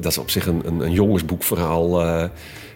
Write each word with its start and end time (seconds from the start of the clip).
dat, 0.00 0.12
is, 0.12 0.18
op 0.18 0.30
zich 0.30 0.46
een, 0.46 0.62
een, 0.66 0.80
een 0.80 0.92
jongensboekverhaal. 0.92 2.02
Uh, 2.02 2.24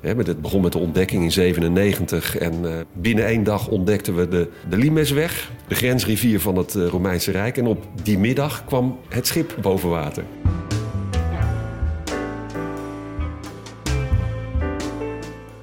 het 0.01 0.43
begon 0.43 0.63
met 0.63 0.73
de 0.73 0.79
ontdekking 0.79 1.23
in 1.23 1.33
97 1.33 2.37
en 2.37 2.55
uh, 2.63 2.71
binnen 2.93 3.27
één 3.27 3.45
dag 3.45 3.69
ontdekten 3.69 4.17
we 4.17 4.29
de, 4.29 4.49
de 4.69 4.77
Limesweg, 4.77 5.51
de 5.69 5.75
grensrivier 5.75 6.41
van 6.41 6.57
het 6.57 6.75
Romeinse 6.75 7.31
Rijk. 7.31 7.57
En 7.57 7.67
op 7.67 7.87
die 8.03 8.19
middag 8.19 8.65
kwam 8.65 8.99
het 9.09 9.27
schip 9.27 9.57
boven 9.61 9.89
water. 9.89 10.25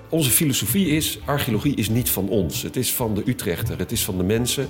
Onze 0.10 0.30
filosofie 0.30 0.88
is, 0.88 1.20
archeologie 1.26 1.76
is 1.76 1.90
niet 1.90 2.10
van 2.10 2.30
ons. 2.30 2.62
Het 2.62 2.76
is 2.76 2.94
van 2.94 3.16
de 3.16 3.24
Utrechter, 3.26 3.78
het 3.78 3.92
is 3.92 4.04
van 4.04 4.18
de 4.18 4.24
mensen. 4.24 4.68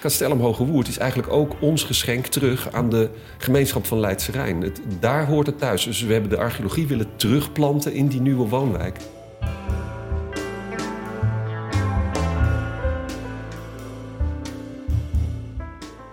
Castellum 0.00 0.40
Hoge 0.40 0.64
Woerd 0.64 0.88
is 0.88 0.98
eigenlijk 0.98 1.32
ook 1.32 1.56
ons 1.60 1.84
geschenk 1.84 2.26
terug 2.26 2.72
aan 2.72 2.90
de 2.90 3.10
gemeenschap 3.38 3.86
van 3.86 4.00
Leidse 4.00 4.32
Rijn. 4.32 4.62
Het, 4.62 4.80
daar 5.00 5.26
hoort 5.26 5.46
het 5.46 5.58
thuis. 5.58 5.84
Dus 5.84 6.02
we 6.02 6.12
hebben 6.12 6.30
de 6.30 6.36
archeologie 6.36 6.86
willen 6.86 7.16
terugplanten 7.16 7.92
in 7.92 8.08
die 8.08 8.20
nieuwe 8.20 8.48
woonwijk. 8.48 8.96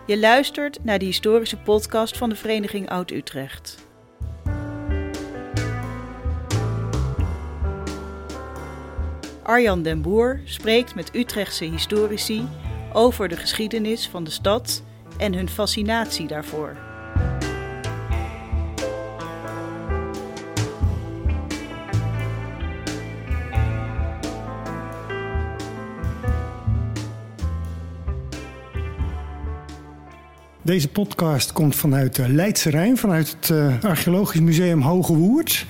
Je 0.07 0.19
luistert 0.19 0.79
naar 0.83 0.99
de 0.99 1.05
historische 1.05 1.57
podcast 1.57 2.17
van 2.17 2.29
de 2.29 2.35
Vereniging 2.35 2.89
Oud-Utrecht. 2.89 3.77
Arjan 9.43 9.81
den 9.81 10.01
Boer 10.01 10.41
spreekt 10.43 10.95
met 10.95 11.15
Utrechtse 11.15 11.65
historici 11.65 12.47
over 12.95 13.27
de 13.27 13.37
geschiedenis 13.37 14.07
van 14.07 14.23
de 14.23 14.29
stad 14.29 14.83
en 15.17 15.33
hun 15.33 15.49
fascinatie 15.49 16.27
daarvoor. 16.27 16.75
Deze 30.65 30.87
podcast 30.87 31.53
komt 31.53 31.75
vanuit 31.75 32.15
de 32.15 32.29
Leidse 32.29 32.69
Rijn, 32.69 32.97
vanuit 32.97 33.35
het 33.39 33.49
uh, 33.49 33.83
Archeologisch 33.83 34.39
Museum 34.39 34.81
Hoge 34.81 35.15
Woerd. 35.15 35.65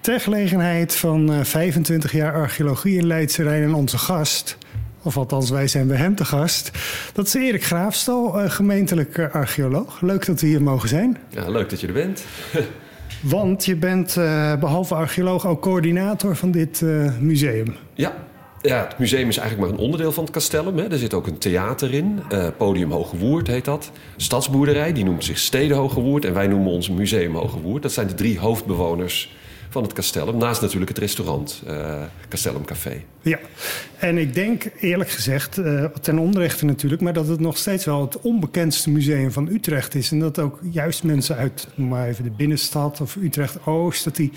Ter 0.00 0.20
gelegenheid 0.20 0.96
van 0.96 1.32
uh, 1.32 1.44
25 1.44 2.12
jaar 2.12 2.34
archeologie 2.34 2.98
in 2.98 3.06
Leidse 3.06 3.42
Rijn 3.42 3.62
en 3.62 3.74
onze 3.74 3.98
gast, 3.98 4.57
of 5.08 5.16
althans 5.16 5.50
wij 5.50 5.68
zijn 5.68 5.86
bij 5.86 5.96
hem 5.96 6.14
te 6.14 6.24
gast. 6.24 6.70
Dat 7.12 7.26
is 7.26 7.34
Erik 7.34 7.64
Graafstal, 7.64 8.42
uh, 8.42 8.50
gemeentelijk 8.50 9.18
archeoloog. 9.32 10.00
Leuk 10.00 10.26
dat 10.26 10.40
we 10.40 10.46
hier 10.46 10.62
mogen 10.62 10.88
zijn. 10.88 11.18
Ja, 11.28 11.48
leuk 11.50 11.70
dat 11.70 11.80
je 11.80 11.86
er 11.86 11.92
bent. 11.92 12.24
Want 13.22 13.64
je 13.64 13.76
bent 13.76 14.14
behalve 14.60 14.94
archeoloog 14.94 15.46
ook 15.46 15.62
coördinator 15.62 16.36
van 16.36 16.50
dit 16.50 16.82
museum. 17.20 17.76
Ja, 17.94 18.14
ja, 18.62 18.86
het 18.88 18.98
museum 18.98 19.28
is 19.28 19.36
eigenlijk 19.36 19.68
maar 19.68 19.78
een 19.78 19.84
onderdeel 19.84 20.12
van 20.12 20.24
het 20.24 20.32
castellum. 20.32 20.78
Hè. 20.78 20.90
Er 20.90 20.98
zit 20.98 21.14
ook 21.14 21.26
een 21.26 21.38
theater 21.38 21.94
in. 21.94 22.20
Uh, 22.32 22.46
Podium 22.56 22.90
Hoge 22.90 23.16
Woerd 23.16 23.46
heet 23.46 23.64
dat. 23.64 23.90
Stadsboerderij, 24.16 24.92
die 24.92 25.04
noemt 25.04 25.24
zich 25.24 25.38
Steden 25.38 25.76
Hoge 25.76 26.00
Woerd. 26.00 26.24
En 26.24 26.34
wij 26.34 26.46
noemen 26.46 26.72
ons 26.72 26.88
Museum 26.90 27.34
Hoge 27.34 27.60
Woerd. 27.60 27.82
Dat 27.82 27.92
zijn 27.92 28.06
de 28.06 28.14
drie 28.14 28.38
hoofdbewoners 28.38 29.36
van 29.68 29.82
het 29.82 29.92
castellum. 29.92 30.36
Naast 30.36 30.60
natuurlijk 30.60 30.90
het 30.90 30.98
restaurant, 30.98 31.62
uh, 31.66 32.02
Castellum 32.28 32.64
Café. 32.64 33.02
Ja, 33.22 33.38
en 33.98 34.18
ik 34.18 34.34
denk 34.34 34.70
eerlijk 34.80 35.10
gezegd, 35.10 35.58
uh, 35.58 35.84
ten 35.84 36.18
onrechte 36.18 36.64
natuurlijk... 36.64 37.02
maar 37.02 37.12
dat 37.12 37.28
het 37.28 37.40
nog 37.40 37.56
steeds 37.56 37.84
wel 37.84 38.00
het 38.00 38.20
onbekendste 38.20 38.90
museum 38.90 39.32
van 39.32 39.48
Utrecht 39.48 39.94
is. 39.94 40.10
En 40.10 40.18
dat 40.18 40.38
ook 40.38 40.60
juist 40.70 41.02
mensen 41.02 41.36
uit, 41.36 41.68
noem 41.74 41.88
maar 41.88 42.08
even 42.08 42.24
de 42.24 42.30
binnenstad 42.30 43.00
of 43.00 43.16
Utrecht-Oost... 43.16 44.04
dat 44.04 44.16
die 44.16 44.32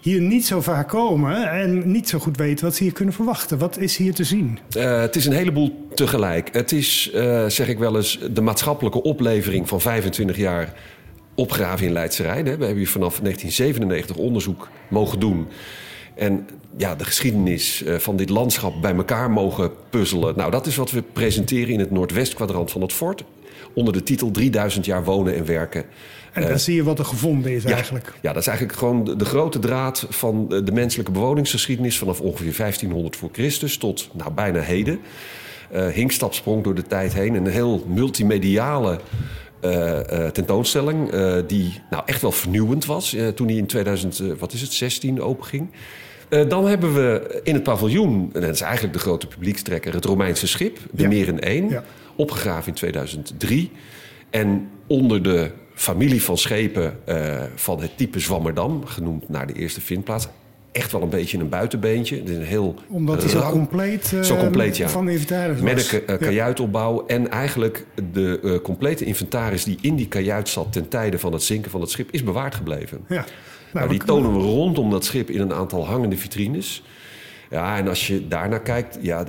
hier 0.00 0.20
niet 0.20 0.46
zo 0.46 0.60
vaak 0.60 0.88
komen 0.88 1.50
en 1.50 1.90
niet 1.90 2.08
zo 2.08 2.18
goed 2.18 2.36
weten 2.36 2.64
wat 2.64 2.74
ze 2.74 2.82
hier 2.82 2.92
kunnen 2.92 3.14
verwachten. 3.14 3.58
Wat 3.58 3.78
is 3.78 3.96
hier 3.96 4.14
te 4.14 4.24
zien? 4.24 4.58
Uh, 4.76 5.00
het 5.00 5.16
is 5.16 5.26
een 5.26 5.32
heleboel 5.32 5.88
tegelijk. 5.94 6.48
Het 6.52 6.72
is, 6.72 7.10
zeg 7.46 7.68
ik 7.68 7.78
wel 7.78 7.96
eens, 7.96 8.18
de 8.30 8.40
maatschappelijke 8.40 9.02
oplevering 9.02 9.68
van 9.68 9.80
25 9.80 10.36
jaar 10.36 10.74
opgraven 11.34 11.86
in 11.86 11.92
Leidse 11.92 12.22
Rijn. 12.22 12.44
We 12.44 12.50
hebben 12.50 12.76
hier 12.76 12.88
vanaf 12.88 13.20
1997 13.20 14.16
onderzoek 14.16 14.68
mogen 14.88 15.20
doen. 15.20 15.48
En 16.14 16.48
ja, 16.76 16.94
de 16.94 17.04
geschiedenis 17.04 17.82
eh, 17.82 17.98
van 17.98 18.16
dit 18.16 18.28
landschap 18.28 18.82
bij 18.82 18.94
elkaar 18.94 19.30
mogen 19.30 19.70
puzzelen. 19.90 20.36
Nou, 20.36 20.50
dat 20.50 20.66
is 20.66 20.76
wat 20.76 20.90
we 20.90 21.02
presenteren 21.02 21.72
in 21.72 21.80
het 21.80 21.90
noordwestkwadrant 21.90 22.70
van 22.70 22.80
het 22.80 22.92
fort. 22.92 23.24
Onder 23.74 23.92
de 23.92 24.02
titel 24.02 24.30
3000 24.30 24.84
jaar 24.84 25.04
wonen 25.04 25.34
en 25.34 25.46
werken. 25.46 25.84
En 26.32 26.42
dan 26.42 26.50
uh, 26.50 26.56
zie 26.56 26.74
je 26.74 26.82
wat 26.82 26.98
er 26.98 27.04
gevonden 27.04 27.52
is 27.52 27.64
eigenlijk. 27.64 28.12
Ja, 28.22 28.32
dat 28.32 28.42
is 28.42 28.48
eigenlijk 28.48 28.78
gewoon 28.78 29.04
de, 29.04 29.16
de, 29.16 29.24
grote 29.24 29.58
draad 29.58 30.06
van 30.08 30.48
de 30.48 30.72
menselijke 30.72 31.12
bewoningsgeschiedenis... 31.12 31.98
vanaf 31.98 32.20
ongeveer 32.20 32.56
1500 32.56 33.16
voor 33.16 33.28
Christus 33.32 33.76
tot 33.76 34.08
nou, 34.12 34.32
bijna 34.32 34.60
heden. 34.60 35.00
Uh, 35.74 36.08
sprong 36.30 36.64
door 36.64 36.74
de 36.74 36.82
tijd 36.82 37.14
heen. 37.14 37.34
Een 37.34 37.46
heel 37.46 37.84
multimediale 37.88 39.00
tentoonstelling. 40.32 41.14
Uh, 41.14 41.36
die 41.46 41.80
nou 41.90 42.02
echt 42.06 42.22
wel 42.22 42.32
vernieuwend 42.32 42.84
was 42.84 43.16
toen 43.34 43.46
hij 43.46 43.56
in 43.56 43.66
2000, 43.66 44.22
wat 44.38 44.52
is 44.52 44.60
het, 44.60 44.72
16 44.72 45.22
openging. 45.22 45.70
dan 46.48 46.66
hebben 46.66 46.94
we 46.94 47.40
in 47.42 47.54
het 47.54 47.62
paviljoen, 47.62 48.30
en 48.32 48.40
dat 48.40 48.50
is 48.50 48.60
eigenlijk 48.60 48.92
de 48.92 48.98
grote 48.98 49.26
publiekstrekker, 49.26 49.94
het 49.94 50.04
Romeinse 50.04 50.46
schip, 50.46 50.78
de 50.90 51.02
ja. 51.02 51.08
Meren 51.08 51.40
1, 51.40 51.68
ja. 51.68 51.84
opgegraven 52.16 52.68
in 52.68 52.74
2003. 52.74 53.70
En 54.30 54.68
onder 54.86 55.22
de 55.22 55.50
familie 55.74 56.22
van 56.22 56.38
schepen 56.38 56.98
van 57.54 57.80
het 57.80 57.96
type 57.96 58.20
Zwammerdam, 58.20 58.86
genoemd 58.86 59.28
naar 59.28 59.46
de 59.46 59.52
eerste 59.52 59.80
vindplaats, 59.80 60.28
echt 60.74 60.92
wel 60.92 61.02
een 61.02 61.08
beetje 61.08 61.38
een 61.38 61.48
buitenbeentje. 61.48 62.16
Het 62.16 62.28
is 62.28 62.36
een 62.36 62.42
heel 62.42 62.74
Omdat 62.88 63.20
hij 63.20 63.30
zo 63.30 63.50
compleet, 63.50 64.12
uh, 64.14 64.22
zo 64.22 64.36
compleet 64.36 64.76
ja. 64.76 64.88
van 64.88 65.04
de 65.04 65.12
inventaris 65.12 65.60
Met 65.60 66.02
een 66.06 66.18
kajuitopbouw. 66.18 67.06
En 67.06 67.30
eigenlijk 67.30 67.86
de 68.12 68.40
uh, 68.42 68.58
complete 68.58 69.04
inventaris 69.04 69.64
die 69.64 69.78
in 69.80 69.96
die 69.96 70.08
kajuit 70.08 70.48
zat... 70.48 70.72
ten 70.72 70.88
tijde 70.88 71.18
van 71.18 71.32
het 71.32 71.42
zinken 71.42 71.70
van 71.70 71.80
het 71.80 71.90
schip, 71.90 72.10
is 72.10 72.22
bewaard 72.22 72.54
gebleven. 72.54 73.00
Ja. 73.08 73.14
Nou, 73.14 73.26
nou, 73.72 73.88
die 73.88 74.04
tonen 74.04 74.32
we 74.32 74.38
rondom 74.38 74.90
dat 74.90 75.04
schip 75.04 75.30
in 75.30 75.40
een 75.40 75.52
aantal 75.52 75.86
hangende 75.86 76.16
vitrines. 76.16 76.82
Ja, 77.50 77.76
en 77.76 77.88
als 77.88 78.06
je 78.06 78.28
daarnaar 78.28 78.62
kijkt, 78.62 78.98
ja, 79.00 79.24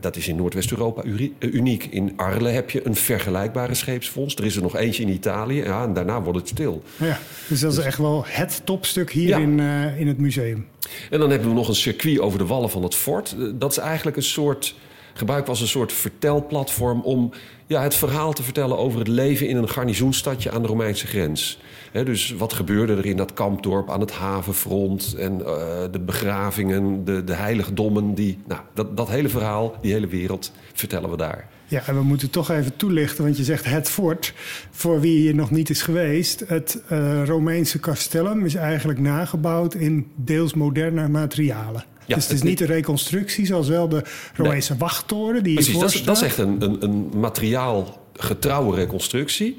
dat 0.00 0.16
is 0.16 0.28
in 0.28 0.36
Noordwest-Europa 0.36 1.02
uniek. 1.38 1.84
In 1.84 2.12
Arles 2.16 2.52
heb 2.52 2.70
je 2.70 2.86
een 2.86 2.94
vergelijkbare 2.94 3.74
scheepsfonds. 3.74 4.34
Er 4.34 4.44
is 4.44 4.56
er 4.56 4.62
nog 4.62 4.76
eentje 4.76 5.02
in 5.02 5.08
Italië. 5.08 5.62
Ja, 5.62 5.82
en 5.82 5.92
daarna 5.92 6.22
wordt 6.22 6.38
het 6.38 6.48
stil. 6.48 6.82
Ja, 6.96 7.18
dus 7.48 7.60
dat 7.60 7.70
is 7.70 7.76
dus, 7.76 7.86
echt 7.86 7.98
wel 7.98 8.24
het 8.26 8.60
topstuk 8.64 9.12
hier 9.12 9.28
ja. 9.28 9.38
in, 9.38 9.58
uh, 9.58 10.00
in 10.00 10.06
het 10.06 10.18
museum. 10.18 10.66
En 11.10 11.18
dan 11.18 11.30
hebben 11.30 11.48
we 11.48 11.54
nog 11.54 11.68
een 11.68 11.74
circuit 11.74 12.18
over 12.18 12.38
de 12.38 12.46
wallen 12.46 12.70
van 12.70 12.82
het 12.82 12.94
fort. 12.94 13.36
Dat 13.54 13.70
is 13.70 13.78
eigenlijk 13.78 14.16
een 14.16 14.22
soort 14.22 14.74
gebruikt 15.14 15.48
als 15.48 15.60
een 15.60 15.68
soort 15.68 15.92
vertelplatform 15.92 17.00
om 17.00 17.32
ja, 17.66 17.82
het 17.82 17.94
verhaal 17.94 18.32
te 18.32 18.42
vertellen 18.42 18.78
over 18.78 18.98
het 18.98 19.08
leven 19.08 19.48
in 19.48 19.56
een 19.56 19.68
garnizoenstadje 19.68 20.50
aan 20.50 20.62
de 20.62 20.68
Romeinse 20.68 21.06
grens. 21.06 21.58
dus 21.92 22.30
wat 22.30 22.52
gebeurde 22.52 22.96
er 22.96 23.06
in 23.06 23.16
dat 23.16 23.32
kampdorp 23.32 23.90
aan 23.90 24.00
het 24.00 24.12
havenfront 24.12 25.14
en 25.18 25.38
uh, 25.38 25.46
de 25.90 26.00
begravingen, 26.00 27.04
de, 27.04 27.24
de 27.24 27.34
heiligdommen. 27.34 28.14
Die, 28.14 28.38
nou, 28.46 28.60
dat, 28.74 28.96
dat 28.96 29.08
hele 29.08 29.28
verhaal, 29.28 29.74
die 29.80 29.92
hele 29.92 30.06
wereld, 30.06 30.52
vertellen 30.72 31.10
we 31.10 31.16
daar. 31.16 31.48
Ja, 31.66 31.82
en 31.86 31.94
we 31.94 32.02
moeten 32.02 32.30
toch 32.30 32.50
even 32.50 32.76
toelichten, 32.76 33.24
want 33.24 33.36
je 33.36 33.44
zegt 33.44 33.64
het 33.64 33.90
fort. 33.90 34.34
Voor 34.70 35.00
wie 35.00 35.18
hier 35.18 35.34
nog 35.34 35.50
niet 35.50 35.70
is 35.70 35.82
geweest, 35.82 36.44
het 36.46 36.82
uh, 36.92 37.26
Romeinse 37.26 37.80
castellum 37.80 38.44
is 38.44 38.54
eigenlijk 38.54 38.98
nagebouwd 38.98 39.74
in 39.74 40.06
deels 40.14 40.54
moderne 40.54 41.08
materialen. 41.08 41.84
Ja, 42.06 42.14
dus 42.14 42.24
het 42.24 42.32
is 42.32 42.42
niet 42.42 42.60
een 42.60 42.66
reconstructie 42.66 43.46
zoals 43.46 43.68
wel 43.68 43.88
de 43.88 44.02
Romeinse 44.34 44.70
nee. 44.70 44.80
wachttoren 44.80 45.42
die 45.42 45.54
Precies, 45.54 45.78
dat 45.78 45.94
is, 45.94 46.04
dat 46.04 46.16
is 46.16 46.22
echt 46.22 46.38
een, 46.38 46.62
een, 46.62 46.82
een 46.82 47.10
materiaalgetrouwe 47.14 48.74
reconstructie. 48.74 49.56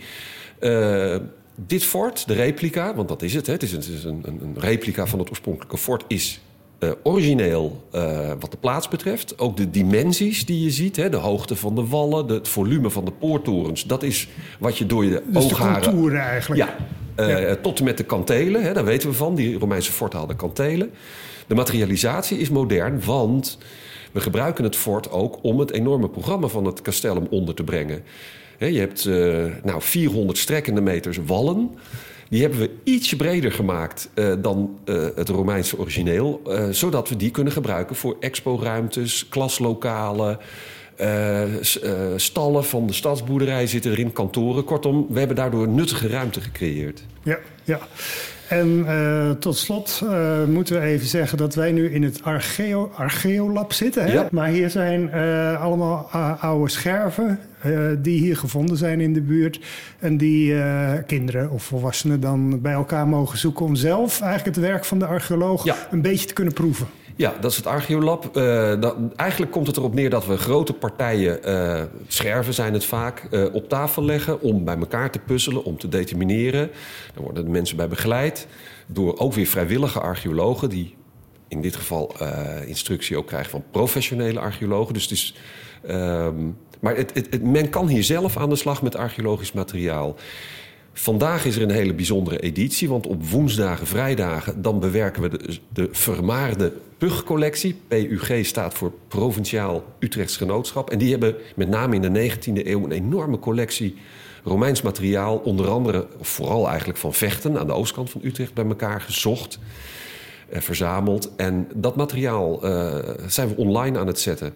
Uh, 0.59 1.15
dit 1.55 1.83
fort, 1.83 2.27
de 2.27 2.33
replica, 2.33 2.95
want 2.95 3.07
dat 3.07 3.21
is 3.21 3.33
het, 3.33 3.47
hè, 3.47 3.53
het 3.53 3.63
is, 3.63 3.71
een, 3.71 3.79
het 3.79 3.87
is 3.87 4.03
een, 4.03 4.23
een, 4.23 4.55
replica 4.57 5.05
van 5.05 5.19
het 5.19 5.29
oorspronkelijke 5.29 5.77
fort, 5.77 6.03
is 6.07 6.39
uh, 6.79 6.91
origineel 7.03 7.87
uh, 7.95 8.31
wat 8.39 8.51
de 8.51 8.57
plaats 8.57 8.87
betreft. 8.87 9.39
Ook 9.39 9.57
de 9.57 9.69
dimensies 9.69 10.45
die 10.45 10.63
je 10.63 10.71
ziet, 10.71 10.95
hè, 10.95 11.09
de 11.09 11.17
hoogte 11.17 11.55
van 11.55 11.75
de 11.75 11.87
wallen, 11.87 12.27
de, 12.27 12.33
het 12.33 12.47
volume 12.47 12.89
van 12.89 13.05
de 13.05 13.11
poortorens, 13.11 13.83
dat 13.83 14.03
is 14.03 14.27
wat 14.59 14.77
je 14.77 14.85
door 14.85 15.05
je 15.05 15.21
dus 15.25 15.43
oogharen... 15.43 15.81
de 15.81 15.89
contouren 15.89 16.21
eigenlijk. 16.21 16.61
Ja, 17.15 17.27
ja. 17.27 17.55
tot 17.55 17.79
en 17.79 17.85
met 17.85 17.97
de 17.97 18.03
kantelen, 18.03 18.63
hè, 18.63 18.73
daar 18.73 18.85
weten 18.85 19.09
we 19.09 19.15
van. 19.15 19.35
Die 19.35 19.59
Romeinse 19.59 19.91
forten 19.91 20.19
hadden 20.19 20.37
kantelen. 20.37 20.91
De 21.47 21.55
materialisatie 21.55 22.37
is 22.37 22.49
modern, 22.49 23.03
want 23.05 23.57
we 24.11 24.19
gebruiken 24.21 24.63
het 24.63 24.75
fort 24.75 25.11
ook 25.11 25.37
om 25.41 25.59
het 25.59 25.71
enorme 25.71 26.09
programma 26.09 26.47
van 26.47 26.65
het 26.65 26.81
castellum 26.81 27.27
onder 27.29 27.55
te 27.55 27.63
brengen. 27.63 28.03
je 28.57 28.79
hebt 28.79 29.05
uh, 29.05 29.45
nou, 29.63 29.81
400 29.81 30.37
strekkende 30.37 30.81
meters 30.81 31.17
wallen. 31.25 31.69
Die 32.29 32.41
hebben 32.41 32.59
we 32.59 32.69
ietsje 32.83 33.15
breder 33.15 33.51
gemaakt 33.51 34.09
uh, 34.15 34.33
dan 34.39 34.79
uh, 34.85 35.07
het 35.15 35.29
Romeinse 35.29 35.77
origineel. 35.77 36.41
zodat 36.71 37.09
we 37.09 37.15
die 37.15 37.31
kunnen 37.31 37.53
gebruiken 37.53 37.95
voor 37.95 38.15
expo-ruimtes, 38.19 39.27
klaslokalen. 39.29 40.39
Stallen 42.15 42.65
van 42.65 42.87
de 42.87 42.93
stadsboerderij 42.93 43.67
zitten 43.67 43.91
erin, 43.91 44.11
kantoren. 44.11 44.63
Kortom, 44.63 45.07
we 45.09 45.19
hebben 45.19 45.35
daardoor 45.35 45.67
nuttige 45.67 46.07
ruimte 46.07 46.41
gecreëerd. 46.41 47.03
Ja, 47.23 47.39
ja. 47.63 47.79
En 48.49 48.85
uh, 48.87 49.29
tot 49.29 49.57
slot 49.57 50.01
uh, 50.03 50.43
moeten 50.43 50.79
we 50.79 50.81
even 50.87 51.07
zeggen 51.07 51.37
dat 51.37 51.55
wij 51.55 51.71
nu 51.71 51.93
in 51.93 52.03
het 52.03 52.23
Archeo, 52.23 52.91
Archeolab 52.95 53.73
zitten. 53.73 54.03
Hè? 54.03 54.13
Ja. 54.13 54.27
Maar 54.31 54.47
hier 54.47 54.69
zijn 54.69 55.09
uh, 55.13 55.61
allemaal 55.61 56.09
oude 56.39 56.71
scherven 56.71 57.39
die 58.01 58.19
hier 58.19 58.37
gevonden 58.37 58.77
zijn 58.77 59.01
in 59.01 59.13
de 59.13 59.21
buurt. 59.21 59.59
En 59.99 60.17
die 60.17 60.55
kinderen 61.05 61.49
of 61.49 61.63
volwassenen 61.63 62.19
dan 62.19 62.61
bij 62.61 62.73
elkaar 62.73 63.07
mogen 63.07 63.37
zoeken 63.37 63.65
om 63.65 63.75
zelf 63.75 64.21
eigenlijk 64.21 64.55
het 64.55 64.65
werk 64.65 64.85
van 64.85 64.99
de 64.99 65.05
archeoloog 65.05 65.63
ja. 65.63 65.75
een 65.91 66.01
beetje 66.01 66.27
te 66.27 66.33
kunnen 66.33 66.53
proeven. 66.53 66.87
Ja, 67.15 67.33
dat 67.41 67.51
is 67.51 67.57
het 67.57 67.67
Archeolab. 67.67 68.33
dat, 68.81 68.95
eigenlijk 69.15 69.51
komt 69.51 69.67
het 69.67 69.77
erop 69.77 69.93
neer 69.93 70.09
dat 70.09 70.25
we 70.25 70.37
grote 70.37 70.73
partijen, 70.73 71.39
scherven 72.07 72.53
zijn 72.53 72.73
het 72.73 72.85
vaak, 72.85 73.27
op 73.53 73.69
tafel 73.69 74.03
leggen 74.03 74.41
om 74.41 74.63
bij 74.63 74.77
elkaar 74.77 75.11
te 75.11 75.19
puzzelen, 75.19 75.63
om 75.63 75.77
te 75.77 75.89
determineren. 75.89 76.69
Daar 77.13 77.23
worden 77.23 77.45
de 77.45 77.51
mensen 77.51 77.77
bij 77.77 77.87
begeleid 77.87 78.47
door 78.85 79.17
ook 79.17 79.33
weer 79.33 79.45
vrijwillige 79.45 79.99
archeologen 79.99 80.69
die 80.69 80.95
in 81.47 81.61
dit 81.61 81.75
geval 81.75 82.15
instructie 82.65 83.17
ook 83.17 83.27
krijgen 83.27 83.51
van 83.51 83.63
professionele 83.71 84.39
archeologen. 84.39 84.93
Dus 84.93 85.03
het 85.03 85.11
is, 85.11 85.35
um, 85.89 86.57
maar 86.79 86.95
het, 86.95 87.13
het, 87.13 87.43
men 87.43 87.69
kan 87.69 87.87
hier 87.87 88.03
zelf 88.03 88.37
aan 88.37 88.49
de 88.49 88.55
slag 88.55 88.81
met 88.81 88.95
archeologisch 88.95 89.51
materiaal. 89.51 90.15
Vandaag 90.97 91.45
is 91.45 91.55
er 91.55 91.61
een 91.61 91.69
hele 91.69 91.93
bijzondere 91.93 92.39
editie, 92.39 92.89
want 92.89 93.07
op 93.07 93.25
woensdagen, 93.29 93.87
vrijdagen... 93.87 94.61
dan 94.61 94.79
bewerken 94.79 95.21
we 95.21 95.29
de, 95.29 95.57
de 95.73 95.89
vermaarde 95.91 96.73
PUG-collectie. 96.97 97.75
PUG 97.87 98.45
staat 98.45 98.73
voor 98.73 98.91
Provinciaal 99.07 99.83
Utrechts 99.99 100.37
Genootschap. 100.37 100.89
En 100.89 100.97
die 100.97 101.11
hebben 101.11 101.35
met 101.55 101.69
name 101.69 101.95
in 101.95 102.13
de 102.13 102.31
19e 102.31 102.67
eeuw 102.67 102.83
een 102.83 102.91
enorme 102.91 103.39
collectie 103.39 103.95
Romeins 104.43 104.81
materiaal, 104.81 105.37
onder 105.37 105.67
andere, 105.67 106.07
vooral 106.21 106.67
eigenlijk 106.67 106.99
van 106.99 107.13
Vechten 107.13 107.59
aan 107.59 107.67
de 107.67 107.73
oostkant 107.73 108.09
van 108.09 108.21
Utrecht, 108.23 108.53
bij 108.53 108.65
elkaar 108.65 109.01
gezocht, 109.01 109.59
en 110.49 110.61
verzameld. 110.61 111.35
En 111.35 111.67
dat 111.75 111.95
materiaal 111.95 112.65
uh, 112.65 112.99
zijn 113.27 113.47
we 113.47 113.55
online 113.55 113.99
aan 113.99 114.07
het 114.07 114.19
zetten. 114.19 114.53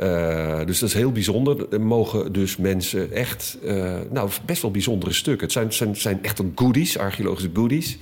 Uh, 0.00 0.64
dus 0.66 0.78
dat 0.78 0.88
is 0.88 0.94
heel 0.94 1.12
bijzonder. 1.12 1.66
Er 1.70 1.80
mogen 1.80 2.32
dus 2.32 2.56
mensen 2.56 3.12
echt, 3.12 3.58
uh, 3.64 3.94
nou, 4.10 4.30
best 4.46 4.62
wel 4.62 4.70
bijzondere 4.70 5.12
stukken. 5.12 5.42
Het 5.42 5.52
zijn, 5.52 5.72
zijn, 5.72 5.96
zijn 5.96 6.22
echt 6.22 6.40
goodies, 6.54 6.98
archeologische 6.98 7.50
goodies. 7.54 7.98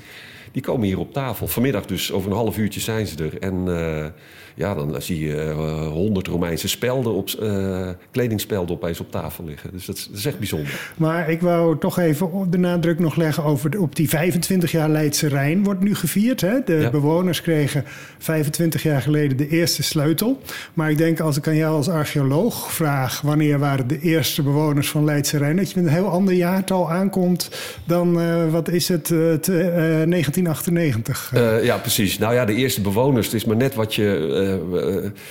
Die 0.52 0.62
komen 0.62 0.86
hier 0.86 0.98
op 0.98 1.12
tafel. 1.12 1.48
Vanmiddag 1.48 1.86
dus, 1.86 2.12
over 2.12 2.30
een 2.30 2.36
half 2.36 2.58
uurtje 2.58 2.80
zijn 2.80 3.06
ze 3.06 3.24
er. 3.24 3.38
En 3.38 3.54
uh, 3.66 4.06
ja, 4.54 4.74
dan 4.74 5.02
zie 5.02 5.26
je 5.26 5.36
eh, 5.36 5.86
honderd 5.86 6.26
Romeinse 6.26 6.68
spelden 6.68 7.12
op, 7.12 7.28
uh, 7.42 7.88
kledingspelden 8.10 8.76
opeens 8.76 9.00
op 9.00 9.10
tafel 9.10 9.44
liggen. 9.44 9.70
Dus 9.72 9.86
dat, 9.86 10.08
is 10.14 10.26
echt 10.26 10.38
bijzonder. 10.38 10.92
Maar 10.96 11.30
ik 11.30 11.40
wou 11.40 11.78
toch 11.78 11.98
even 11.98 12.50
de 12.50 12.58
nadruk 12.58 12.98
nog 12.98 13.16
leggen 13.16 13.44
over 13.44 13.70
de, 13.70 13.80
op 13.80 13.96
die 13.96 14.08
25 14.08 14.70
jaar 14.70 14.88
Leidse 14.88 15.28
Rijn 15.28 15.64
wordt 15.64 15.80
nu 15.80 15.94
gevierd. 15.94 16.40
Hè? 16.40 16.64
De 16.64 16.88
bewoners 16.92 17.42
kregen 17.42 17.84
25 18.18 18.82
jaar 18.82 19.02
geleden 19.02 19.36
de 19.36 19.48
eerste 19.48 19.82
sleutel. 19.82 20.40
Maar 20.74 20.90
ik 20.90 20.98
denk 20.98 21.20
als 21.20 21.36
ik 21.36 21.46
aan 21.46 21.56
jou 21.56 21.76
als 21.76 21.88
archeoloog 21.88 22.72
vraag 22.72 23.20
wanneer 23.20 23.58
waren 23.58 23.86
de 23.86 24.00
eerste 24.00 24.42
bewoners 24.42 24.90
van 24.90 25.04
Leidse 25.04 25.38
Rijn, 25.38 25.56
dat 25.56 25.70
je 25.70 25.80
met 25.80 25.88
een 25.88 25.94
heel 25.96 26.08
ander 26.08 26.34
jaartal 26.34 26.90
aankomt 26.90 27.50
dan 27.84 28.20
uh, 28.20 28.50
wat 28.50 28.68
is 28.68 28.88
het 28.88 29.08
1998. 29.08 31.32
ja, 31.62 31.76
precies. 31.76 32.18
Nou 32.18 32.34
ja, 32.34 32.44
de 32.44 32.54
eerste 32.54 32.80
bewoners, 32.80 33.26
het 33.26 33.34
is 33.34 33.44
maar 33.44 33.56
net 33.56 33.74
wat 33.74 33.94
je 33.94 34.16
eh, 34.16 34.39
eh, 34.39 34.39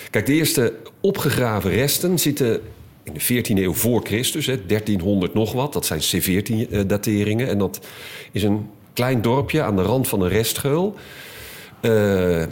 kijk, 0.09 0.25
de 0.25 0.33
eerste 0.33 0.73
opgegraven 1.01 1.71
resten 1.71 2.19
zitten 2.19 2.61
in 3.03 3.13
de 3.13 3.21
14e 3.21 3.63
eeuw 3.63 3.73
voor 3.73 4.01
Christus, 4.03 4.45
hè, 4.45 4.65
1300 4.65 5.33
nog 5.33 5.51
wat. 5.51 5.73
Dat 5.73 5.85
zijn 5.85 6.01
C14-dateringen. 6.01 7.47
En 7.47 7.57
dat 7.57 7.79
is 8.31 8.44
een 8.44 8.69
klein 8.94 9.21
dorpje 9.21 9.61
aan 9.61 9.75
de 9.75 9.81
rand 9.81 10.07
van 10.07 10.21
een 10.21 10.29
restgeul. 10.29 10.95
Uh, 11.81 12.44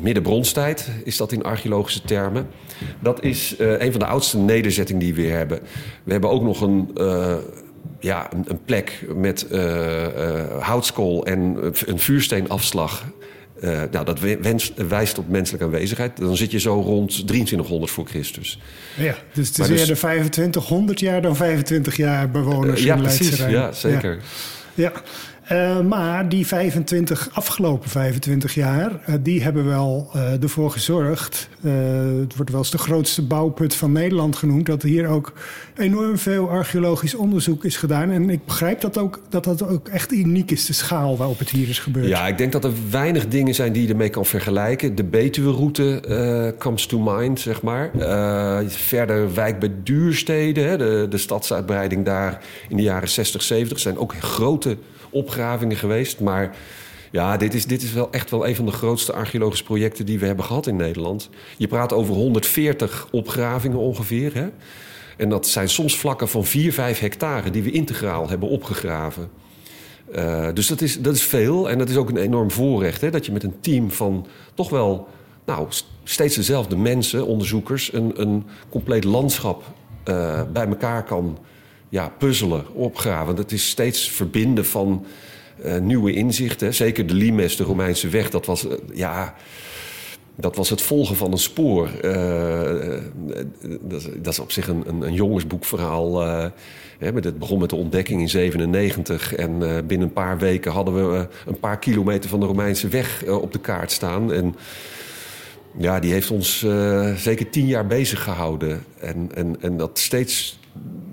middenbronstijd 0.00 0.90
is 1.04 1.16
dat 1.16 1.32
in 1.32 1.42
archeologische 1.42 2.02
termen. 2.02 2.46
Dat 3.00 3.22
is 3.22 3.54
een 3.58 3.90
van 3.90 4.00
de 4.00 4.06
oudste 4.06 4.38
nederzettingen 4.38 5.00
die 5.00 5.14
we 5.14 5.22
hebben. 5.22 5.60
We 6.04 6.12
hebben 6.12 6.30
ook 6.30 6.42
nog 6.42 6.60
een, 6.60 6.90
ja, 8.00 8.32
een, 8.32 8.44
een, 8.46 8.64
plek 8.64 9.06
met 9.16 9.46
houtskool 10.60 11.26
en 11.26 11.58
een 11.86 11.98
vuursteenafslag 11.98 13.04
uh, 13.64 13.82
nou, 13.90 14.04
dat 14.04 14.20
wens, 14.40 14.72
wijst 14.88 15.18
op 15.18 15.28
menselijke 15.28 15.66
aanwezigheid. 15.66 16.16
Dan 16.16 16.36
zit 16.36 16.50
je 16.50 16.60
zo 16.60 16.80
rond 16.80 17.10
2300 17.10 17.92
voor 17.92 18.06
Christus. 18.06 18.58
Ja, 18.96 19.14
dus 19.32 19.48
het 19.48 19.58
is 19.58 19.58
maar 19.58 19.68
eerder 19.68 19.86
dus, 19.86 19.98
2500 19.98 21.00
jaar 21.00 21.22
dan 21.22 21.36
25 21.36 21.96
jaar 21.96 22.30
bewoners 22.30 22.80
uh, 22.80 22.86
ja, 22.86 22.94
in 22.94 23.02
precies, 23.02 23.36
Ja, 23.36 23.72
zeker. 23.72 24.18
Ja. 24.74 24.92
ja. 24.94 25.02
Uh, 25.50 25.80
maar 25.80 26.28
die 26.28 26.46
25, 26.46 27.28
afgelopen 27.32 27.90
25 27.90 28.54
jaar, 28.54 28.90
uh, 28.90 29.14
die 29.20 29.42
hebben 29.42 29.64
wel 29.64 30.10
uh, 30.16 30.42
ervoor 30.42 30.70
gezorgd. 30.70 31.48
het 31.60 32.36
wordt 32.36 32.50
wel 32.50 32.60
eens 32.60 32.70
de 32.70 32.78
grootste 32.78 33.26
bouwput 33.26 33.74
van 33.74 33.92
Nederland 33.92 34.36
genoemd. 34.36 34.66
Dat 34.66 34.82
hier 34.82 35.06
ook 35.06 35.32
enorm 35.76 36.18
veel 36.18 36.48
archeologisch 36.48 37.14
onderzoek 37.14 37.64
is 37.64 37.76
gedaan. 37.76 38.10
En 38.10 38.30
ik 38.30 38.44
begrijp 38.44 38.80
dat 38.80 38.98
ook, 38.98 39.20
dat 39.28 39.44
dat 39.44 39.68
ook 39.68 39.88
echt 39.88 40.12
uniek 40.12 40.50
is, 40.50 40.66
de 40.66 40.72
schaal 40.72 41.16
waarop 41.16 41.38
het 41.38 41.50
hier 41.50 41.68
is 41.68 41.78
gebeurd. 41.78 42.06
Ja, 42.06 42.26
ik 42.26 42.38
denk 42.38 42.52
dat 42.52 42.64
er 42.64 42.72
weinig 42.90 43.28
dingen 43.28 43.54
zijn 43.54 43.72
die 43.72 43.82
je 43.82 43.88
ermee 43.88 44.10
kan 44.10 44.26
vergelijken. 44.26 44.94
De 44.94 45.04
Betuwe-route 45.04 46.54
comes 46.58 46.86
to 46.86 46.98
mind, 46.98 47.40
zeg 47.40 47.62
maar. 47.62 47.90
verder 48.68 49.34
wijk 49.34 49.58
bij 49.58 49.72
Duurstede, 49.82 50.60
hè, 50.60 50.76
de, 50.76 51.06
de 51.10 51.18
stadsuitbreiding 51.18 52.04
daar 52.04 52.44
in 52.68 52.76
de 52.76 52.82
jaren 52.82 53.08
60, 53.08 53.42
70 53.42 53.78
zijn 53.78 53.98
ook 53.98 54.14
grote 54.20 54.76
opgravingen 55.12 55.76
geweest. 55.76 56.20
Maar 56.20 56.56
ja, 57.10 57.36
dit 57.36 57.54
is, 57.54 57.66
dit 57.66 57.82
is 57.82 57.92
wel 57.92 58.10
echt 58.10 58.30
wel 58.30 58.46
een 58.46 58.56
van 58.56 58.66
de 58.66 58.72
grootste 58.72 59.12
archeologische 59.12 59.64
projecten 59.64 60.06
die 60.06 60.18
we 60.18 60.26
hebben 60.26 60.44
gehad 60.44 60.66
in 60.66 60.76
Nederland. 60.76 61.28
Je 61.56 61.68
praat 61.68 61.92
over 61.92 62.14
140 62.14 63.08
opgravingen 63.10 63.78
ongeveer. 63.78 64.34
Hè? 64.34 64.48
En 65.16 65.28
dat 65.28 65.46
zijn 65.46 65.68
soms 65.68 65.96
vlakken 65.96 66.28
van 66.28 66.44
4, 66.44 66.72
5 66.72 66.98
hectare 66.98 67.50
die 67.50 67.62
we 67.62 67.70
integraal 67.70 68.28
hebben 68.28 68.48
opgegraven. 68.48 69.30
Uh, 70.14 70.48
dus 70.54 70.66
dat 70.66 70.80
is, 70.80 71.00
dat 71.00 71.14
is 71.14 71.22
veel 71.22 71.70
en 71.70 71.78
dat 71.78 71.88
is 71.88 71.96
ook 71.96 72.08
een 72.08 72.16
enorm 72.16 72.50
voorrecht. 72.50 73.00
Hè? 73.00 73.10
Dat 73.10 73.26
je 73.26 73.32
met 73.32 73.42
een 73.42 73.60
team 73.60 73.90
van 73.90 74.26
toch 74.54 74.70
wel 74.70 75.08
nou, 75.44 75.66
steeds 76.04 76.34
dezelfde 76.34 76.76
mensen, 76.76 77.26
onderzoekers, 77.26 77.92
een, 77.92 78.20
een 78.20 78.44
compleet 78.68 79.04
landschap 79.04 79.62
uh, 80.08 80.42
bij 80.52 80.66
elkaar 80.66 81.04
kan 81.04 81.38
ja, 81.92 82.08
puzzelen, 82.18 82.74
opgraven. 82.74 83.36
Dat 83.36 83.52
is 83.52 83.68
steeds 83.68 84.10
verbinden 84.10 84.66
van 84.66 85.06
uh, 85.64 85.78
nieuwe 85.78 86.12
inzichten. 86.12 86.74
Zeker 86.74 87.06
de 87.06 87.14
Limes, 87.14 87.56
de 87.56 87.64
Romeinse 87.64 88.08
weg, 88.08 88.30
dat 88.30 88.46
was, 88.46 88.64
uh, 88.64 88.72
ja, 88.92 89.34
dat 90.34 90.56
was 90.56 90.70
het 90.70 90.82
volgen 90.82 91.16
van 91.16 91.32
een 91.32 91.38
spoor. 91.38 91.90
Uh, 92.04 92.98
dat, 93.80 94.08
dat, 94.16 94.32
is 94.32 94.38
op 94.38 94.52
zich 94.52 94.68
een, 94.68 94.82
een, 94.86 95.02
een 95.02 95.12
jongensboekverhaal. 95.12 96.20
Hè, 96.98 97.10
het 97.14 97.38
begon 97.38 97.58
met 97.58 97.70
de 97.70 97.76
ontdekking 97.76 98.20
in 98.20 98.28
97 98.28 99.34
en 99.34 99.58
binnen 99.86 100.06
een 100.08 100.12
paar 100.12 100.38
weken 100.38 100.72
hadden 100.72 100.94
we 101.10 101.28
een 101.46 101.60
paar 101.60 101.78
kilometer 101.78 102.30
van 102.30 102.40
de 102.40 102.46
Romeinse 102.46 102.88
weg 102.88 103.24
op 103.26 103.52
de 103.52 103.60
kaart 103.60 103.90
staan. 103.90 104.32
En 104.32 104.54
ja, 105.78 106.00
die 106.00 106.12
heeft 106.12 106.30
ons 106.30 106.66
zeker 107.16 107.50
tien 107.50 107.66
jaar 107.66 107.86
bezig 107.86 108.22
gehouden. 108.22 108.84
En, 109.00 109.30
en, 109.34 109.56
en 109.60 109.76
dat 109.76 109.98
steeds 109.98 110.60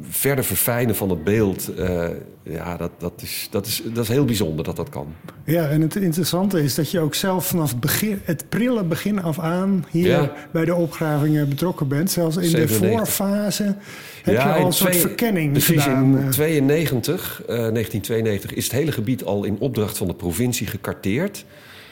verder 0.10 0.44
verfijnen 0.44 0.96
van 0.96 1.10
het 1.10 1.24
beeld, 1.24 1.70
uh, 1.80 2.08
ja, 2.44 2.78
dat, 2.78 2.92
dat, 2.98 3.22
is, 3.22 3.48
dat, 3.52 3.66
is, 3.66 3.82
dat 3.94 4.04
is 4.04 4.10
heel 4.10 4.26
bijzonder 4.26 4.66
dat 4.66 4.76
dat 4.76 4.90
kan. 4.90 5.14
Ja, 5.44 5.68
en 5.68 5.82
het 5.82 5.96
interessante 5.96 6.64
is 6.64 6.76
dat 6.76 6.92
je 6.92 7.00
ook 7.00 7.16
zelf 7.16 7.48
vanaf 7.48 7.70
het, 7.70 7.80
begin, 7.80 8.22
het 8.24 8.50
prille 8.50 8.84
begin 8.84 9.22
af 9.22 9.40
aan 9.40 9.86
hier 9.90 10.08
ja. 10.08 10.34
bij 10.52 10.66
de 10.66 10.76
opgravingen 10.76 11.50
betrokken 11.50 11.88
bent. 11.88 12.12
Zelfs 12.12 12.36
in 12.36 12.44
97. 12.44 12.90
de 12.90 12.96
voorfase 12.96 13.76
heb 14.24 14.36
ja, 14.36 14.56
je 14.56 14.62
al 14.62 14.66
een 14.66 14.74
soort 14.74 14.92
twee, 14.92 15.02
verkenning 15.02 15.52
precies 15.52 15.84
gedaan. 15.84 16.18
in 16.18 16.30
92, 16.30 17.42
uh, 17.42 17.48
1992 17.48 18.54
is 18.54 18.64
het 18.64 18.74
hele 18.74 18.92
gebied 18.92 19.24
al 19.24 19.44
in 19.44 19.60
opdracht 19.60 19.98
van 19.98 20.08
de 20.08 20.16
provincie 20.16 20.68
gekarteerd. 20.68 21.46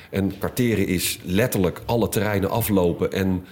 En 0.10 0.38
karteren 0.38 0.88
is 0.88 1.20
letterlijk 1.24 1.82
alle 1.86 2.10
terreinen 2.10 2.50
aflopen 2.50 3.12
en 3.12 3.46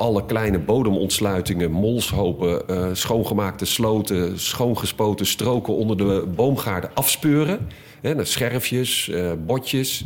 alle 0.00 0.26
kleine 0.26 0.58
bodemontsluitingen, 0.58 1.70
molshopen, 1.70 2.62
uh, 2.70 2.88
schoongemaakte 2.92 3.64
sloten, 3.64 4.40
schoongespoten 4.40 5.26
stroken 5.26 5.74
onder 5.74 5.96
de 5.96 6.26
boomgaarden 6.34 6.90
afspeuren. 6.94 7.68
Hè, 8.00 8.24
scherfjes, 8.24 9.08
uh, 9.08 9.32
botjes. 9.46 10.04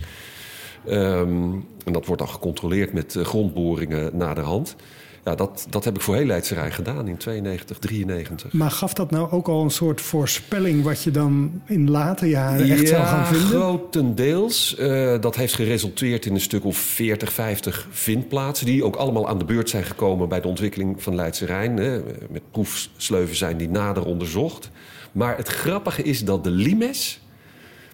Um, 0.89 1.69
en 1.85 1.93
dat 1.93 2.07
wordt 2.07 2.23
dan 2.23 2.31
gecontroleerd 2.31 2.93
met 2.93 3.15
uh, 3.15 3.25
grondboringen 3.25 4.17
naderhand. 4.17 4.77
Ja, 5.25 5.35
dat, 5.35 5.67
dat 5.71 5.85
heb 5.85 5.95
ik 5.95 6.01
voor 6.01 6.15
heel 6.15 6.27
Leidse 6.27 6.55
Rijn 6.55 6.73
gedaan 6.73 7.09
in 7.09 7.17
92, 7.17 7.79
93. 7.79 8.53
Maar 8.53 8.71
gaf 8.71 8.93
dat 8.93 9.11
nou 9.11 9.31
ook 9.31 9.49
al 9.49 9.63
een 9.63 9.71
soort 9.71 10.01
voorspelling 10.01 10.83
wat 10.83 11.03
je 11.03 11.11
dan 11.11 11.63
in 11.67 11.91
later 11.91 12.27
jaren 12.27 12.71
echt 12.71 12.89
zou 12.89 13.03
gaan 13.03 13.27
vinden? 13.27 13.47
grotendeels. 13.47 14.77
Uh, 14.79 15.15
dat 15.21 15.37
heeft 15.37 15.55
geresulteerd 15.55 16.27
in 16.27 16.35
een 16.35 16.41
stuk 16.41 16.65
of 16.65 16.77
40, 16.77 17.33
50 17.33 17.89
vindplaatsen... 17.91 18.67
die 18.67 18.85
ook 18.85 18.97
allemaal 18.97 19.29
aan 19.29 19.39
de 19.39 19.45
beurt 19.45 19.71
zijn 19.71 19.85
gekomen 19.85 20.29
bij 20.29 20.41
de 20.41 20.49
ontwikkeling 20.49 21.03
van 21.03 21.15
Leidse 21.15 21.47
Rijn. 21.47 21.77
Hè. 21.77 22.03
Met 22.31 22.51
proefsleuven 22.51 23.37
zijn 23.37 23.57
die 23.57 23.69
nader 23.69 24.05
onderzocht. 24.05 24.71
Maar 25.13 25.37
het 25.37 25.49
grappige 25.49 26.03
is 26.03 26.25
dat 26.25 26.45
de 26.45 26.51
limes 26.51 27.21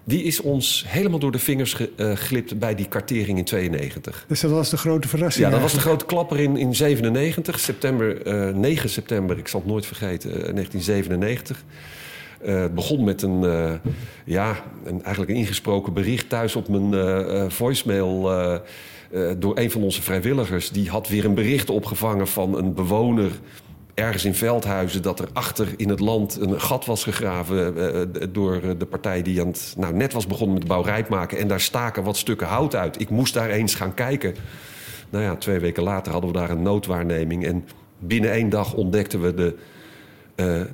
die 0.05 0.23
is 0.23 0.41
ons 0.41 0.85
helemaal 0.87 1.19
door 1.19 1.33
de 1.33 1.39
vingers 1.39 1.77
geglipt 1.97 2.59
bij 2.59 2.75
die 2.75 2.89
kartering 2.89 3.39
in 3.39 3.45
92. 3.45 4.25
Dus 4.29 4.41
dat 4.41 4.51
was 4.51 4.71
de 4.71 4.77
grote 4.77 5.09
verrassing? 5.09 5.45
Ja, 5.47 5.53
dat 5.53 5.61
was 5.61 5.73
de 5.73 5.81
grote 5.81 6.05
klapper 6.05 6.41
in, 6.41 6.57
in 6.57 6.75
97, 6.75 7.61
september, 7.61 8.27
uh, 8.49 8.55
9 8.55 8.91
september, 8.91 9.39
ik 9.39 9.49
zal 9.49 9.61
het 9.61 9.69
nooit 9.69 9.87
vergeten, 9.87 10.31
uh, 10.31 10.37
1997. 10.37 11.65
Uh, 12.45 12.61
het 12.61 12.75
begon 12.75 13.05
met 13.05 13.23
een, 13.23 13.43
uh, 13.43 13.73
ja, 14.25 14.65
een, 14.85 15.03
eigenlijk 15.03 15.31
een 15.31 15.37
ingesproken 15.37 15.93
bericht 15.93 16.29
thuis 16.29 16.57
op 16.57 16.69
mijn 16.69 16.93
uh, 16.93 17.45
voicemail 17.49 18.23
door 19.39 19.59
een 19.59 19.71
van 19.71 19.83
onze 19.83 20.03
vrijwilligers. 20.03 20.71
Die 20.71 20.89
had 20.89 21.09
weer 21.09 21.25
een 21.25 21.35
bericht 21.35 21.71
opgevangen 21.71 22.29
van 22.29 22.57
een 22.57 22.75
bewoner 22.75 23.31
ergens 24.01 24.25
in 24.25 24.35
Veldhuizen 24.35 25.03
dat 25.03 25.19
er 25.19 25.29
achter 25.33 25.69
in 25.77 25.89
het 25.89 26.01
land 26.01 26.41
een 26.41 26.61
gat 26.61 26.85
was 26.85 27.03
gegraven 27.03 27.77
uh, 27.77 28.27
door 28.31 28.79
de 28.79 28.87
partij 28.87 29.23
die 29.23 29.43
nou, 29.77 29.95
net 29.95 30.13
was 30.13 30.27
begonnen 30.27 30.59
met 30.59 30.67
bouwrijp 30.67 31.09
maken. 31.09 31.39
En 31.39 31.49
daar 31.49 31.61
staken 31.61 32.03
wat 32.03 32.17
stukken 32.17 32.47
hout 32.47 32.75
uit. 32.75 33.01
Ik 33.01 33.11
moest 33.11 33.35
daar 33.35 33.51
eens 33.51 33.75
gaan 33.75 33.95
kijken. 33.95 34.35
Nou 35.11 35.25
ja, 35.25 35.37
twee 35.37 35.59
weken 35.59 35.83
later 35.83 36.13
hadden 36.13 36.33
we 36.33 36.39
daar 36.39 36.51
een 36.51 36.63
noodwaarneming. 36.63 37.47
En 37.47 37.65
binnen 37.99 38.33
één 38.33 38.49
dag 38.49 38.75
ontdekten 38.75 39.21
we 39.21 39.35
de, 39.35 39.57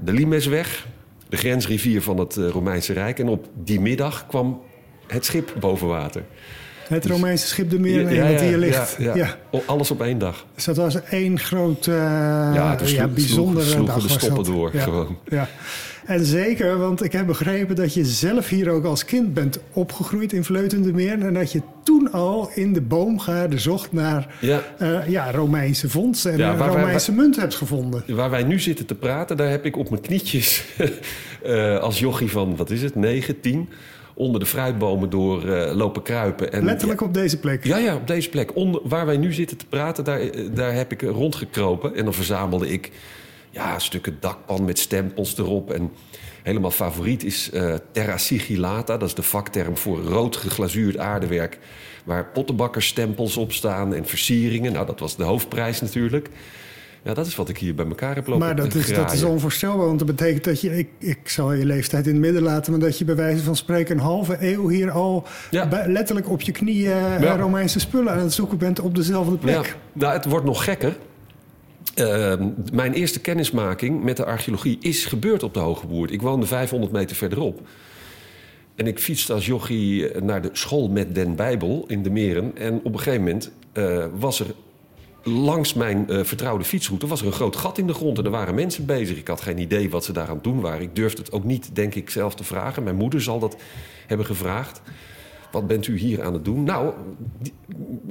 de 0.04 0.12
Limesweg, 0.12 0.86
de 1.28 1.36
grensrivier 1.36 2.02
van 2.02 2.18
het 2.18 2.36
Romeinse 2.36 2.92
Rijk. 2.92 3.18
En 3.18 3.28
op 3.28 3.48
die 3.54 3.80
middag 3.80 4.26
kwam 4.26 4.60
het 5.06 5.24
schip 5.24 5.54
boven 5.60 5.88
water. 5.88 6.24
Het 6.88 7.06
Romeinse 7.06 7.46
schip 7.46 7.70
de 7.70 7.78
meer 7.78 8.12
ja, 8.12 8.30
dat 8.30 8.40
hier 8.40 8.58
ligt. 8.58 8.96
Ja. 8.98 9.36
Alles 9.66 9.90
op 9.90 10.02
één 10.02 10.18
dag. 10.18 10.46
Dus 10.54 10.64
dat 10.64 10.76
was 10.76 11.02
één 11.02 11.38
groot, 11.38 11.86
uh, 11.86 11.94
ja, 11.94 13.08
bijzondere 13.14 13.66
sloeg, 13.66 13.86
dag. 13.86 14.02
de 14.02 14.08
stoppen 14.08 14.44
door, 14.44 14.70
gewoon. 14.70 15.18
Ja. 15.28 15.48
En 16.06 16.24
zeker, 16.24 16.78
want 16.78 17.02
ik 17.02 17.12
heb 17.12 17.26
begrepen 17.26 17.76
dat 17.76 17.94
je 17.94 18.04
zelf 18.04 18.48
hier 18.48 18.70
ook 18.70 18.84
als 18.84 19.04
kind 19.04 19.34
bent 19.34 19.58
opgegroeid 19.72 20.32
in 20.32 20.44
Vleutende 20.44 20.92
Meer. 20.92 21.20
En 21.20 21.34
dat 21.34 21.52
je 21.52 21.62
toen 21.84 22.12
al 22.12 22.50
in 22.54 22.72
de 22.72 22.80
boomgaarden 22.80 23.60
zocht 23.60 23.92
naar 23.92 24.34
ja. 24.40 24.62
Uh, 24.82 25.08
ja, 25.08 25.30
Romeinse 25.30 25.88
vondsten 25.88 26.32
en 26.32 26.38
ja, 26.38 26.56
Romeinse 26.56 27.14
wij, 27.14 27.20
munt 27.20 27.36
hebt 27.36 27.54
gevonden. 27.54 28.04
Waar 28.06 28.30
wij 28.30 28.42
nu 28.42 28.60
zitten 28.60 28.86
te 28.86 28.94
praten, 28.94 29.36
daar 29.36 29.50
heb 29.50 29.64
ik 29.64 29.76
op 29.76 29.90
mijn 29.90 30.02
knietjes 30.02 30.64
uh, 31.46 31.78
als 31.86 31.98
jochie 31.98 32.30
van, 32.30 32.56
wat 32.56 32.70
is 32.70 32.82
het, 32.82 32.94
9, 32.94 33.40
10 33.40 33.68
onder 34.16 34.40
de 34.40 34.46
fruitbomen 34.46 35.10
door 35.10 35.44
uh, 35.44 35.72
lopen 35.72 36.02
kruipen. 36.02 36.52
En, 36.52 36.64
Letterlijk 36.64 37.00
op 37.00 37.14
deze 37.14 37.38
plek? 37.38 37.64
Ja, 37.64 37.76
ja, 37.76 37.94
op 37.94 38.06
deze 38.06 38.28
plek. 38.28 38.56
Onder, 38.56 38.80
waar 38.84 39.06
wij 39.06 39.16
nu 39.16 39.32
zitten 39.32 39.56
te 39.56 39.66
praten, 39.66 40.04
daar, 40.04 40.20
daar 40.54 40.74
heb 40.74 40.92
ik 40.92 41.02
rondgekropen. 41.02 41.94
En 41.94 42.04
dan 42.04 42.14
verzamelde 42.14 42.68
ik 42.68 42.90
ja, 43.50 43.78
stukken 43.78 44.16
dakpan 44.20 44.64
met 44.64 44.78
stempels 44.78 45.38
erop. 45.38 45.72
En 45.72 45.90
helemaal 46.42 46.70
favoriet 46.70 47.24
is 47.24 47.50
uh, 47.54 47.74
terra 47.92 48.18
sigillata. 48.18 48.96
Dat 48.96 49.08
is 49.08 49.14
de 49.14 49.22
vakterm 49.22 49.76
voor 49.76 50.00
rood 50.00 50.36
geglazuurd 50.36 50.98
aardewerk... 50.98 51.58
waar 52.04 52.26
pottenbakkersstempels 52.26 53.36
op 53.36 53.52
staan 53.52 53.94
en 53.94 54.06
versieringen. 54.06 54.72
Nou, 54.72 54.86
dat 54.86 55.00
was 55.00 55.16
de 55.16 55.24
hoofdprijs 55.24 55.80
natuurlijk. 55.80 56.28
Ja, 57.06 57.14
dat 57.14 57.26
is 57.26 57.36
wat 57.36 57.48
ik 57.48 57.58
hier 57.58 57.74
bij 57.74 57.86
elkaar 57.86 58.14
heb 58.14 58.26
lopen 58.26 58.46
Maar 58.46 58.56
dat 58.56 58.74
is, 58.74 58.94
dat 58.94 59.12
is 59.12 59.22
onvoorstelbaar, 59.22 59.86
want 59.86 59.98
dat 59.98 60.08
betekent 60.08 60.44
dat 60.44 60.60
je... 60.60 60.78
Ik, 60.78 60.88
ik 60.98 61.28
zal 61.28 61.52
je 61.52 61.64
leeftijd 61.64 62.06
in 62.06 62.12
het 62.12 62.22
midden 62.22 62.42
laten... 62.42 62.72
maar 62.72 62.80
dat 62.80 62.98
je 62.98 63.04
bij 63.04 63.16
wijze 63.16 63.42
van 63.42 63.56
spreken 63.56 63.96
een 63.96 64.02
halve 64.02 64.36
eeuw 64.40 64.68
hier 64.68 64.90
al... 64.90 65.26
Ja. 65.50 65.68
Bij, 65.68 65.88
letterlijk 65.88 66.30
op 66.30 66.40
je 66.40 66.52
knieën 66.52 66.90
ja. 67.20 67.36
Romeinse 67.36 67.80
spullen 67.80 68.12
aan 68.12 68.18
het 68.18 68.32
zoeken 68.32 68.58
bent 68.58 68.80
op 68.80 68.94
dezelfde 68.94 69.36
plek. 69.36 69.54
Ja. 69.54 69.72
Nou, 69.92 70.12
het 70.12 70.24
wordt 70.24 70.44
nog 70.44 70.64
gekker. 70.64 70.96
Uh, 71.94 72.34
mijn 72.72 72.92
eerste 72.92 73.20
kennismaking 73.20 74.02
met 74.02 74.16
de 74.16 74.24
archeologie 74.24 74.78
is 74.80 75.04
gebeurd 75.04 75.42
op 75.42 75.54
de 75.54 75.60
Hoge 75.60 75.86
Boert. 75.86 76.10
Ik 76.10 76.22
woonde 76.22 76.46
500 76.46 76.92
meter 76.92 77.16
verderop. 77.16 77.60
En 78.74 78.86
ik 78.86 78.98
fietste 78.98 79.32
als 79.32 79.46
jochie 79.46 80.20
naar 80.20 80.42
de 80.42 80.50
school 80.52 80.88
met 80.88 81.14
den 81.14 81.34
Bijbel 81.34 81.84
in 81.86 82.02
de 82.02 82.10
Meren. 82.10 82.56
En 82.56 82.80
op 82.82 82.92
een 82.92 82.98
gegeven 82.98 83.24
moment 83.24 83.50
uh, 83.74 84.04
was 84.18 84.40
er 84.40 84.46
langs 85.26 85.74
mijn 85.74 86.06
uh, 86.08 86.24
vertrouwde 86.24 86.64
fietsroute 86.64 87.06
was 87.06 87.20
er 87.20 87.26
een 87.26 87.32
groot 87.32 87.56
gat 87.56 87.78
in 87.78 87.86
de 87.86 87.94
grond 87.94 88.18
en 88.18 88.24
er 88.24 88.30
waren 88.30 88.54
mensen 88.54 88.86
bezig. 88.86 89.18
Ik 89.18 89.28
had 89.28 89.40
geen 89.40 89.58
idee 89.58 89.90
wat 89.90 90.04
ze 90.04 90.12
daar 90.12 90.28
aan 90.28 90.34
het 90.34 90.44
doen 90.44 90.60
waren. 90.60 90.82
Ik 90.82 90.96
durfde 90.96 91.22
het 91.22 91.32
ook 91.32 91.44
niet, 91.44 91.74
denk 91.74 91.94
ik, 91.94 92.10
zelf 92.10 92.34
te 92.34 92.44
vragen. 92.44 92.82
Mijn 92.82 92.96
moeder 92.96 93.22
zal 93.22 93.38
dat 93.38 93.56
hebben 94.06 94.26
gevraagd. 94.26 94.80
Wat 95.50 95.66
bent 95.66 95.86
u 95.86 95.98
hier 95.98 96.22
aan 96.22 96.32
het 96.32 96.44
doen? 96.44 96.64
Nou, 96.64 96.92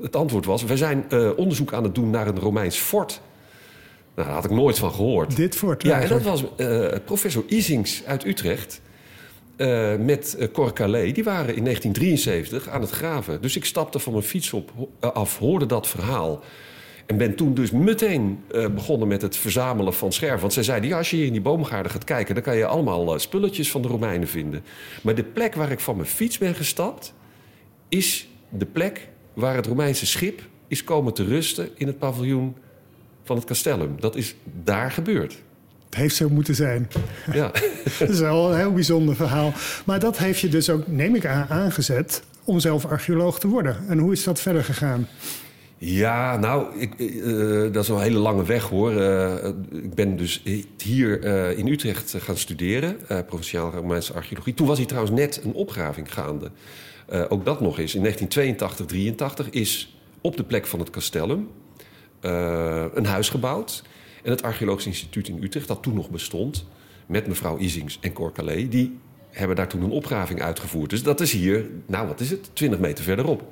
het 0.01 0.15
antwoord 0.15 0.45
was: 0.45 0.63
wij 0.63 0.77
zijn 0.77 1.05
uh, 1.09 1.29
onderzoek 1.35 1.73
aan 1.73 1.83
het 1.83 1.95
doen 1.95 2.09
naar 2.09 2.27
een 2.27 2.39
Romeins 2.39 2.77
fort. 2.77 3.21
Nou, 4.15 4.27
daar 4.27 4.35
had 4.35 4.45
ik 4.45 4.51
nooit 4.51 4.79
van 4.79 4.91
gehoord. 4.91 5.35
Dit 5.35 5.55
fort? 5.55 5.83
Ja, 5.83 6.01
en 6.01 6.09
dat 6.09 6.21
was 6.21 6.43
uh, 6.57 6.87
professor 7.05 7.43
Isings 7.47 8.03
uit 8.05 8.25
Utrecht. 8.25 8.81
Uh, 9.57 9.95
met 9.95 10.35
uh, 10.39 10.47
Cor 10.51 10.73
Calais. 10.73 11.13
Die 11.13 11.23
waren 11.23 11.55
in 11.55 11.63
1973 11.63 12.69
aan 12.69 12.81
het 12.81 12.89
graven. 12.89 13.41
Dus 13.41 13.55
ik 13.55 13.65
stapte 13.65 13.99
van 13.99 14.13
mijn 14.13 14.23
fiets 14.23 14.53
op, 14.53 14.71
af, 14.99 15.37
hoorde 15.37 15.65
dat 15.65 15.87
verhaal. 15.87 16.43
En 17.05 17.17
ben 17.17 17.35
toen 17.35 17.53
dus 17.53 17.71
meteen 17.71 18.43
uh, 18.51 18.67
begonnen 18.67 19.07
met 19.07 19.21
het 19.21 19.37
verzamelen 19.37 19.93
van 19.93 20.13
scherven. 20.13 20.39
Want 20.39 20.53
zij 20.53 20.63
zeiden, 20.63 20.89
ja, 20.89 20.97
als 20.97 21.09
je 21.09 21.15
hier 21.15 21.25
in 21.25 21.31
die 21.31 21.41
boomgaarden 21.41 21.91
gaat 21.91 22.03
kijken... 22.03 22.35
dan 22.35 22.43
kan 22.43 22.57
je 22.57 22.65
allemaal 22.65 23.13
uh, 23.13 23.19
spulletjes 23.19 23.71
van 23.71 23.81
de 23.81 23.87
Romeinen 23.87 24.27
vinden. 24.27 24.63
Maar 25.01 25.15
de 25.15 25.23
plek 25.23 25.55
waar 25.55 25.71
ik 25.71 25.79
van 25.79 25.95
mijn 25.95 26.07
fiets 26.07 26.37
ben 26.37 26.55
gestapt... 26.55 27.13
is 27.89 28.29
de 28.49 28.65
plek 28.65 29.07
waar 29.33 29.55
het 29.55 29.65
Romeinse 29.65 30.05
schip 30.05 30.41
is 30.67 30.83
komen 30.83 31.13
te 31.13 31.23
rusten... 31.23 31.69
in 31.75 31.87
het 31.87 31.97
paviljoen 31.97 32.55
van 33.23 33.35
het 33.35 33.45
Castellum. 33.45 33.95
Dat 33.99 34.15
is 34.15 34.35
daar 34.63 34.91
gebeurd. 34.91 35.37
Het 35.85 35.95
heeft 35.95 36.15
zo 36.15 36.29
moeten 36.29 36.55
zijn. 36.55 36.89
Ja. 37.33 37.51
dat 37.99 38.09
is 38.09 38.19
wel 38.19 38.51
een 38.51 38.57
heel 38.57 38.73
bijzonder 38.73 39.15
verhaal. 39.15 39.53
Maar 39.85 39.99
dat 39.99 40.17
heeft 40.17 40.39
je 40.39 40.49
dus 40.49 40.69
ook, 40.69 40.87
neem 40.87 41.15
ik 41.15 41.25
aan, 41.25 41.47
aangezet... 41.49 42.23
om 42.43 42.59
zelf 42.59 42.85
archeoloog 42.85 43.39
te 43.39 43.47
worden. 43.47 43.77
En 43.87 43.97
hoe 43.97 44.11
is 44.11 44.23
dat 44.23 44.41
verder 44.41 44.63
gegaan? 44.63 45.07
Ja, 45.87 46.37
nou, 46.37 46.79
ik, 46.79 46.99
uh, 46.99 47.73
dat 47.73 47.83
is 47.83 47.89
een 47.89 47.99
hele 47.99 48.17
lange 48.17 48.43
weg 48.43 48.63
hoor. 48.63 48.91
Uh, 48.91 49.45
ik 49.71 49.93
ben 49.93 50.15
dus 50.17 50.43
hier 50.77 51.23
in 51.57 51.67
Utrecht 51.67 52.15
gaan 52.17 52.37
studeren, 52.37 52.97
provinciale 53.25 53.71
Romeinse 53.71 54.13
archeologie. 54.13 54.53
Toen 54.53 54.67
was 54.67 54.77
hier 54.77 54.87
trouwens 54.87 55.15
net 55.15 55.41
een 55.43 55.53
opgraving 55.53 56.13
gaande. 56.13 56.51
ook 57.29 57.45
dat 57.45 57.61
nog 57.61 57.79
eens. 57.79 57.95
In 57.95 58.01
1982, 58.01 58.85
83 58.85 59.49
is 59.49 59.97
op 60.21 60.37
de 60.37 60.43
plek 60.43 60.65
van 60.67 60.79
het 60.79 60.89
Castellum 60.89 61.47
een 62.93 63.05
huis 63.05 63.29
gebouwd. 63.29 63.83
En 64.23 64.31
het 64.31 64.43
Archeologisch 64.43 64.85
Instituut 64.85 65.27
in 65.27 65.43
Utrecht, 65.43 65.67
dat 65.67 65.83
toen 65.83 65.95
nog 65.95 66.09
bestond, 66.09 66.65
met 67.05 67.27
mevrouw 67.27 67.57
Isings 67.57 67.97
en 68.01 68.13
Cor 68.13 68.31
Calais, 68.31 68.69
die 68.69 68.97
hebben 69.31 69.55
daar 69.55 69.67
toen 69.67 69.81
een 69.81 69.89
opgraving 69.89 70.41
uitgevoerd. 70.41 70.89
Dus 70.89 71.03
dat 71.03 71.21
is 71.21 71.31
hier, 71.31 71.69
nou 71.85 72.07
wat 72.07 72.19
is 72.19 72.29
het, 72.29 72.49
20 72.53 72.79
meter 72.79 73.03
verderop. 73.03 73.43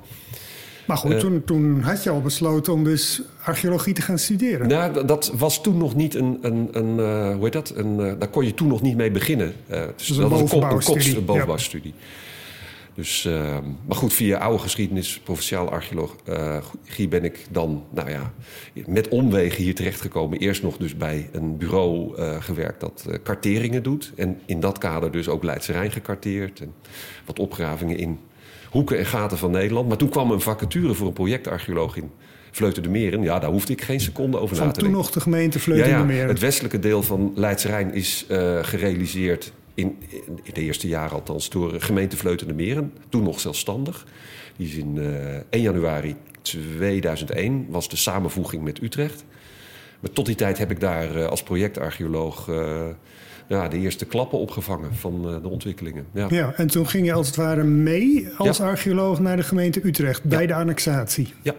Maar 0.86 0.96
goed, 0.96 1.12
uh, 1.12 1.18
toen, 1.18 1.44
toen, 1.44 1.80
had 1.80 2.02
je 2.02 2.10
al 2.10 2.20
besloten 2.20 2.72
om 2.72 2.84
dus 2.84 3.22
archeologie 3.42 3.94
te 3.94 4.02
gaan 4.02 4.18
studeren. 4.18 4.68
Nou, 4.68 5.06
dat 5.06 5.32
was 5.36 5.62
toen 5.62 5.76
nog 5.76 5.94
niet 5.94 6.14
een, 6.14 6.38
een, 6.42 6.68
een 6.72 6.98
uh, 6.98 7.34
hoe 7.34 7.44
heet 7.44 7.52
dat? 7.52 7.72
Een, 7.76 7.98
uh, 7.98 8.12
daar 8.18 8.28
kon 8.28 8.44
je 8.44 8.54
toen 8.54 8.68
nog 8.68 8.82
niet 8.82 8.96
mee 8.96 9.10
beginnen. 9.10 9.52
dus 9.96 10.06
dat 10.06 10.30
was 10.30 10.40
een, 10.40 10.46
bovenbouwstudie. 10.46 11.16
Een 11.16 11.24
bovenbouwstudie. 11.24 11.94
Dus, 12.94 13.28
maar 13.86 13.96
goed, 13.96 14.12
via 14.12 14.38
oude 14.38 14.58
geschiedenis, 14.58 15.20
provinciaal 15.24 15.70
archeologie, 15.70 17.08
ben 17.08 17.24
ik 17.24 17.46
dan, 17.50 17.84
nou 17.90 18.10
ja, 18.10 18.32
met 18.86 19.08
omwegen 19.08 19.62
hier 19.62 19.74
terechtgekomen. 19.74 20.38
Eerst 20.38 20.62
nog 20.62 20.76
dus 20.76 20.96
bij 20.96 21.28
een 21.32 21.56
bureau 21.56 22.14
gewerkt 22.40 22.80
dat 22.80 23.06
karteringen 23.22 23.82
doet. 23.82 24.12
En 24.16 24.40
in 24.46 24.60
dat 24.60 24.78
kader 24.78 25.10
dus 25.10 25.28
ook 25.28 25.42
Leidse 25.42 25.72
Rijn 25.72 25.90
gekarteerd. 25.90 26.60
En 26.60 26.72
wat 27.24 27.38
opgravingen 27.38 27.98
in 27.98 28.18
hoeken 28.74 28.98
en 28.98 29.06
gaten 29.06 29.38
van 29.38 29.50
Nederland. 29.50 29.88
Maar 29.88 29.96
toen 29.96 30.08
kwam 30.08 30.30
een 30.30 30.40
vacature 30.40 30.94
voor 30.94 31.06
een 31.06 31.12
projectarcheoloog 31.12 31.96
in 31.96 32.10
Vleuten 32.50 32.82
de 32.82 32.88
Meren. 32.88 33.22
Ja, 33.22 33.38
daar 33.38 33.50
hoefde 33.50 33.72
ik 33.72 33.82
geen 33.82 34.00
seconde 34.00 34.38
over 34.38 34.56
van 34.56 34.66
na 34.66 34.72
te 34.72 34.80
denken. 34.80 34.94
toen 34.94 35.02
nog 35.02 35.12
de 35.12 35.20
gemeente 35.20 35.58
Vleuten 35.58 35.88
ja, 35.88 35.96
ja, 35.96 36.00
de 36.00 36.06
Meren. 36.06 36.28
Het 36.28 36.38
westelijke 36.38 36.78
deel 36.78 37.02
van 37.02 37.32
Leidse 37.34 37.68
Rijn 37.68 37.92
is 37.92 38.26
uh, 38.30 38.58
gerealiseerd... 38.62 39.52
In, 39.74 39.98
in, 40.08 40.38
de 40.52 40.60
eerste 40.60 40.88
jaren 40.88 41.12
althans 41.12 41.50
door 41.50 41.80
gemeente 41.80 42.16
Vleuten 42.16 42.46
de 42.46 42.54
Meren. 42.54 42.92
Toen 43.08 43.22
nog 43.22 43.40
zelfstandig. 43.40 44.06
Die 44.56 44.68
is 44.68 44.74
in 44.74 44.96
uh, 44.96 45.06
1 45.50 45.62
januari 45.62 46.16
2001 46.42 47.66
was 47.68 47.88
de 47.88 47.96
samenvoeging 47.96 48.62
met 48.62 48.82
Utrecht. 48.82 49.24
Maar 50.00 50.12
tot 50.12 50.26
die 50.26 50.34
tijd 50.34 50.58
heb 50.58 50.70
ik 50.70 50.80
daar 50.80 51.16
uh, 51.16 51.26
als 51.26 51.42
projectarcheoloog... 51.42 52.48
Ja, 53.46 53.68
de 53.68 53.78
eerste 53.78 54.04
klappen 54.04 54.38
opgevangen 54.38 54.94
van 54.94 55.30
uh, 55.30 55.42
de 55.42 55.48
ontwikkelingen. 55.48 56.06
Ja. 56.12 56.26
ja, 56.30 56.52
en 56.56 56.66
toen 56.66 56.88
ging 56.88 57.06
je 57.06 57.12
als 57.12 57.26
het 57.26 57.36
ware 57.36 57.64
mee 57.64 58.28
als 58.36 58.56
ja. 58.56 58.64
archeoloog 58.64 59.20
naar 59.20 59.36
de 59.36 59.42
gemeente 59.42 59.86
Utrecht 59.86 60.24
bij 60.24 60.46
de 60.46 60.54
annexatie. 60.54 61.34
Ja. 61.42 61.54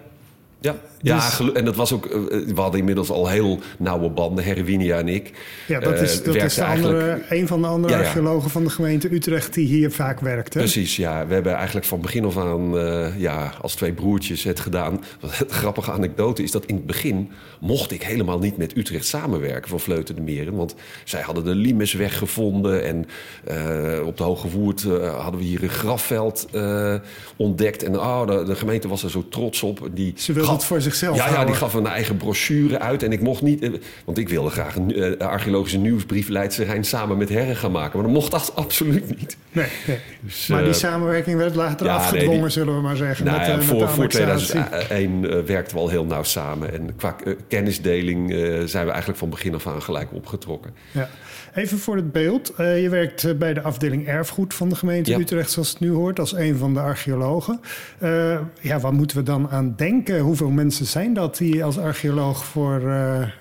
Ja, 0.60 0.76
ja 1.06 1.16
Dus- 1.38 1.52
en 1.52 1.66
dat 1.66 1.76
was 1.76 1.94
ook. 1.94 2.06
eh, 2.06 2.12
we 2.30 2.62
hadden 2.62 2.80
inmiddels 2.80 3.10
al 3.10 3.28
heel 3.28 3.60
nauwe 3.78 4.10
banden, 4.10 4.44
Herwinia 4.44 4.98
en 4.98 5.08
ik. 5.08 5.32
Ja, 5.68 5.80
dat 5.80 5.94
Eh, 5.94 6.02
is, 6.02 6.16
dat 6.16 6.26
werkte 6.26 6.46
is 6.46 6.54
de 6.56 6.62
eigenlijk- 6.62 7.02
andere, 7.02 7.24
een 7.30 7.48
van 7.48 7.62
de 7.62 7.68
andere 7.68 7.94
Ja, 7.94 8.00
ja. 8.00 8.06
archeologen 8.06 8.50
van 8.50 8.64
de 8.64 8.70
gemeente 8.70 9.14
Utrecht 9.14 9.54
die 9.54 9.68
hier 9.68 9.92
vaak 9.92 10.20
werkt. 10.20 10.54
Hè? 10.54 10.60
Precies, 10.60 10.96
ja. 10.96 11.28
We 11.28 11.34
hebben 11.34 11.54
eigenlijk 11.54 11.86
van 11.86 12.02
begin 12.02 12.26
af 12.26 12.38
aan, 12.38 12.78
eh, 12.78 13.20
ja, 13.20 13.54
als 13.62 13.76
twee 13.76 13.94
broertjes 13.94 14.44
het 14.44 14.60
gedaan. 14.60 15.04
Wat 15.20 15.32
een 15.40 15.50
grappige 15.62 15.92
anekdote 15.92 16.44
is 16.44 16.52
dat 16.52 16.66
in 16.66 16.76
het 16.76 16.86
begin 16.86 17.30
mocht 17.60 17.92
ik 17.92 18.04
helemaal 18.04 18.40
niet 18.40 18.58
met 18.58 18.78
Utrecht 18.78 19.06
samenwerken 19.06 19.70
van 19.70 19.80
Vleuten 19.80 20.16
de 20.16 20.22
Meren. 20.22 20.56
Want 20.56 20.76
zij 21.04 21.22
hadden 21.22 21.44
de 21.44 21.56
Limesweg 21.56 22.18
gevonden 22.18 22.84
en 22.84 23.06
eh, 23.44 24.06
op 24.08 24.18
de 24.18 24.24
Hoge 24.24 24.50
Woerd 24.50 24.84
eh, 24.84 25.22
hadden 25.22 25.40
we 25.40 25.46
hier 25.46 25.64
een 25.64 25.70
grafveld 25.70 26.48
eh, 26.52 26.96
ontdekt. 27.36 27.84
En 27.84 28.00
oh, 28.00 28.28
de, 28.28 28.44
de 28.44 28.56
gemeente 28.56 28.88
was 28.88 29.04
er 29.04 29.10
zo 29.10 29.26
trots 29.30 29.64
op. 29.64 29.90
Die 29.94 30.14
Ze 30.16 30.34
wilden 30.34 30.52
gaf- 30.52 30.58
het 30.60 30.66
voor 30.68 30.82
zichzelf 30.96 31.18
Ja, 31.18 31.40
ja, 31.40 31.46
die 31.46 31.56
gaf 31.56 31.74
een 31.74 31.88
eigen 31.88 32.18
brochure 32.18 32.80
uit. 32.80 33.04
En 33.04 33.12
ik 33.12 33.22
mocht 33.22 33.42
niet, 33.42 33.62
eh, 33.62 33.70
want 34.06 34.18
ik 34.18 34.30
wilde 34.30 34.50
graag 34.50 34.76
een 34.76 34.96
eh, 34.96 35.28
archeologische 35.28 35.78
nieuwsbrief 35.78 36.28
Leidse 36.28 36.64
Rijn 36.64 36.84
samen 36.84 37.18
met 37.18 37.30
Herren 37.30 37.56
gaan 37.56 37.72
maken. 37.72 37.94
Maar 38.00 38.08
dat 38.08 38.16
mocht 38.18 38.32
dat 38.32 38.52
absoluut 38.66 39.20
niet. 39.20 39.38
Nee, 39.52 39.68
nee. 39.88 39.98
Dus, 40.20 40.48
maar 40.48 40.60
die 40.62 40.70
eh, 40.70 40.76
samenwerking 40.76 41.38
werd 41.38 41.56
later 41.56 41.86
ja, 41.86 41.96
nee, 41.96 42.02
afgedwongen, 42.04 42.42
die- 42.42 42.50
zullen 42.50 42.76
we 42.76 42.82
maar 42.82 42.96
zeggen. 42.96 43.26
Nou 43.26 43.38
met, 43.38 43.48
ja, 43.48 43.56
met 43.56 43.66
voor, 43.66 43.80
de 43.80 43.88
voor 43.88 43.98
annexatie. 43.98 44.46
2001 44.48 45.30
eh, 45.30 45.40
werkten 45.46 45.76
we 45.76 45.82
al 45.82 45.90
heel 45.90 46.06
nauw 46.06 46.24
samen. 46.24 46.74
En 46.74 46.96
qua 46.96 47.16
kennisdeling 47.48 48.30
zijn 48.66 48.86
we 48.86 48.90
eigenlijk 48.92 49.20
van 49.20 49.30
begin 49.30 49.54
af 49.56 49.68
aan 49.68 49.82
gelijk 49.82 50.14
opgetrokken. 50.14 50.74
Ja. 50.92 51.10
Even 51.56 51.78
voor 51.80 51.96
het 51.96 52.12
beeld. 52.12 52.54
Eh, 52.56 52.82
je 52.82 52.90
werkt 52.90 53.24
eh, 53.24 53.34
bij 53.34 53.54
de 53.54 53.62
afdeling 53.62 54.08
erfgoed 54.08 54.54
van 54.54 54.70
de 54.70 54.76
gemeente 54.76 55.12
Ja. 55.12 55.18
Utrecht, 55.18 55.52
zoals 55.52 55.70
het 55.70 55.80
nu 55.80 55.92
hoort, 55.92 56.20
als 56.20 56.34
een 56.34 56.58
van 56.58 56.74
de 56.74 56.80
archeologen. 56.80 57.62
Eh, 58.00 58.40
ja, 58.62 58.80
waar 58.80 58.94
moeten 58.94 59.18
we 59.18 59.24
dan 59.24 59.50
aan 59.50 59.74
denken? 59.78 60.20
Hoeveel 60.20 60.50
mensen 60.50 60.86
zijn 60.86 61.14
dat 61.14 61.38
die 61.38 61.64
als 61.64 61.78
archeoloog 61.78 62.46
voor 62.46 62.82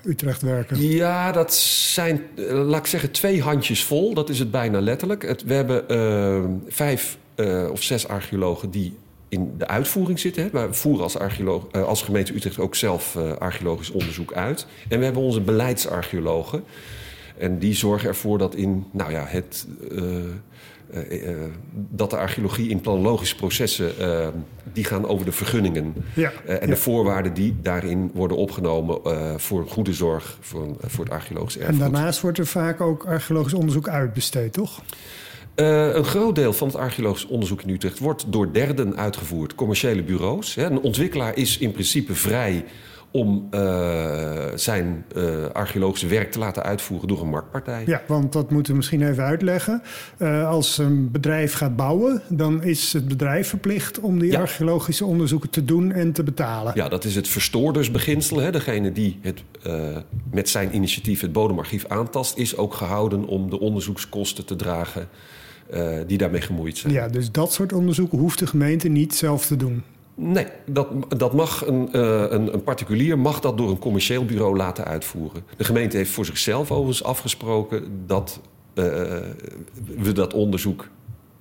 Utrecht 0.05 0.43
werken? 0.43 0.81
Ja, 0.81 1.33
dat 1.33 1.55
zijn, 1.55 2.21
laat 2.49 2.81
ik 2.81 2.87
zeggen, 2.87 3.11
twee 3.11 3.43
handjes 3.43 3.85
vol. 3.85 4.15
Dat 4.15 4.29
is 4.29 4.39
het 4.39 4.51
bijna 4.51 4.81
letterlijk. 4.81 5.23
Het, 5.23 5.45
we 5.45 5.55
hebben 5.55 6.63
vijf 6.69 7.19
of 7.71 7.83
zes 7.83 8.09
archeologen 8.09 8.71
die 8.71 8.97
in 9.29 9.55
de 9.59 9.67
uitvoering 9.67 10.19
zitten. 10.19 10.43
Hè. 10.43 10.67
We 10.67 10.75
voeren 10.75 11.03
als, 11.03 11.19
archeoloog, 11.19 11.73
als 11.73 12.03
gemeente 12.03 12.35
Utrecht 12.35 12.59
ook 12.59 12.75
zelf 12.75 13.17
archeologisch 13.39 13.91
onderzoek 13.91 14.33
uit. 14.33 14.67
En 14.89 14.99
we 14.99 15.05
hebben 15.05 15.23
onze 15.23 15.41
beleidsarcheologen. 15.41 16.65
En 17.39 17.59
die 17.59 17.75
zorgen 17.75 18.09
ervoor 18.09 18.39
dat 18.39 18.55
in 18.55 18.85
nou 18.91 19.11
ja, 19.11 19.25
het, 19.27 19.67
eh, 19.91 19.99
eh, 20.91 21.29
eh, 21.29 21.37
dat 21.73 22.11
de 22.11 22.17
archeologie 22.17 22.69
in 22.69 22.81
planologische 22.81 23.37
processen... 23.37 23.93
die 24.73 24.85
gaan 24.85 25.07
over 25.07 25.25
de 25.25 25.33
vergunningen. 25.33 25.95
Ja, 26.15 26.33
en 26.47 26.61
ja. 26.61 26.67
de 26.67 26.77
voorwaarden 26.77 27.35
die 27.35 27.57
daarin 27.63 28.11
worden 28.15 28.37
opgenomen 28.37 29.01
voor 29.41 29.69
goede 29.69 29.93
zorg 29.93 30.39
voor, 30.41 30.77
voor 30.81 31.05
het 31.05 31.13
archeologisch 31.13 31.57
En 31.57 31.63
erfgoed. 31.67 31.81
daarnaast 31.81 32.21
wordt 32.21 32.39
er 32.39 32.47
vaak 32.47 32.81
ook 32.81 33.07
archeologisch 33.07 33.55
onderzoek 33.55 33.89
uitbesteed, 33.89 34.53
toch? 34.53 34.83
Een 35.55 36.05
groot 36.05 36.35
deel 36.35 36.53
van 36.53 36.69
het 36.69 36.77
archeologisch 36.77 37.27
onderzoek 37.27 37.63
in 37.63 37.69
Utrecht 37.69 37.99
wordt 37.99 38.25
door 38.29 38.53
derden 38.53 38.97
uitgevoerd, 38.97 39.55
commerciële 39.55 40.03
bureaus. 40.03 40.55
Hè. 40.55 40.65
Een 40.65 40.81
ontwikkelaar 40.81 41.37
is 41.37 41.59
in 41.59 41.73
principe 41.73 42.15
vrij 42.15 42.65
om 43.15 43.47
eh, 43.51 44.45
zijn 44.55 45.05
eh, 45.15 45.45
archeologische 45.53 46.07
werk 46.07 46.33
te 46.33 46.39
laten 46.39 46.63
uitvoeren 46.63 47.09
door 47.09 47.21
een 47.21 47.29
marktpartij. 47.29 47.83
Ja, 47.87 48.03
want 48.07 48.33
dat 48.33 48.51
moeten 48.51 48.73
we 48.73 48.77
misschien 48.77 49.09
even 49.09 49.25
uitleggen. 49.25 49.83
Eh, 50.17 50.49
als 50.49 50.79
een 50.79 51.11
bedrijf 51.11 51.53
gaat 51.53 51.77
bouwen, 51.77 52.23
dan 52.29 52.63
is 52.63 52.93
het 52.93 53.09
bedrijf 53.09 53.49
verplicht 53.49 54.01
om 54.01 54.19
die 54.19 54.31
Ja. 54.31 54.41
archeologische 54.41 55.05
onderzoeken 55.05 55.51
te 55.51 55.65
doen 55.65 55.93
en 55.93 56.13
te 56.13 56.23
betalen. 56.23 56.73
Ja, 56.75 56.89
dat 56.89 57.05
is 57.05 57.15
het 57.15 57.29
verstoordersbeginsel. 57.29 58.41
Hè. 58.41 58.51
Degene 58.51 58.93
die 58.93 59.19
het, 59.21 59.43
met 60.31 60.49
zijn 60.49 60.75
initiatief 60.75 61.21
het 61.21 61.33
bodemarchief 61.33 61.85
aantast... 61.89 62.39
is 62.39 62.57
ook 62.57 62.75
gehouden 62.75 63.27
om 63.27 63.51
de 63.51 63.61
onderzoekskosten 63.61 64.45
te 64.45 64.57
dragen 64.57 65.09
die 66.07 66.19
daarmee 66.19 66.41
gemoeid 66.41 66.79
zijn. 66.79 66.93
Ja, 66.93 67.09
dus 67.09 67.31
dat 67.31 67.53
soort 67.53 67.73
onderzoeken 67.73 68.19
hoeft 68.19 68.39
de 68.39 68.47
gemeente 68.47 68.89
niet 68.89 69.15
zelf 69.15 69.47
te 69.47 69.57
doen. 69.57 69.83
Nee, 70.15 70.47
dat, 70.67 70.89
dat 71.09 71.33
mag 71.33 71.67
een, 71.67 71.93
eh, 71.93 72.25
een, 72.29 72.55
een 72.55 72.63
particulier 72.63 73.19
mag 73.19 73.41
dat 73.41 73.59
door 73.59 73.71
een 73.71 73.79
commercieel 73.79 74.25
bureau 74.25 74.57
laten 74.57 74.85
uitvoeren. 74.85 75.45
De 75.57 75.65
gemeente 75.65 75.97
heeft 75.97 76.11
voor 76.11 76.25
zichzelf 76.25 76.71
overigens 76.71 77.05
afgesproken 77.05 78.03
dat 78.07 78.41
eh, 78.75 78.85
we 79.97 80.13
dat 80.13 80.35
onderzoek, 80.35 80.89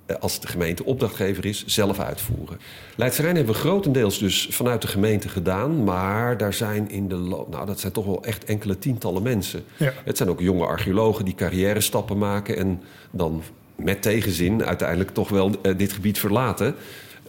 eh, 0.05 0.15
als 0.19 0.39
de 0.39 0.47
gemeente 0.47 0.85
opdrachtgever 0.85 1.45
is, 1.45 1.65
zelf 1.65 1.99
uitvoeren. 1.99 2.57
Leidse 2.95 3.21
Rijn 3.21 3.35
hebben 3.35 3.53
we 3.53 3.59
grotendeels 3.59 4.19
dus 4.19 4.47
vanuit 4.51 4.81
de 4.81 4.87
gemeente 4.87 5.29
gedaan, 5.29 5.83
maar 5.83 6.37
daar 6.37 6.53
zijn 6.53 6.89
in 6.89 7.07
de 7.07 7.15
nou 7.49 7.65
dat 7.65 7.79
zijn 7.79 7.93
toch 7.93 8.05
wel 8.05 8.23
echt 8.23 8.45
enkele 8.45 8.79
tientallen 8.79 9.23
mensen. 9.23 9.63
Ja. 9.77 9.93
Het 10.05 10.17
zijn 10.17 10.29
ook 10.29 10.39
jonge 10.39 10.65
archeologen 10.65 11.25
die 11.25 11.35
carrière 11.35 11.81
stappen 11.81 12.17
maken 12.17 12.57
en 12.57 12.81
dan 13.11 13.41
met 13.75 14.01
tegenzin 14.01 14.65
uiteindelijk 14.65 15.09
toch 15.09 15.29
wel 15.29 15.51
dit 15.77 15.93
gebied 15.93 16.19
verlaten. 16.19 16.75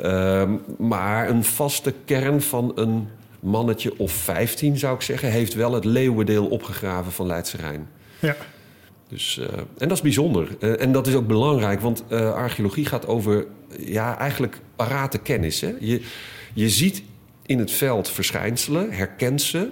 Ehm, 0.00 0.56
maar 0.78 1.28
een 1.28 1.44
vaste 1.44 1.94
kern 2.04 2.42
van 2.42 2.72
een 2.74 3.08
mannetje 3.40 3.98
of 3.98 4.12
15, 4.12 4.78
zou 4.78 4.94
ik 4.94 5.00
zeggen, 5.00 5.30
heeft 5.30 5.54
wel 5.54 5.72
het 5.72 5.84
leeuwendeel 5.84 6.46
opgegraven 6.46 7.12
van 7.12 7.26
Leidse 7.26 7.56
Rijn. 7.56 7.88
Ja, 8.18 8.36
Dus, 9.08 9.38
eh, 9.38 9.58
en 9.78 9.88
dat 9.88 9.96
is 9.96 10.02
bijzonder. 10.02 10.48
Eh, 10.60 10.80
en 10.80 10.92
dat 10.92 11.06
is 11.06 11.14
ook 11.14 11.26
belangrijk, 11.26 11.80
want 11.80 12.04
eh, 12.08 12.34
archeologie 12.34 12.86
gaat 12.86 13.06
over 13.06 13.46
ja, 13.78 14.18
eigenlijk 14.18 14.60
parate 14.76 15.18
kennis. 15.18 15.60
Hè? 15.60 15.72
Je, 15.80 16.02
je 16.54 16.68
ziet 16.68 17.02
in 17.46 17.58
het 17.58 17.70
veld 17.70 18.08
verschijnselen, 18.08 18.92
herkent 18.92 19.42
ze. 19.42 19.68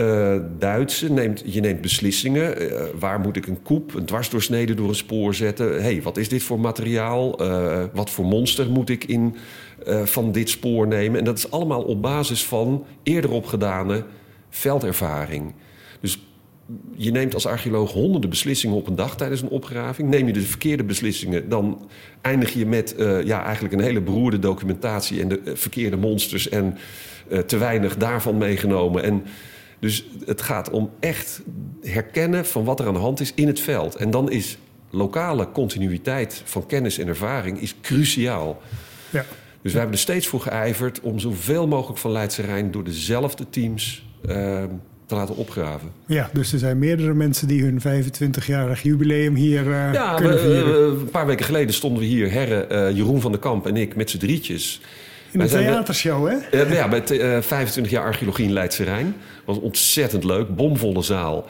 Eh 0.00 0.40
duidt 0.58 0.92
ze, 0.92 1.12
neemt, 1.12 1.42
je 1.44 1.60
neemt 1.60 1.80
beslissingen. 1.80 2.56
Eh, 2.56 2.84
waar 2.98 3.20
moet 3.20 3.36
ik 3.36 3.46
een 3.46 3.62
koep, 3.62 3.94
een 3.94 4.04
dwarsdoorsnede 4.04 4.74
door 4.74 4.88
een 4.88 4.94
spoor 4.94 5.34
zetten? 5.34 5.82
hey, 5.82 6.02
wat 6.02 6.16
is 6.16 6.28
dit 6.28 6.42
voor 6.42 6.60
materiaal? 6.60 7.38
Eh, 7.38 7.84
wat 7.92 8.10
voor 8.10 8.24
monster 8.24 8.70
moet 8.70 8.88
ik 8.90 9.04
in, 9.04 9.36
van 10.04 10.32
dit 10.32 10.48
spoor 10.48 10.86
nemen? 10.86 11.18
En 11.18 11.24
dat 11.24 11.38
is 11.38 11.50
allemaal 11.50 11.82
op 11.82 12.02
basis 12.02 12.44
van 12.44 12.84
eerder 13.02 13.30
opgedane 13.30 14.04
veldervaring. 14.48 15.52
Dus 16.00 16.18
je 16.96 17.10
neemt 17.10 17.34
als 17.34 17.46
archeoloog 17.46 17.92
honderden 17.92 18.30
beslissingen 18.30 18.76
op 18.76 18.86
een 18.86 18.94
dag 18.94 19.16
tijdens 19.16 19.42
een 19.42 19.48
opgraving. 19.48 20.08
Neem 20.08 20.26
je 20.26 20.32
de 20.32 20.40
verkeerde 20.40 20.84
beslissingen, 20.84 21.48
dan 21.48 21.88
eindig 22.20 22.52
je 22.52 22.66
met 22.66 22.94
ja, 23.24 23.44
eigenlijk 23.44 23.74
een 23.74 23.80
hele 23.80 24.00
beroerde 24.00 24.38
documentatie 24.38 25.20
en 25.20 25.28
de 25.28 25.40
verkeerde 25.44 25.96
monsters 25.96 26.48
en 26.48 26.76
te 27.46 27.58
weinig 27.58 27.96
daarvan 27.96 28.38
meegenomen. 28.38 29.02
En 29.02 29.22
dus 29.80 30.04
het 30.26 30.42
gaat 30.42 30.70
om 30.70 30.90
echt 31.00 31.42
herkennen 31.82 32.46
van 32.46 32.64
wat 32.64 32.80
er 32.80 32.86
aan 32.86 32.94
de 32.94 33.00
hand 33.00 33.20
is 33.20 33.32
in 33.34 33.46
het 33.46 33.60
veld. 33.60 33.94
En 33.96 34.10
dan 34.10 34.30
is 34.30 34.58
lokale 34.90 35.48
continuïteit 35.52 36.42
van 36.44 36.66
kennis 36.66 36.98
en 36.98 37.08
ervaring 37.08 37.60
is 37.60 37.74
cruciaal. 37.82 38.62
ja. 39.10 39.24
Dus 39.62 39.72
we 39.72 39.78
hebben 39.78 39.96
er 39.96 40.02
steeds 40.02 40.26
voor 40.26 40.40
geijverd 40.40 41.00
om 41.00 41.18
zoveel 41.18 41.66
mogelijk 41.66 41.98
van 41.98 42.10
Leidse 42.12 42.42
Rijn 42.42 42.70
door 42.70 42.84
dezelfde 42.84 43.44
teams 43.50 44.04
eh, 44.28 44.62
te 45.06 45.14
laten 45.14 45.36
opgraven. 45.36 45.88
ja, 46.06 46.30
dus 46.32 46.52
er 46.52 46.58
zijn 46.58 46.78
meerdere 46.78 47.14
mensen 47.14 47.48
die 47.48 47.62
hun 47.62 47.80
25-jarig 47.80 48.82
jubileum 48.82 49.34
hier 49.34 49.72
eh, 49.72 49.92
Ja, 49.92 50.14
kunnen 50.14 50.40
vieren. 50.40 50.74
eh, 50.74 51.00
een 51.00 51.10
paar 51.10 51.26
weken 51.26 51.44
geleden 51.44 51.74
stonden 51.74 52.00
we 52.00 52.06
hier, 52.08 52.30
herren 52.32 52.70
eh, 52.70 52.96
Jeroen 52.96 53.20
van 53.20 53.30
der 53.32 53.40
Kamp 53.40 53.66
en 53.66 53.76
ik, 53.76 53.96
met 53.96 54.10
z'n 54.10 54.18
drietjes. 54.18 54.80
In 55.30 55.40
een 55.40 55.48
theatershow, 55.48 56.28
hè? 56.28 56.36
Eh, 56.36 56.72
ja, 56.72 56.86
met 56.86 57.10
eh, 57.10 57.40
25 57.40 57.92
jaar 57.92 58.04
archeologie 58.04 58.44
in 58.44 58.52
Leidse 58.52 58.84
Rijn. 58.84 59.16
was 59.44 59.58
ontzettend 59.58 60.24
leuk, 60.24 60.56
bomvolle 60.56 61.02
zaal. 61.02 61.48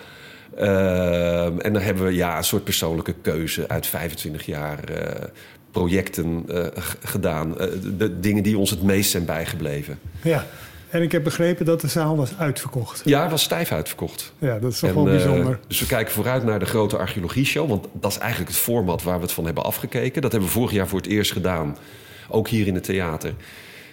Ehm, 0.56 1.58
en 1.58 1.72
dan 1.72 1.82
hebben 1.82 2.04
we 2.04 2.14
ja, 2.14 2.36
een 2.36 2.44
soort 2.44 2.64
persoonlijke 2.64 3.14
keuze 3.22 3.68
uit 3.68 3.86
25 3.86 4.46
jaar 4.46 4.84
eh, 4.84 5.28
projecten 5.70 6.44
eh, 6.48 6.66
gedaan. 7.02 7.58
Eh, 7.58 7.66
de, 7.98 8.20
dingen 8.20 8.42
die 8.42 8.58
ons 8.58 8.70
het 8.70 8.82
meest 8.82 9.10
zijn 9.10 9.24
bijgebleven. 9.24 9.98
Ja. 10.22 10.46
En 10.88 11.02
ik 11.02 11.12
heb 11.12 11.24
begrepen 11.24 11.64
dat 11.64 11.80
de 11.80 11.88
zaal 11.88 12.16
was 12.16 12.30
uitverkocht. 12.38 13.02
Ja, 13.04 13.22
het 13.22 13.30
was 13.30 13.42
stijf 13.42 13.72
uitverkocht. 13.72 14.32
Ja, 14.38 14.58
dat 14.58 14.72
is 14.72 14.78
toch 14.78 14.88
En, 14.88 14.94
wel 14.94 15.04
eh, 15.06 15.10
bijzonder. 15.10 15.58
dus 15.66 15.80
we 15.80 15.86
kijken 15.86 16.12
vooruit 16.12 16.44
naar 16.44 16.58
de 16.58 16.66
grote 16.66 16.96
archeologie-show. 16.96 17.68
Want 17.68 17.86
dat 17.92 18.10
is 18.10 18.18
eigenlijk 18.18 18.50
het 18.50 18.60
format 18.60 19.02
waar 19.02 19.16
we 19.16 19.22
het 19.22 19.32
van 19.32 19.44
hebben 19.44 19.64
afgekeken. 19.64 20.22
Dat 20.22 20.30
hebben 20.32 20.48
we 20.50 20.54
vorig 20.54 20.72
jaar 20.72 20.88
voor 20.88 20.98
het 20.98 21.08
eerst 21.08 21.32
gedaan. 21.32 21.76
Ook 22.28 22.48
hier 22.48 22.66
in 22.66 22.74
het 22.74 22.84
theater. 22.84 23.34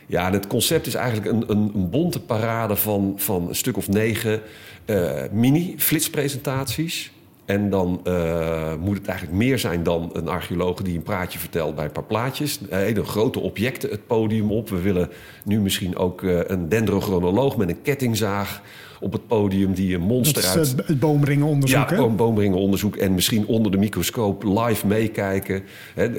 Ja, 0.09 0.27
en 0.27 0.33
het 0.33 0.47
concept 0.47 0.87
is 0.87 0.95
eigenlijk 0.95 1.31
een, 1.31 1.43
een, 1.47 1.71
een 1.75 1.89
bonte 1.89 2.19
parade 2.19 2.75
van, 2.75 3.13
van 3.15 3.47
een 3.47 3.55
stuk 3.55 3.77
of 3.77 3.87
negen 3.87 4.41
eh, 4.85 5.11
mini-flitspresentaties. 5.31 7.11
En 7.45 7.69
dan 7.69 7.99
eh, 8.03 8.73
moet 8.79 8.97
het 8.97 9.07
eigenlijk 9.07 9.37
meer 9.37 9.59
zijn 9.59 9.83
dan 9.83 10.09
een 10.13 10.27
archeoloog 10.27 10.81
die 10.81 10.95
een 10.95 11.03
praatje 11.03 11.39
vertelt 11.39 11.75
bij 11.75 11.85
een 11.85 11.91
paar 11.91 12.03
plaatjes. 12.03 12.59
Eh, 12.69 12.77
Hele 12.77 13.03
grote 13.03 13.39
objecten 13.39 13.89
het 13.89 14.07
podium 14.07 14.51
op. 14.51 14.69
We 14.69 14.81
willen 14.81 15.09
nu 15.43 15.59
misschien 15.59 15.97
ook 15.97 16.21
een 16.21 16.69
dendrochronoloog 16.69 17.57
met 17.57 17.69
een 17.69 17.81
kettingzaag 17.81 18.61
op 18.99 19.11
het 19.11 19.27
podium 19.27 19.73
die 19.73 19.95
een 19.95 20.01
monster 20.01 20.41
Dat 20.43 20.55
is 20.55 20.75
uit... 20.75 20.87
het 20.87 20.99
boomringenonderzoek, 20.99 21.89
Ja, 21.89 21.95
hè? 21.95 22.09
boomringenonderzoek 22.09 22.95
en 22.95 23.13
misschien 23.13 23.45
onder 23.45 23.71
de 23.71 23.77
microscoop 23.77 24.43
live 24.43 24.87
meekijken. 24.87 25.63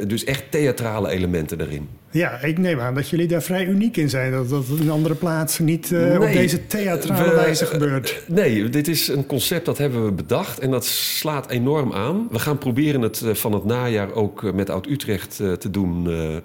Dus 0.07 0.25
echt 0.25 0.51
theatrale 0.51 1.09
elementen 1.09 1.61
erin. 1.61 1.89
Ja, 2.19 2.43
ik 2.43 2.59
neem 2.59 2.81
aan 2.81 2.95
dat 2.95 3.09
jullie 3.09 3.27
daar 3.27 3.43
vrij 3.43 3.67
uniek 3.67 3.97
in 3.97 4.09
zijn. 4.09 4.33
Dat 4.33 4.49
dat 4.49 4.65
in 4.81 4.91
andere 4.91 5.15
plaatsen 5.15 5.65
niet 5.65 5.93
eh, 5.93 6.15
op 6.15 6.21
deze 6.33 6.67
theatrale 6.67 7.29
we- 7.29 7.35
wijze 7.35 7.67
gebeurt. 7.67 8.23
Nee, 8.27 8.69
dit 8.69 8.89
is 8.89 9.09
een 9.09 9.27
concept 9.27 9.67
dat 9.67 9.79
hebben 9.79 10.05
we 10.05 10.13
bedacht 10.13 10.59
en 10.59 10.71
dat 10.71 10.85
slaat 10.87 11.51
enorm 11.51 11.93
aan. 11.93 12.27
We 12.31 12.39
gaan 12.39 12.59
proberen 12.59 13.01
het 13.01 13.23
eh, 13.23 13.35
van 13.35 13.53
het 13.53 13.65
najaar 13.65 14.13
ook 14.13 14.45
eh, 14.45 14.53
met 14.53 14.71
Oud-Utrecht 14.71 15.41
eh, 15.41 15.53
te 15.53 15.71
doen. 15.71 16.07
Eh, 16.11 16.37
eh, 16.37 16.43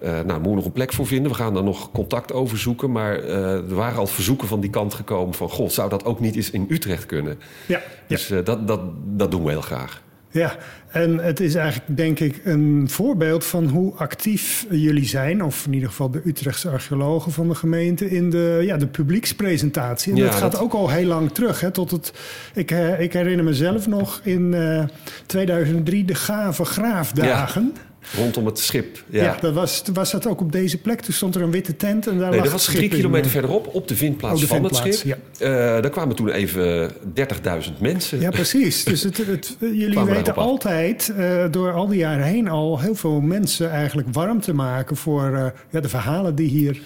nou, 0.00 0.26
moeten 0.26 0.42
we 0.50 0.54
nog 0.56 0.64
een 0.64 0.72
plek 0.72 0.92
voor 0.92 1.06
vinden. 1.06 1.30
We 1.30 1.36
gaan 1.38 1.54
daar 1.54 1.64
nog 1.64 1.90
contact 1.92 2.32
over 2.32 2.58
zoeken. 2.58 2.92
Maar 2.92 3.18
eh, 3.18 3.52
er 3.54 3.74
waren 3.74 3.98
al 3.98 4.06
verzoeken 4.06 4.48
van 4.48 4.60
die 4.60 4.70
kant 4.70 4.94
gekomen 4.94 5.34
van... 5.34 5.48
goh, 5.48 5.68
zou 5.68 5.88
dat 5.88 6.04
ook 6.04 6.20
niet 6.20 6.36
eens 6.36 6.50
in 6.50 6.66
Utrecht 6.68 7.06
kunnen? 7.06 7.38
Ja. 7.66 7.80
Dus 8.06 8.30
eh, 8.30 8.38
dat, 8.44 8.68
dat, 8.68 8.80
dat 9.04 9.30
doen 9.30 9.44
we 9.44 9.50
heel 9.50 9.60
graag. 9.60 10.02
Ja, 10.30 10.56
en 10.90 11.18
het 11.18 11.40
is 11.40 11.54
eigenlijk 11.54 11.96
denk 11.96 12.20
ik 12.20 12.40
een 12.44 12.86
voorbeeld 12.90 13.44
van 13.44 13.68
hoe 13.68 13.94
actief 13.94 14.66
jullie 14.70 15.04
zijn, 15.06 15.44
of 15.44 15.66
in 15.66 15.72
ieder 15.72 15.88
geval 15.88 16.10
de 16.10 16.20
Utrechtse 16.24 16.68
archeologen 16.70 17.32
van 17.32 17.48
de 17.48 17.54
gemeente, 17.54 18.10
in 18.10 18.30
de, 18.30 18.60
ja, 18.64 18.76
de 18.76 18.86
publiekspresentatie. 18.86 20.12
En 20.12 20.18
Ja, 20.18 20.24
dat 20.24 20.34
gaat 20.34 20.52
dat- 20.52 20.60
ook 20.60 20.72
al 20.72 20.90
heel 20.90 21.06
lang 21.06 21.32
terug. 21.32 21.60
Hè, 21.60 21.70
tot 21.70 21.90
het, 21.90 22.12
ik, 22.54 22.70
eh, 22.70 23.00
ik 23.00 23.12
herinner 23.12 23.44
mezelf 23.44 23.86
nog 23.86 24.20
in 24.22 24.54
eh, 24.54 24.84
2003 25.26 26.04
de 26.04 26.14
Gave 26.14 26.64
Graafdagen. 26.64 27.72
Rondom 28.16 28.46
het 28.46 28.58
schip. 28.58 29.04
Ja. 29.06 29.22
Ja, 29.22 29.36
dat 29.40 29.54
was, 29.54 29.82
was 29.92 30.10
dat 30.10 30.26
ook 30.26 30.40
op 30.40 30.52
deze 30.52 30.78
plek. 30.78 31.00
Toen 31.00 31.14
stond 31.14 31.34
er 31.34 31.42
een 31.42 31.50
witte 31.50 31.76
tent 31.76 32.06
en 32.06 32.18
daar 32.18 32.30
Nee, 32.30 32.34
lag 32.38 32.42
dat 32.42 32.52
was 32.52 32.64
drie 32.64 32.82
in, 32.82 32.88
kilometer 32.88 33.26
eh. 33.26 33.32
verderop 33.32 33.74
op 33.74 33.88
de 33.88 33.96
vindplaats 33.96 34.34
Oh, 34.34 34.40
de 34.40 34.46
van 34.46 34.56
vindplaats, 34.56 34.86
het 34.86 34.94
schip. 34.94 35.18
Eh, 35.38 35.48
daar 35.58 35.90
kwamen 35.90 36.16
toen 36.16 36.30
even 36.30 36.92
30.000 36.92 37.78
mensen. 37.78 38.20
Ja, 38.20 38.30
precies. 38.30 38.84
Dus 38.84 39.02
het, 39.02 39.16
het, 39.16 39.56
jullie 39.82 40.04
weten 40.04 40.34
altijd 40.34 41.12
eh, 41.16 41.44
door 41.50 41.72
al 41.72 41.86
die 41.86 41.98
jaren 41.98 42.24
heen 42.24 42.48
al 42.48 42.80
heel 42.80 42.94
veel 42.94 43.20
mensen 43.20 43.70
eigenlijk 43.70 44.08
warm 44.12 44.40
te 44.40 44.54
maken 44.54 44.96
voor 44.96 45.52
ja, 45.70 45.80
de 45.80 45.88
verhalen 45.88 46.34
die 46.34 46.48
hier 46.48 46.80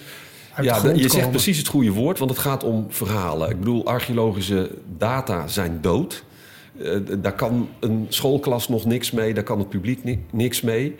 uit 0.53 0.65
Ja, 0.65 0.75
je 0.75 1.01
zegt 1.01 1.13
komen. 1.13 1.29
precies 1.29 1.57
het 1.57 1.67
goede 1.67 1.91
woord, 1.91 2.19
want 2.19 2.31
het 2.31 2.39
gaat 2.39 2.63
om 2.63 2.85
verhalen. 2.89 3.49
Ik 3.49 3.59
bedoel, 3.59 3.85
archeologische 3.85 4.71
data 4.97 5.47
zijn 5.47 5.77
dood. 5.81 6.23
Eh, 6.81 6.95
daar 7.21 7.35
kan 7.35 7.69
een 7.79 8.05
schoolklas 8.09 8.69
nog 8.69 8.85
niks 8.85 9.11
mee, 9.11 9.33
daar 9.33 9.43
kan 9.43 9.59
het 9.59 9.69
publiek 9.69 10.03
ni- 10.03 10.19
niks 10.31 10.61
mee. 10.61 10.95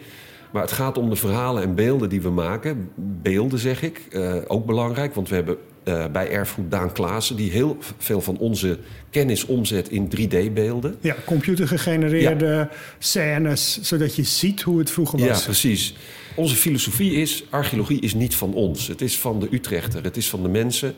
Maar 0.51 0.61
het 0.61 0.71
gaat 0.71 0.97
om 0.97 1.09
de 1.09 1.15
verhalen 1.15 1.63
en 1.63 1.75
beelden 1.75 2.09
die 2.09 2.21
we 2.21 2.29
maken. 2.29 2.89
Beelden 2.95 3.59
zeg 3.59 3.81
ik, 3.81 4.01
eh, 4.11 4.35
ook 4.47 4.65
belangrijk, 4.65 5.13
want 5.15 5.29
we 5.29 5.35
hebben 5.35 5.57
eh, 5.83 6.05
bij 6.11 6.29
Erfgoed 6.29 6.71
Daan 6.71 6.91
Klaassen... 6.91 7.35
die 7.35 7.51
heel 7.51 7.77
veel 7.97 8.21
van 8.21 8.37
onze 8.37 8.77
kennis 9.09 9.45
omzet 9.45 9.89
in 9.89 10.07
3D-beelden. 10.17 10.95
Ja, 11.01 11.15
computergegenereerde 11.25 12.69
scènes, 12.99 13.81
zodat 13.81 14.15
je 14.15 14.23
ziet 14.23 14.61
hoe 14.61 14.79
het 14.79 14.91
vroeger 14.91 15.19
Ja, 15.19 15.27
was. 15.27 15.43
precies. 15.43 15.95
Onze 16.35 16.55
filosofie 16.55 17.11
is, 17.13 17.43
archeologie 17.49 17.99
is 18.01 18.13
niet 18.13 18.35
van 18.35 18.53
ons. 18.53 18.87
Het 18.87 19.01
is 19.01 19.19
van 19.19 19.39
de 19.39 19.47
Utrechter, 19.51 20.03
het 20.03 20.17
is 20.17 20.29
van 20.29 20.41
de 20.43 20.49
mensen. 20.49 20.93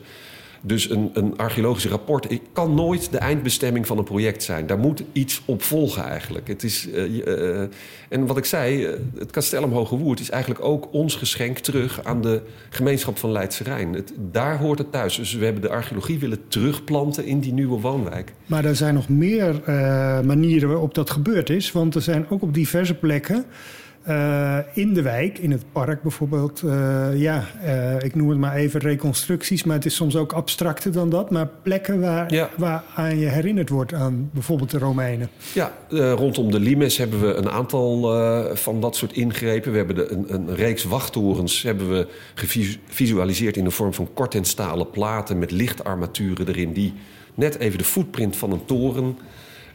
Dus 0.66 0.90
een, 0.90 1.10
een 1.12 1.36
archeologisch 1.36 1.86
rapport 1.86 2.30
ik 2.30 2.42
kan 2.52 2.74
nooit 2.74 3.10
de 3.10 3.18
eindbestemming 3.18 3.86
van 3.86 3.98
een 3.98 4.04
project 4.04 4.42
zijn. 4.42 4.66
Daar 4.66 4.78
moet 4.78 5.02
iets 5.12 5.42
op 5.44 5.62
volgen 5.62 6.04
eigenlijk. 6.04 6.48
Het 6.48 6.62
is, 6.62 6.90
eh, 6.90 7.60
eh, 7.62 7.68
en 8.08 8.26
wat 8.26 8.36
ik 8.36 8.44
zei, 8.44 8.84
eh, 8.84 8.92
het 9.18 9.58
om 9.62 9.72
Hoge 9.72 9.96
Woerd 9.96 10.20
is 10.20 10.30
eigenlijk 10.30 10.64
ook 10.64 10.88
ons 10.92 11.14
geschenk 11.14 11.58
terug 11.58 12.04
aan 12.04 12.22
de 12.22 12.42
gemeenschap 12.70 13.18
van 13.18 13.32
Leidse 13.32 13.64
Rijn. 13.64 14.04
Daar 14.30 14.58
hoort 14.58 14.78
het 14.78 14.92
thuis. 14.92 15.16
Dus 15.16 15.34
we 15.34 15.44
hebben 15.44 15.62
de 15.62 15.68
archeologie 15.68 16.18
willen 16.18 16.48
terugplanten 16.48 17.24
in 17.24 17.40
die 17.40 17.52
nieuwe 17.52 17.80
woonwijk. 17.80 18.32
Maar 18.46 18.64
er 18.64 18.76
zijn 18.76 18.94
nog 18.94 19.08
meer 19.08 19.60
manieren 20.24 20.68
waarop 20.68 20.94
dat 20.94 21.10
gebeurd 21.10 21.50
is. 21.50 21.72
Want 21.72 21.94
er 21.94 22.02
zijn 22.02 22.26
ook 22.28 22.42
op 22.42 22.54
diverse 22.54 22.94
plekken 22.94 23.44
eh, 24.06 24.58
in 24.72 24.94
de 24.94 25.02
wijk, 25.02 25.38
in 25.38 25.50
het 25.50 25.64
park 25.72 26.02
bijvoorbeeld... 26.02 26.62
eh, 26.62 27.08
ja, 27.14 27.44
eh, 27.62 28.02
ik 28.02 28.14
noem 28.14 28.28
het 28.28 28.38
maar 28.38 28.54
even 28.54 28.80
reconstructies... 28.80 29.64
maar 29.64 29.76
het 29.76 29.84
is 29.84 29.94
soms 29.94 30.16
ook 30.16 30.32
abstracter 30.32 30.92
dan 30.92 31.10
dat. 31.10 31.30
Maar 31.30 31.48
plekken 31.62 32.00
waar, 32.00 32.32
Ja. 32.32 32.50
waar 32.56 32.82
aan 32.94 33.18
je 33.18 33.26
herinnerd 33.26 33.68
wordt 33.68 33.94
aan 33.94 34.30
bijvoorbeeld 34.32 34.70
de 34.70 34.78
Romeinen. 34.78 35.28
Ja, 35.54 35.72
rondom 35.88 36.50
de 36.50 36.60
Limes 36.60 36.96
hebben 36.96 37.20
we 37.20 37.34
een 37.34 37.50
aantal 37.50 38.00
van 38.56 38.80
dat 38.80 38.96
soort 38.96 39.12
ingrepen. 39.12 39.70
We 39.70 39.76
hebben 39.76 39.96
de, 39.96 40.10
een, 40.10 40.34
een 40.34 40.54
reeks 40.54 40.84
wachttorens 40.84 41.62
hebben 41.62 41.90
we 41.90 42.06
gevisualiseerd 42.34 43.56
in 43.56 43.64
de 43.64 43.70
vorm 43.70 43.94
van 43.94 44.08
kort 44.14 44.34
en 44.34 44.44
stalen 44.44 44.90
platen 44.90 45.38
met 45.38 45.50
lichtarmaturen 45.50 46.48
erin 46.48 46.72
die 46.72 46.94
net 47.34 47.58
even 47.58 47.78
de 47.78 47.84
footprint 47.84 48.36
van 48.36 48.52
een 48.52 48.64
toren 48.64 49.18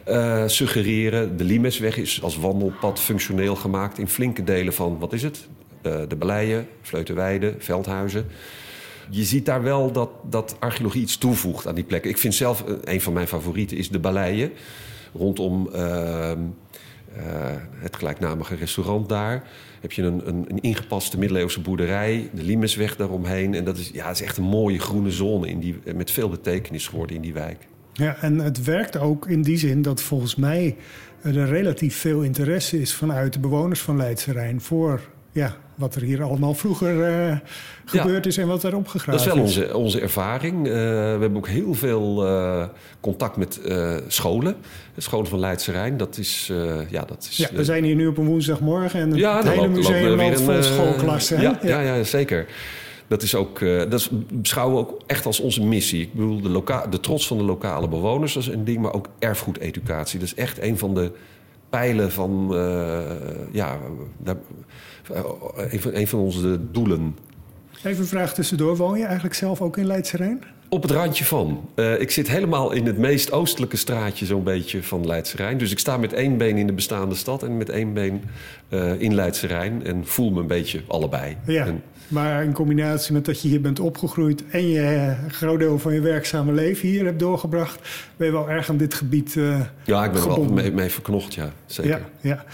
eh, 0.04 0.42
suggereren. 0.46 1.36
De 1.36 1.44
Limesweg 1.44 1.96
is 1.96 2.22
als 2.22 2.36
wandelpad 2.36 3.00
functioneel 3.00 3.56
gemaakt 3.56 3.98
in 3.98 4.08
flinke 4.08 4.44
delen 4.44 4.72
van, 4.72 4.98
wat 4.98 5.12
is 5.12 5.22
het? 5.22 5.46
Eh, 5.82 6.00
de 6.08 6.16
Beleien, 6.16 6.66
Vleutenweide, 6.82 7.54
Veldhuizen. 7.58 8.26
Je 9.10 9.24
ziet 9.24 9.46
daar 9.46 9.62
wel 9.62 9.92
dat, 9.92 10.10
dat 10.30 10.56
archeologie 10.58 11.02
iets 11.02 11.18
toevoegt 11.18 11.66
aan 11.66 11.74
die 11.74 11.84
plekken. 11.84 12.10
Ik 12.10 12.18
vind 12.18 12.34
zelf, 12.34 12.64
eh, 12.64 12.74
een 12.84 13.00
van 13.00 13.12
mijn 13.12 13.26
favorieten 13.26 13.76
is 13.76 13.88
de 13.88 13.98
Baleien. 13.98 14.52
Rondom 15.14 15.68
ehm, 15.72 16.38
eh, 17.16 17.24
het 17.74 17.96
gelijknamige 17.96 18.54
restaurant 18.54 19.08
daar 19.08 19.48
heb 19.80 19.92
je 19.92 20.02
een, 20.02 20.28
een, 20.28 20.44
een 20.48 20.60
ingepaste 20.60 21.18
middeleeuwse 21.18 21.60
boerderij. 21.60 22.30
De 22.32 22.42
Limesweg 22.42 22.96
daaromheen. 22.96 23.54
En 23.54 23.64
dat 23.64 23.78
is, 23.78 23.90
ja, 23.92 24.10
is 24.10 24.22
echt 24.22 24.36
een 24.36 24.44
mooie 24.44 24.78
groene 24.78 25.10
zone 25.10 25.48
in 25.48 25.58
die, 25.58 25.78
met 25.94 26.10
veel 26.10 26.28
betekenis 26.28 26.88
geworden 26.88 27.16
in 27.16 27.22
die 27.22 27.32
wijk. 27.32 27.66
Ja, 27.92 28.16
en 28.20 28.38
het 28.38 28.64
werkt 28.64 28.98
ook 28.98 29.28
in 29.28 29.42
die 29.42 29.58
zin 29.58 29.82
dat 29.82 30.02
volgens 30.02 30.36
mij 30.36 30.76
er 31.22 31.46
relatief 31.46 31.96
veel 31.96 32.22
interesse 32.22 32.80
is 32.80 32.94
vanuit 32.94 33.32
de 33.32 33.38
bewoners 33.38 33.80
van 33.80 33.96
Leidse 33.96 34.32
Rijn 34.32 34.60
voor 34.60 35.00
ja, 35.32 35.56
wat 35.74 35.94
er 35.94 36.02
hier 36.02 36.22
allemaal 36.22 36.54
vroeger 36.54 37.02
eh, 37.04 37.36
gebeurd 37.84 38.26
is 38.26 38.36
en 38.38 38.46
wat 38.46 38.62
er 38.62 38.70
Dat 38.70 38.78
opgegraven 38.80 39.20
is 39.20 39.26
wel 39.26 39.42
onze, 39.42 39.76
onze 39.76 40.00
ervaring. 40.00 40.66
Eh, 40.66 40.72
we 40.72 41.18
hebben 41.20 41.36
ook 41.36 41.48
heel 41.48 41.74
veel 41.74 42.26
eh, 42.26 42.64
contact 43.00 43.36
met 43.36 43.60
scholen. 44.06 44.54
De 44.94 45.00
scholen 45.00 45.26
van 45.26 45.38
Leidse 45.38 45.72
Rijn. 45.72 45.96
Dat 45.96 46.18
is, 46.18 46.50
ja, 46.88 47.04
dat 47.04 47.26
is 47.30 47.36
Ja, 47.36 47.48
we 47.54 47.64
zijn 47.64 47.84
hier 47.84 47.94
nu 47.94 48.06
op 48.06 48.18
een 48.18 48.26
woensdagmorgen 48.26 49.00
en 49.00 49.10
het 49.10 49.18
Ja, 49.18 49.36
hele 49.36 49.44
loopt- 49.56 49.56
loopt 49.60 49.72
museum 49.74 50.16
loopt 50.16 50.38
een, 50.38 50.44
vol 50.44 50.62
schoolklassen. 50.62 51.40
Ja, 51.40 51.58
ja. 51.62 51.80
Ja, 51.80 52.04
zeker. 52.04 52.46
Dat 53.12 53.22
is 53.22 53.34
ook, 53.34 53.60
eh, 53.60 53.90
dat 53.90 54.10
beschouwen 54.32 54.76
we 54.76 54.80
ook 54.80 55.00
echt 55.06 55.26
als 55.26 55.40
onze 55.40 55.64
missie. 55.64 56.00
Ik 56.00 56.14
bedoel, 56.14 56.40
de, 56.40 56.86
de 56.90 57.00
trots 57.00 57.26
van 57.26 57.38
de 57.38 57.44
lokale 57.44 57.88
bewoners, 57.88 58.36
is 58.36 58.46
een 58.46 58.64
ding, 58.64 58.80
maar 58.80 58.92
ook 58.92 59.08
erfgoededucatie. 59.18 60.18
Dat 60.18 60.28
is 60.28 60.34
echt 60.34 60.62
een 60.62 60.78
van 60.78 60.94
de 60.94 61.12
pijlen 61.68 62.12
van, 62.12 62.54
eh, 62.54 63.00
ja, 63.50 63.78
daar, 64.18 64.36
eh, 65.12 65.24
een, 65.72 65.80
van, 65.80 65.94
een 65.94 66.08
van 66.08 66.18
onze 66.18 66.70
doelen. 66.70 67.16
Even 67.84 68.02
een 68.02 68.08
vraag 68.08 68.34
tussendoor. 68.34 68.76
Woon 68.76 68.98
je 68.98 69.04
eigenlijk 69.04 69.34
zelf 69.34 69.60
ook 69.60 69.76
in 69.76 69.86
Leidse 69.86 70.16
Rijn? 70.16 70.42
Op 70.72 70.82
het 70.82 70.90
randje 70.90 71.24
van. 71.24 71.68
Eh, 71.74 72.00
ik 72.00 72.10
zit 72.10 72.28
helemaal 72.28 72.72
in 72.72 72.86
het 72.86 72.98
meest 72.98 73.32
oostelijke 73.32 73.76
straatje 73.76 74.26
zo'n 74.26 74.42
beetje 74.42 74.82
van 74.82 75.06
Leidse 75.06 75.36
Rijn. 75.36 75.58
Dus 75.58 75.72
ik 75.72 75.78
sta 75.78 75.96
met 75.96 76.12
één 76.12 76.36
been 76.36 76.56
in 76.56 76.66
de 76.66 76.72
bestaande 76.72 77.14
stad 77.14 77.42
en 77.42 77.56
met 77.56 77.68
één 77.68 77.92
been 77.92 78.22
eh, 78.68 79.00
in 79.00 79.14
Leidse 79.14 79.46
Rijn. 79.46 79.84
En 79.84 80.06
voel 80.06 80.30
me 80.30 80.40
een 80.40 80.46
beetje 80.46 80.82
allebei. 80.86 81.36
Ja, 81.46 81.66
En, 81.66 81.82
maar 82.08 82.44
in 82.44 82.52
combinatie 82.52 83.12
met 83.12 83.24
dat 83.24 83.42
je 83.42 83.48
hier 83.48 83.60
bent 83.60 83.80
opgegroeid... 83.80 84.44
en 84.50 84.68
je 84.68 84.80
eh, 84.80 85.24
een 85.24 85.32
groot 85.32 85.58
deel 85.58 85.78
van 85.78 85.94
je 85.94 86.00
werkzame 86.00 86.52
leven 86.52 86.88
hier 86.88 87.04
hebt 87.04 87.18
doorgebracht... 87.18 87.88
ben 88.16 88.26
je 88.26 88.32
wel 88.32 88.50
erg 88.50 88.68
aan 88.68 88.76
dit 88.76 88.94
gebied 88.94 89.36
eh, 89.36 89.60
ja, 89.84 90.04
ik 90.04 90.12
ben 90.12 90.22
er 90.22 90.28
wel 90.28 90.44
mee, 90.44 90.72
mee 90.72 90.90
verknocht, 90.90 91.34
ja. 91.34 91.52
Zeker. 91.66 91.90
Ja, 91.90 92.00
ja. 92.20 92.44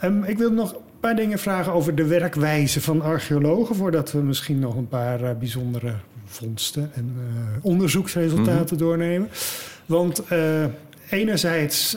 Ehm, 0.00 0.22
ik 0.22 0.38
wil 0.38 0.50
nog 0.50 0.74
paar 1.04 1.16
dingen 1.16 1.38
vragen 1.38 1.72
over 1.72 1.94
de 1.94 2.06
werkwijze 2.06 2.80
van 2.80 3.02
archeologen... 3.02 3.76
voordat 3.76 4.12
we 4.12 4.18
misschien 4.18 4.58
nog 4.58 4.76
een 4.76 4.88
paar 4.88 5.22
eh, 5.22 5.36
bijzondere 5.38 5.92
vondsten 6.24 6.90
en 6.94 7.14
eh, 7.18 7.64
onderzoeksresultaten 7.64 8.76
Mhm. 8.76 8.84
doornemen. 8.84 9.28
Want 9.86 10.24
eh, 10.28 10.64
enerzijds 11.10 11.96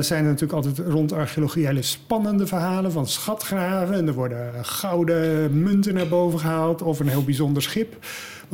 zijn 0.00 0.24
er 0.24 0.30
natuurlijk 0.30 0.52
altijd 0.52 0.78
rond 0.78 1.12
archeologie 1.12 1.66
hele 1.66 1.82
spannende 1.82 2.46
verhalen... 2.46 2.92
van 2.92 3.06
schatgraven 3.08 3.94
en 3.94 4.06
er 4.06 4.14
worden 4.14 4.64
gouden 4.64 5.62
munten 5.62 5.94
naar 5.94 6.08
boven 6.08 6.38
gehaald... 6.38 6.82
of 6.82 7.00
een 7.00 7.08
heel 7.08 7.24
bijzonder 7.24 7.62
schip... 7.62 7.96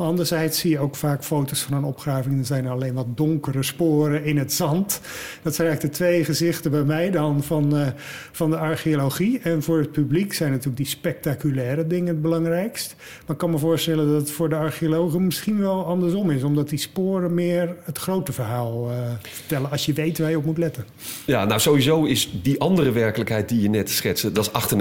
Maar 0.01 0.09
anderzijds 0.09 0.59
zie 0.59 0.71
je 0.71 0.79
ook 0.79 0.95
vaak 0.95 1.23
foto's 1.23 1.61
van 1.61 1.77
een 1.77 1.83
opgraving. 1.83 2.39
Er 2.39 2.45
zijn 2.45 2.67
alleen 2.67 2.93
wat 2.93 3.17
donkere 3.17 3.63
sporen 3.63 4.23
in 4.23 4.37
het 4.37 4.53
zand. 4.53 5.01
Dat 5.41 5.55
zijn 5.55 5.67
eigenlijk 5.67 5.97
de 5.97 6.03
twee 6.03 6.23
gezichten 6.25 6.71
bij 6.71 6.83
mij 6.83 7.11
dan 7.11 7.43
van, 7.43 7.77
eh, 7.77 7.87
van 8.31 8.49
de 8.49 8.57
archeologie. 8.57 9.39
En 9.39 9.63
voor 9.63 9.77
het 9.79 9.91
publiek 9.91 10.33
zijn 10.33 10.49
natuurlijk 10.49 10.77
die 10.77 10.85
spectaculaire 10.85 11.87
dingen 11.87 12.07
het 12.07 12.21
belangrijkst. 12.21 12.95
Maar 12.97 13.31
ik 13.31 13.37
kan 13.37 13.49
me 13.49 13.57
voorstellen 13.57 14.07
dat 14.07 14.21
het 14.21 14.31
voor 14.31 14.49
de 14.49 14.55
archeologen 14.55 15.25
misschien 15.25 15.59
wel 15.59 15.85
andersom 15.85 16.29
is. 16.31 16.43
Omdat 16.43 16.69
die 16.69 16.79
sporen 16.79 17.33
meer 17.33 17.75
het 17.83 17.97
grote 17.97 18.31
verhaal 18.31 18.89
eh, 18.89 18.97
vertellen. 19.21 19.71
Als 19.71 19.85
je 19.85 19.93
weet 19.93 20.17
waar 20.19 20.29
je 20.29 20.37
op 20.37 20.45
moet 20.45 20.57
letten. 20.57 20.85
Ja, 21.25 21.45
nou 21.45 21.59
sowieso 21.59 22.03
is 22.03 22.31
die 22.41 22.59
andere 22.59 22.91
werkelijkheid 22.91 23.49
die 23.49 23.61
je 23.61 23.69
net 23.69 23.89
schetste... 23.89 24.31
dat 24.31 24.51
is 24.53 24.77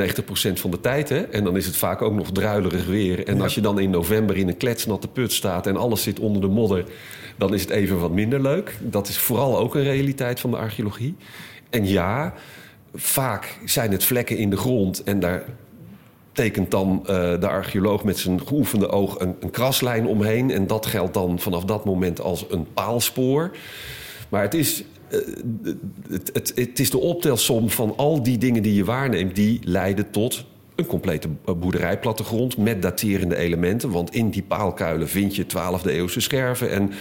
98% 0.51 0.61
van 0.61 0.71
de 0.71 0.81
tijd, 0.81 1.09
hè. 1.09 1.19
En 1.21 1.45
dan 1.45 1.57
is 1.57 1.67
het 1.67 1.77
vaak 1.77 2.03
ook 2.03 2.15
nog 2.15 2.33
druilerig 2.33 2.87
weer. 2.87 3.27
En 3.27 3.37
Ja. 3.37 3.43
als 3.43 3.55
je 3.55 3.61
dan 3.61 3.79
in 3.81 3.91
november 3.91 4.37
in 4.37 4.49
een 4.49 4.57
kletsnatte 4.57 5.09
put 5.13 5.33
staat 5.33 5.67
en 5.67 5.77
alles 5.77 6.03
zit 6.03 6.21
onder 6.21 6.41
de 6.41 6.49
modder, 6.49 6.85
dan 7.37 7.55
is 7.55 7.61
het 7.61 7.71
even 7.71 8.01
wat 8.01 8.11
minder 8.11 8.41
leuk. 8.41 8.79
Dat 8.81 9.09
is 9.09 9.19
vooral 9.19 9.59
ook 9.59 9.75
een 9.75 9.83
realiteit 9.83 10.41
van 10.41 10.51
de 10.51 10.57
archeologie. 10.57 11.17
En 11.71 11.87
ja, 11.87 12.35
vaak 12.95 13.59
zijn 13.65 13.93
het 13.93 14.05
vlekken 14.05 14.37
in 14.37 14.51
de 14.51 14.57
grond 14.57 15.03
en 15.03 15.21
daar 15.21 15.45
tekent 16.33 16.71
dan 16.71 16.99
uh, 17.03 17.07
de 17.41 17.49
archeoloog 17.49 18.05
met 18.05 18.19
zijn 18.19 18.47
geoefende 18.47 18.89
oog 18.89 19.19
een, 19.19 19.37
een, 19.41 19.51
kraslijn 19.51 20.07
omheen. 20.07 20.51
En 20.51 20.67
dat 20.67 20.87
geldt 20.87 21.15
dan 21.15 21.39
vanaf 21.39 21.65
dat 21.65 21.85
moment 21.85 22.21
als 22.21 22.47
een 22.49 22.67
paalspoor. 22.75 23.57
Maar 24.29 24.43
het 24.43 24.55
is, 24.55 24.85
uh, 25.11 25.19
het, 26.09 26.31
het, 26.33 26.53
het, 26.55 26.81
is 26.81 26.91
de 26.91 26.99
optelsom 26.99 27.71
van 27.71 27.97
al 27.97 28.23
die 28.23 28.39
dingen 28.39 28.63
die 28.63 28.75
je 28.75 28.85
waarneemt, 28.85 29.35
die 29.35 29.61
leiden 29.65 30.11
tot 30.11 30.45
een 30.81 30.87
complete 30.87 31.29
boerderijplattegrond 31.45 32.57
met 32.57 32.83
daterende 32.83 33.37
elementen. 33.37 33.91
Want 33.91 34.15
in 34.15 34.31
die 34.31 34.43
paalkuilen 34.43 35.09
vind 35.09 35.37
je 35.37 35.45
12e 35.45 35.87
eeuwse 35.87 36.21
scherven. 36.21 36.71
En 36.71 36.93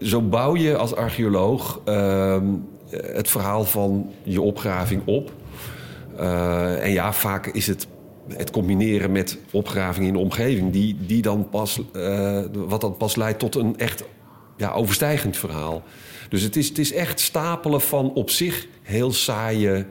zo 0.00 0.22
bouw 0.22 0.56
je 0.56 0.76
als 0.76 0.94
archeoloog 0.94 1.80
uh, 1.88 2.36
het 2.90 3.30
verhaal 3.30 3.64
van 3.64 4.10
je 4.22 4.40
opgraving 4.40 5.02
op. 5.04 5.32
Uh, 6.20 6.84
en 6.84 6.90
ja, 6.90 7.12
vaak 7.12 7.46
is 7.46 7.66
het 7.66 7.86
het 8.28 8.50
combineren 8.50 9.12
met 9.12 9.38
opgraving 9.50 10.06
in 10.06 10.12
de 10.12 10.18
omgeving, 10.18 10.72
die, 10.72 10.96
die 11.06 11.22
dan 11.22 11.48
pas, 11.48 11.80
uh, 11.92 12.40
wat 12.52 12.80
dan 12.80 12.96
pas 12.96 13.16
leidt 13.16 13.38
tot 13.38 13.54
een 13.54 13.78
echt 13.78 14.04
ja, 14.56 14.72
overstijgend 14.72 15.36
verhaal. 15.36 15.82
Dus 16.28 16.42
het 16.42 16.56
is, 16.56 16.68
het 16.68 16.78
is 16.78 16.92
echt 16.92 17.20
stapelen 17.20 17.80
van 17.80 18.12
op 18.12 18.30
zich 18.30 18.66
heel 18.82 19.12
saaie 19.12 19.86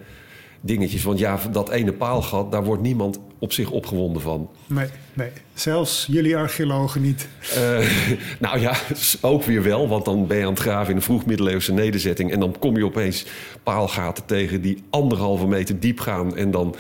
dingetjes. 0.66 1.04
Want 1.04 1.20
ja, 1.20 1.40
dat 1.52 1.70
ene 1.70 1.94
paalgat, 1.94 2.52
daar 2.52 2.64
wordt 2.64 2.82
niemand 2.82 3.20
op 3.40 3.54
zich 3.54 3.70
opgewonden 3.70 4.22
van. 4.22 4.50
Nee, 4.68 4.88
nee. 5.14 5.30
Zelfs 5.54 6.08
jullie 6.10 6.38
archeologen 6.38 7.02
niet. 7.02 7.28
Uh, 7.58 7.90
nou 8.40 8.60
ja, 8.60 8.76
ook 9.22 9.44
weer 9.44 9.64
wel. 9.64 9.88
Want 9.88 10.06
dan 10.06 10.28
ben 10.28 10.38
je 10.38 10.44
aan 10.44 10.50
het 10.50 10.60
graven 10.60 10.90
in 10.90 10.96
een 10.96 11.02
vroegmiddeleeuwse 11.02 11.74
nederzetting... 11.74 12.32
en 12.32 12.40
dan 12.40 12.56
kom 12.60 12.78
je 12.78 12.86
opeens 12.86 13.26
paalgaten 13.64 14.26
tegen 14.26 14.62
die 14.62 14.84
anderhalve 14.90 15.48
meter 15.48 15.80
diep 15.80 16.00
gaan... 16.00 16.38
en 16.38 16.52
dan 16.52 16.76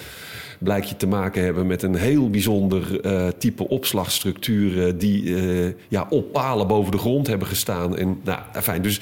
blijkt 0.58 0.89
je 0.89 0.96
te 0.96 1.08
maken 1.08 1.43
hebben 1.43 1.67
met 1.67 1.84
een 1.84 1.96
heel 1.96 2.30
bijzonder 2.30 3.06
uh, 3.06 3.28
type 3.28 3.67
opslagstructuur... 3.67 4.98
die 4.98 5.24
uh, 5.24 5.74
ja, 5.88 6.08
op 6.10 6.32
palen 6.32 6.67
boven 6.67 6.91
de 6.91 6.98
grond 6.98 7.28
hebben 7.28 7.48
gestaan. 7.48 7.98
En, 7.98 8.19
nou, 8.24 8.39
fijn. 8.62 8.82
Dus 8.82 9.00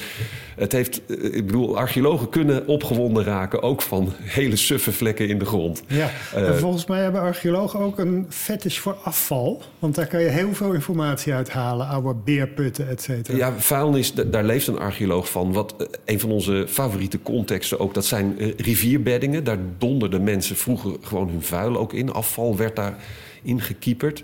het 0.55 0.71
heeft, 0.71 1.01
uh, 1.07 1.35
ik 1.35 1.45
bedoel, 1.45 1.77
archeologen 1.77 2.29
kunnen 2.29 2.67
opgewonden 2.67 3.23
raken... 3.23 3.61
ook 3.61 3.81
van 3.81 4.13
hele 4.39 4.55
suffe 4.55 4.91
vlekken 4.91 5.27
in 5.27 5.39
de 5.39 5.45
grond. 5.45 5.83
Ja, 5.87 6.09
en 6.33 6.57
volgens 6.57 6.85
mij 6.85 7.01
hebben 7.01 7.21
archeologen 7.21 7.79
ook 7.79 7.99
een 7.99 8.25
fetish 8.29 8.77
voor 8.77 8.95
afval. 9.03 9.61
Want 9.79 9.95
daar 9.95 10.07
kan 10.07 10.21
je 10.21 10.27
heel 10.27 10.53
veel 10.53 10.73
informatie 10.73 11.33
uit 11.33 11.49
halen. 11.49 11.87
Oude 11.87 12.19
beerputten, 12.23 12.89
et 12.89 13.01
cetera. 13.01 13.37
Ja, 13.37 13.53
vuilnis, 13.57 14.13
daar 14.13 14.43
leeft 14.43 14.67
een 14.67 14.79
archeoloog 14.79 15.29
van. 15.29 15.53
Wat 15.53 15.75
een 16.05 16.19
van 16.19 16.31
onze 16.31 16.65
favoriete 16.67 17.21
contexten 17.21 17.79
ook... 17.79 17.93
dat 17.93 18.05
zijn 18.05 18.53
rivierbeddingen. 18.57 19.43
Daar 19.43 19.57
donderden 19.77 20.23
mensen 20.23 20.55
vroeger 20.55 20.95
gewoon 21.01 21.29
hun 21.29 21.41
vuil 21.41 21.77
ook 21.77 21.93
in. 21.93 22.13
Afval 22.13 22.57
werd 22.57 22.75
daar 22.75 22.95
ingekieperd. 23.43 24.23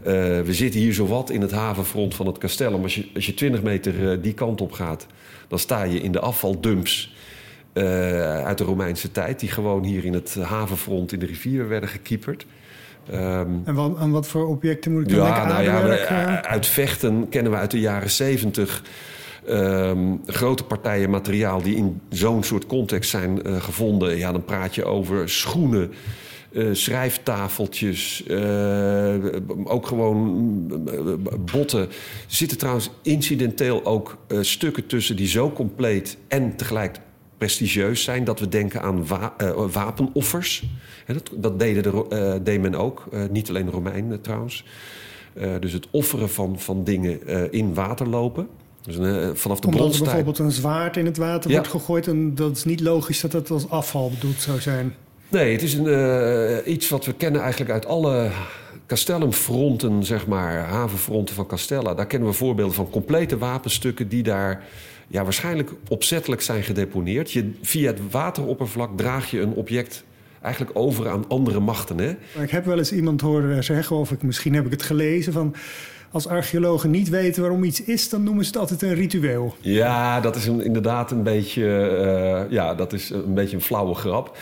Uh, 0.00 0.06
we 0.40 0.54
zitten 0.54 0.80
hier 0.80 0.94
zowat 0.94 1.30
in 1.30 1.40
het 1.40 1.50
havenfront 1.50 2.14
van 2.14 2.26
het 2.26 2.38
Castellum. 2.38 2.82
Als 2.82 2.94
je, 2.94 3.08
als 3.14 3.26
je 3.26 3.34
20 3.34 3.62
meter 3.62 3.94
uh, 3.94 4.22
die 4.22 4.34
kant 4.34 4.60
op 4.60 4.72
gaat, 4.72 5.06
dan 5.50 5.58
sta 5.58 5.82
je 5.82 6.00
in 6.00 6.12
de 6.12 6.20
afvaldumps 6.20 7.14
uh, 7.74 7.84
uit 8.44 8.58
de 8.58 8.64
Romeinse 8.64 9.12
tijd. 9.12 9.40
Die 9.40 9.48
gewoon 9.48 9.84
hier 9.84 10.04
in 10.04 10.14
het 10.14 10.34
havenfront 10.34 11.12
in 11.12 11.18
de 11.18 11.26
rivier 11.26 11.68
werden 11.68 11.88
gekieperd. 11.88 12.46
Um, 13.12 13.62
en 13.64 13.74
wat, 13.74 13.96
aan 13.96 14.10
wat 14.10 14.26
voor 14.26 14.48
objecten 14.48 14.92
moet 14.92 15.02
ik 15.02 15.08
dan 15.08 15.26
ja? 15.26 15.46
Nou 15.46 15.62
ja, 15.62 15.82
we, 15.82 16.06
uit 16.42 16.66
vechten 16.66 17.28
kennen 17.28 17.52
we 17.52 17.58
uit 17.58 17.70
de 17.70 17.80
jaren 17.80 18.10
70 18.10 18.82
um, 19.48 20.20
grote 20.26 20.64
partijen 20.64 21.10
materiaal 21.10 21.62
die 21.62 21.76
in 21.76 22.00
zo'n 22.08 22.42
soort 22.42 22.66
context 22.66 23.10
zijn 23.10 23.40
gevonden. 23.62 24.16
Ja, 24.16 24.32
dan 24.32 24.44
praat 24.44 24.74
je 24.74 24.84
over 24.84 25.28
schoenen. 25.28 25.92
Uh, 26.52 26.74
schrijftafeltjes, 26.74 28.24
uh, 28.26 29.14
ook 29.64 29.86
gewoon 29.86 30.66
botten. 31.52 31.80
Er 31.80 31.88
zitten 32.26 32.58
trouwens 32.58 32.90
incidenteel 33.02 33.84
ook 33.84 34.16
stukken 34.40 34.86
tussen 34.86 35.16
die 35.16 35.26
zo 35.26 35.52
compleet 35.52 36.16
en 36.28 36.56
tegelijk 36.56 36.98
prestigieus 37.38 38.02
zijn 38.02 38.24
dat 38.24 38.40
we 38.40 38.48
denken 38.48 38.82
aan 38.82 39.06
wa 39.06 39.34
wapenoffers. 39.72 40.64
En 41.06 41.14
dat, 41.14 41.30
dat 41.34 41.58
deden 41.58 41.82
de, 41.82 42.40
deed 42.42 42.60
men 42.60 42.74
ook, 42.74 43.08
niet 43.30 43.48
alleen 43.48 43.64
de 43.64 43.70
Romeinen 43.70 44.20
trouwens. 44.20 44.64
dus 45.60 45.72
het 45.72 45.86
offeren 45.90 46.30
van, 46.30 46.58
van 46.58 46.84
dingen 46.84 47.52
in 47.52 47.74
water 47.74 48.08
lopen. 48.08 48.48
Dus 48.82 48.96
een, 48.96 49.36
vanaf 49.36 49.60
de 49.60 49.66
Omdat 49.66 49.80
bronstijd. 49.80 50.08
er 50.10 50.14
bijvoorbeeld 50.14 50.38
een 50.38 50.52
zwaard 50.52 50.96
in 50.96 51.06
het 51.06 51.16
water 51.16 51.50
ja. 51.50 51.56
wordt 51.56 51.70
gegooid... 51.70 52.06
en 52.06 52.34
dat 52.34 52.56
is 52.56 52.64
niet 52.64 52.80
logisch 52.80 53.20
dat 53.20 53.30
dat 53.30 53.50
als 53.50 53.68
afval 53.68 54.10
bedoeld 54.10 54.40
zou 54.40 54.60
zijn. 54.60 54.94
Nee, 55.30 55.52
het 55.52 55.62
is 55.62 55.74
een, 55.74 55.86
uh, 55.86 56.56
iets 56.72 56.88
wat 56.88 57.04
we 57.04 57.12
kennen 57.12 57.40
eigenlijk 57.40 57.70
uit 57.70 57.86
alle 57.86 58.30
castellumfronten, 58.86 60.04
zeg 60.04 60.26
maar, 60.26 60.58
havenfronten 60.58 61.34
van 61.34 61.46
Castella. 61.46 61.94
Daar 61.94 62.06
kennen 62.06 62.28
we 62.28 62.34
voorbeelden 62.34 62.74
van 62.74 62.90
complete 62.90 63.38
wapenstukken 63.38 64.08
die 64.08 64.22
daar 64.22 64.64
ja, 65.06 65.22
waarschijnlijk 65.22 65.72
opzettelijk 65.88 66.42
zijn 66.42 66.62
gedeponeerd. 66.62 67.32
Je, 67.32 67.50
via 67.62 67.86
het 67.86 68.10
wateroppervlak 68.10 68.96
draag 68.96 69.30
je 69.30 69.40
een 69.40 69.52
object 69.52 70.04
eigenlijk 70.42 70.78
over 70.78 71.08
aan 71.08 71.24
andere 71.28 71.60
machten. 71.60 71.98
Hè? 71.98 72.42
Ik 72.42 72.50
heb 72.50 72.64
wel 72.64 72.78
eens 72.78 72.92
iemand 72.92 73.20
horen 73.20 73.64
zeggen, 73.64 73.96
of 73.96 74.10
ik, 74.12 74.22
misschien 74.22 74.54
heb 74.54 74.64
ik 74.64 74.70
het 74.70 74.82
gelezen, 74.82 75.32
van 75.32 75.54
als 76.10 76.26
archeologen 76.26 76.90
niet 76.90 77.08
weten 77.08 77.42
waarom 77.42 77.64
iets 77.64 77.84
is, 77.84 78.08
dan 78.08 78.22
noemen 78.22 78.44
ze 78.44 78.50
het 78.50 78.60
altijd 78.60 78.82
een 78.82 78.94
ritueel. 78.94 79.54
Ja, 79.60 80.20
dat 80.20 80.36
is 80.36 80.46
een, 80.46 80.64
inderdaad 80.64 81.10
een 81.10 81.22
beetje, 81.22 81.62
uh, 81.62 82.52
ja, 82.52 82.74
dat 82.74 82.92
is 82.92 83.10
een 83.10 83.34
beetje 83.34 83.56
een 83.56 83.62
flauwe 83.62 83.94
grap. 83.94 84.36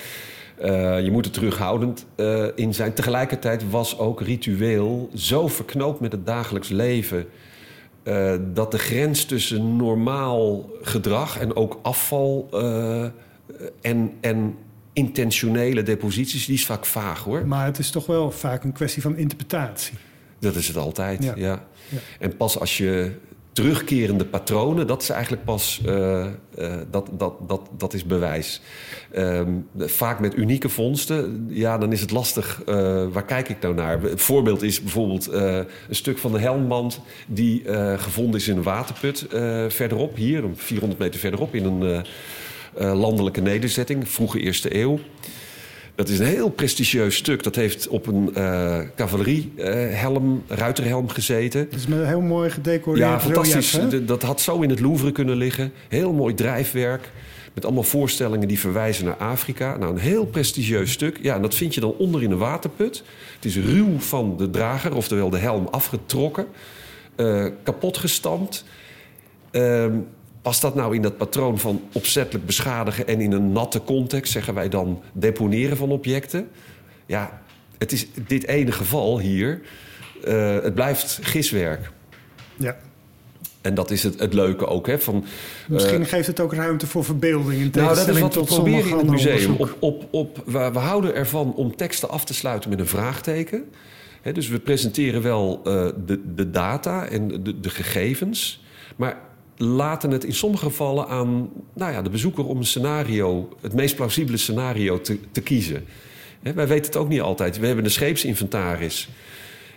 Uh, 0.65 1.05
je 1.05 1.11
moet 1.11 1.25
er 1.25 1.31
terughoudend 1.31 2.07
uh, 2.17 2.45
in 2.55 2.75
zijn. 2.75 2.93
Tegelijkertijd 2.93 3.71
was 3.71 3.99
ook 3.99 4.21
ritueel 4.21 5.11
zo 5.15 5.49
verknoopt 5.49 6.01
met 6.01 6.13
het 6.13 6.27
dagelijks 6.27 6.69
leven. 6.69 7.27
Uh, 8.05 8.35
dat 8.55 8.71
de 8.71 8.79
grens 8.79 9.25
tussen 9.25 9.77
normaal 9.77 10.71
gedrag 10.83 11.39
en 11.39 11.57
ook 11.57 11.79
afval 11.83 12.49
en, 13.81 14.13
en 14.21 14.57
intentionele 14.93 15.83
deposities, 15.83 16.47
die 16.47 16.55
is 16.55 16.67
vaak 16.67 16.87
vaag 16.87 17.23
hoor. 17.23 17.47
Maar 17.47 17.65
het 17.65 17.79
is 17.79 17.91
toch 17.91 18.07
wel 18.07 18.31
vaak 18.31 18.65
een 18.65 18.73
kwestie 18.73 19.03
van 19.03 19.17
interpretatie. 19.17 19.95
Dat 20.39 20.55
is 20.55 20.69
het 20.69 20.77
altijd, 20.77 21.25
ja. 21.25 21.33
ja. 21.37 21.63
ja. 21.89 21.99
En 22.19 22.37
pas 22.37 22.59
als 22.59 22.77
je 22.77 23.13
terugkerende 23.59 24.25
patronen, 24.25 24.87
dat 24.87 25.03
is 25.03 25.09
eigenlijk 25.09 25.45
pas 25.45 25.81
uh, 25.87 26.27
uh, 26.59 26.75
dat, 26.91 27.09
dat, 27.13 27.35
dat, 27.49 27.61
dat 27.79 27.95
is 27.95 28.05
bewijs. 28.05 28.61
Um, 29.17 29.67
vaak 29.77 30.21
met 30.21 30.37
unieke 30.37 30.69
vondsten, 30.69 31.47
ja, 31.49 31.79
dan 31.79 31.93
is 31.93 32.01
het 32.01 32.11
lastig. 32.11 32.63
Uh, 32.69 32.75
waar 33.13 33.25
kijk 33.25 33.49
ik 33.49 33.61
nou 33.61 33.75
naar? 33.75 34.03
Het 34.03 34.21
voorbeeld 34.21 34.63
is 34.63 34.83
bijvoorbeeld 34.83 35.33
een 35.33 35.67
stuk 35.91 36.19
van 36.19 36.33
de 36.33 36.39
helmband 36.39 37.01
die 37.27 37.63
gevonden 37.97 38.41
is 38.41 38.49
in 38.49 38.57
een 38.57 38.63
waterput 38.63 39.27
verderop, 39.69 40.17
hier, 40.17 40.45
400 40.55 41.01
meter 41.01 41.21
verderop, 41.21 41.55
in 41.55 41.65
een 41.65 42.05
landelijke 42.97 43.41
nederzetting, 43.41 44.09
vroege 44.09 44.41
eerste 44.41 44.77
eeuw. 44.77 44.99
Dat 45.99 46.09
is 46.09 46.19
een 46.19 46.27
heel 46.27 46.49
prestigieus 46.49 47.17
stuk. 47.17 47.43
Dat 47.43 47.55
heeft 47.55 47.89
op 47.89 48.07
een 48.07 48.31
uh, 48.37 48.79
cavaleriehelm, 48.97 50.43
uh, 50.51 50.57
ruiterhelm 50.57 51.09
gezeten. 51.09 51.67
Dat 51.71 51.79
is 51.79 51.87
met 51.87 51.99
een 51.99 52.07
heel 52.07 52.21
mooi 52.21 52.51
gedecoreerd 52.51 53.07
Ja, 53.07 53.21
fantastisch. 53.21 53.79
Dat 54.07 54.23
had 54.23 54.41
zo 54.41 54.61
in 54.61 54.71
het 54.71 54.81
Louvre 54.81 55.13
kunnen 55.13 55.37
liggen. 55.37 55.73
Heel 55.89 56.13
mooi 56.13 56.35
drijfwerk. 56.35 57.11
Met 57.55 57.65
allemaal 57.65 57.83
voorstellingen 57.83 58.49
die 58.49 58.59
verwijzen 58.59 59.05
naar 59.05 59.17
Afrika. 59.17 59.77
Nou, 59.77 59.93
een 59.93 60.01
heel 60.01 60.27
prestigieus 60.27 60.93
stuk. 60.93 61.19
Ja, 61.23 61.35
en 61.35 61.43
dat 61.43 61.55
vind 61.55 61.75
je 61.75 61.81
dan 61.81 61.95
onder 61.97 62.23
in 62.23 62.31
een 62.31 62.39
waterput. 62.39 63.03
Het 63.35 63.45
is 63.45 63.57
ruw 63.57 63.99
van 63.99 64.37
de 64.37 64.51
drager, 64.51 64.95
oftewel 64.95 65.31
de 65.31 65.39
helm, 65.39 65.67
afgetrokken. 65.67 66.47
Uh, 67.17 67.47
kapot 67.63 67.97
gestampt. 67.97 68.65
Um, 69.53 70.07
Past 70.43 70.61
dat 70.61 70.75
nou 70.75 70.95
in 70.95 71.03
dat 71.03 71.17
patroon 71.17 71.59
van 71.59 71.83
opzettelijk 71.93 72.47
beschadigen 72.47 73.07
en 73.07 73.21
in 73.21 73.33
een 73.33 73.53
natte 73.53 73.83
context, 73.83 74.33
zeggen 74.33 74.55
wij 74.55 74.69
dan 74.69 75.03
deponeren 75.13 75.77
van 75.77 75.91
objecten? 75.91 76.49
Ja, 77.07 77.43
het 77.79 77.93
is 77.93 78.07
dit 78.27 78.47
ene 78.47 78.73
geval 78.73 79.19
hier. 79.19 79.61
Uh, 80.25 80.63
het 80.63 80.75
blijft 80.75 81.19
giswerk. 81.23 81.91
Ja. 82.57 82.77
En 83.61 83.75
dat 83.75 83.91
is 83.91 84.03
het, 84.03 84.21
het 84.21 84.35
leuke 84.35 84.67
ook. 84.67 84.87
Hè, 84.87 84.99
van, 84.99 85.25
Misschien 85.69 86.01
uh, 86.01 86.07
geeft 86.07 86.27
het 86.27 86.41
ook 86.41 86.53
ruimte 86.53 86.87
voor 86.87 87.05
verbeelding. 87.05 87.61
In 87.61 87.71
nou, 87.73 87.95
dat 87.95 88.09
is 88.09 88.21
wat 88.21 88.35
we 88.35 88.45
proberen 88.45 88.91
in 88.91 88.97
het 88.97 89.11
museum. 89.11 89.55
Op, 89.59 89.77
op, 89.79 90.07
op, 90.11 90.43
we, 90.47 90.71
we 90.73 90.79
houden 90.79 91.15
ervan 91.15 91.55
om 91.55 91.77
teksten 91.77 92.09
af 92.09 92.25
te 92.25 92.35
sluiten 92.35 92.71
met 92.71 92.79
een 92.79 92.87
vraagteken. 92.87 93.71
Dus 94.33 94.49
we 94.49 94.59
presenteren 94.59 95.23
wel 95.23 95.61
uh, 95.65 95.89
de, 96.07 96.35
de 96.35 96.51
data 96.51 97.07
en 97.07 97.43
de, 97.43 97.61
de 97.61 97.71
gegevens. 97.71 98.65
Maar 98.97 99.17
laten 99.59 100.11
het 100.11 100.25
in 100.25 100.35
sommige 100.35 100.65
gevallen 100.65 101.09
aan 101.09 101.49
nou 101.75 101.93
ja, 101.93 102.03
de 102.03 102.11
bezoeker 102.11 102.47
om 102.47 102.59
een 102.59 102.67
scenario, 102.67 103.49
het 103.61 103.73
meest 103.73 103.97
plausibele 103.97 104.37
scenario 104.37 105.01
te, 105.01 105.19
te 105.33 105.41
kiezen. 105.41 105.85
He, 106.43 106.53
wij 106.53 106.67
weten 106.67 106.87
het 106.87 106.97
ook 106.97 107.09
niet 107.09 107.21
altijd. 107.21 107.59
We 107.59 107.67
hebben 107.67 107.85
een 107.85 107.91
scheepsinventaris. 107.91 109.09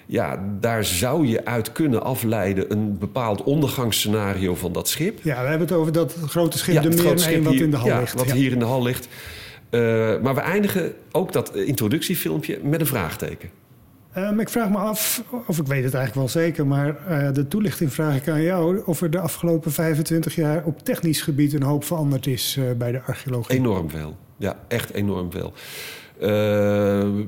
Ja, 0.05 0.43
daar 0.59 0.85
zou 0.85 1.27
je 1.27 1.45
uit 1.45 1.71
kunnen 1.71 2.03
afleiden 2.03 2.71
een 2.71 2.97
bepaald 2.97 3.43
ondergangsscenario 3.43 4.55
van 4.55 4.71
dat 4.71 4.89
schip. 4.89 5.19
Ja, 5.23 5.41
we 5.41 5.49
hebben 5.49 5.67
het 5.67 5.77
over 5.77 5.91
dat 5.91 6.15
grote 6.27 6.57
schip, 6.57 6.73
ja, 6.73 6.81
de 6.81 6.89
meer 6.89 7.43
wat 7.43 7.53
in 7.53 7.71
de 7.71 7.77
hal 7.77 7.87
ja, 7.87 7.99
ligt. 7.99 8.13
Wat 8.13 8.31
hier 8.31 8.51
in 8.51 8.59
de 8.59 8.65
hal 8.65 8.83
ligt. 8.83 9.07
Uh, 9.69 9.81
maar 10.21 10.35
we 10.35 10.41
eindigen 10.41 10.93
ook 11.11 11.31
dat 11.31 11.55
introductiefilmpje 11.55 12.59
met 12.63 12.79
een 12.79 12.87
vraagteken. 12.87 13.49
Um, 14.17 14.39
ik 14.39 14.49
vraag 14.49 14.69
me 14.69 14.77
af, 14.77 15.23
of 15.47 15.59
ik 15.59 15.67
weet 15.67 15.83
het 15.83 15.93
eigenlijk 15.93 16.13
wel 16.33 16.43
zeker, 16.43 16.67
maar 16.67 16.97
uh, 17.09 17.33
de 17.33 17.47
toelichting 17.47 17.93
vraag 17.93 18.15
ik 18.15 18.29
aan 18.29 18.41
jou 18.41 18.81
of 18.85 19.01
er 19.01 19.09
de 19.09 19.19
afgelopen 19.19 19.71
25 19.71 20.35
jaar 20.35 20.63
op 20.65 20.83
technisch 20.83 21.21
gebied 21.21 21.53
een 21.53 21.63
hoop 21.63 21.83
veranderd 21.83 22.27
is 22.27 22.55
uh, 22.59 22.71
bij 22.77 22.91
de 22.91 23.01
archeologie. 23.01 23.55
Enorm 23.55 23.89
veel. 23.89 24.17
Ja, 24.37 24.59
echt 24.67 24.93
enorm 24.93 25.31
veel. 25.31 25.53
Uh, 26.21 26.29
er 27.01 27.25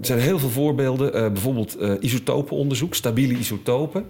zijn 0.00 0.18
heel 0.18 0.38
veel 0.38 0.48
voorbeelden. 0.48 1.32
bijvoorbeeld 1.32 1.78
isotopenonderzoek, 2.00 2.94
stabiele 2.94 3.38
isotopen. 3.38 4.06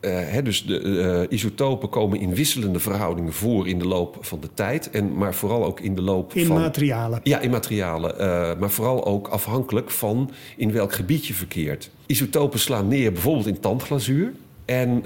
Uh, 0.00 0.44
dus 0.44 0.64
de 0.64 0.80
uh, 0.80 1.38
isotopen 1.38 1.88
komen 1.88 2.20
in 2.20 2.34
wisselende 2.34 2.78
verhoudingen 2.78 3.32
voor 3.32 3.68
in 3.68 3.78
de 3.78 3.86
loop 3.86 4.16
van 4.20 4.40
de 4.40 4.48
tijd. 4.54 4.90
En, 4.90 5.16
maar 5.16 5.34
vooral 5.34 5.64
ook 5.64 5.80
in 5.80 5.94
de 5.94 6.02
loop 6.02 6.34
in 6.34 6.46
van... 6.46 6.56
In 6.56 6.62
materialen? 6.62 7.20
Ja, 7.22 7.40
in 7.40 7.50
materialen. 7.50 8.14
Uh, 8.14 8.60
maar 8.60 8.70
vooral 8.70 9.04
ook 9.04 9.28
afhankelijk 9.28 9.90
van 9.90 10.30
in 10.56 10.72
welk 10.72 10.92
gebied 10.92 11.26
je 11.26 11.34
verkeert. 11.34 11.90
Isotopen 12.06 12.58
slaan 12.58 12.88
neer 12.88 13.12
bijvoorbeeld 13.12 13.46
in 13.46 13.60
tandglazuur. 13.60 14.32
En 14.64 15.04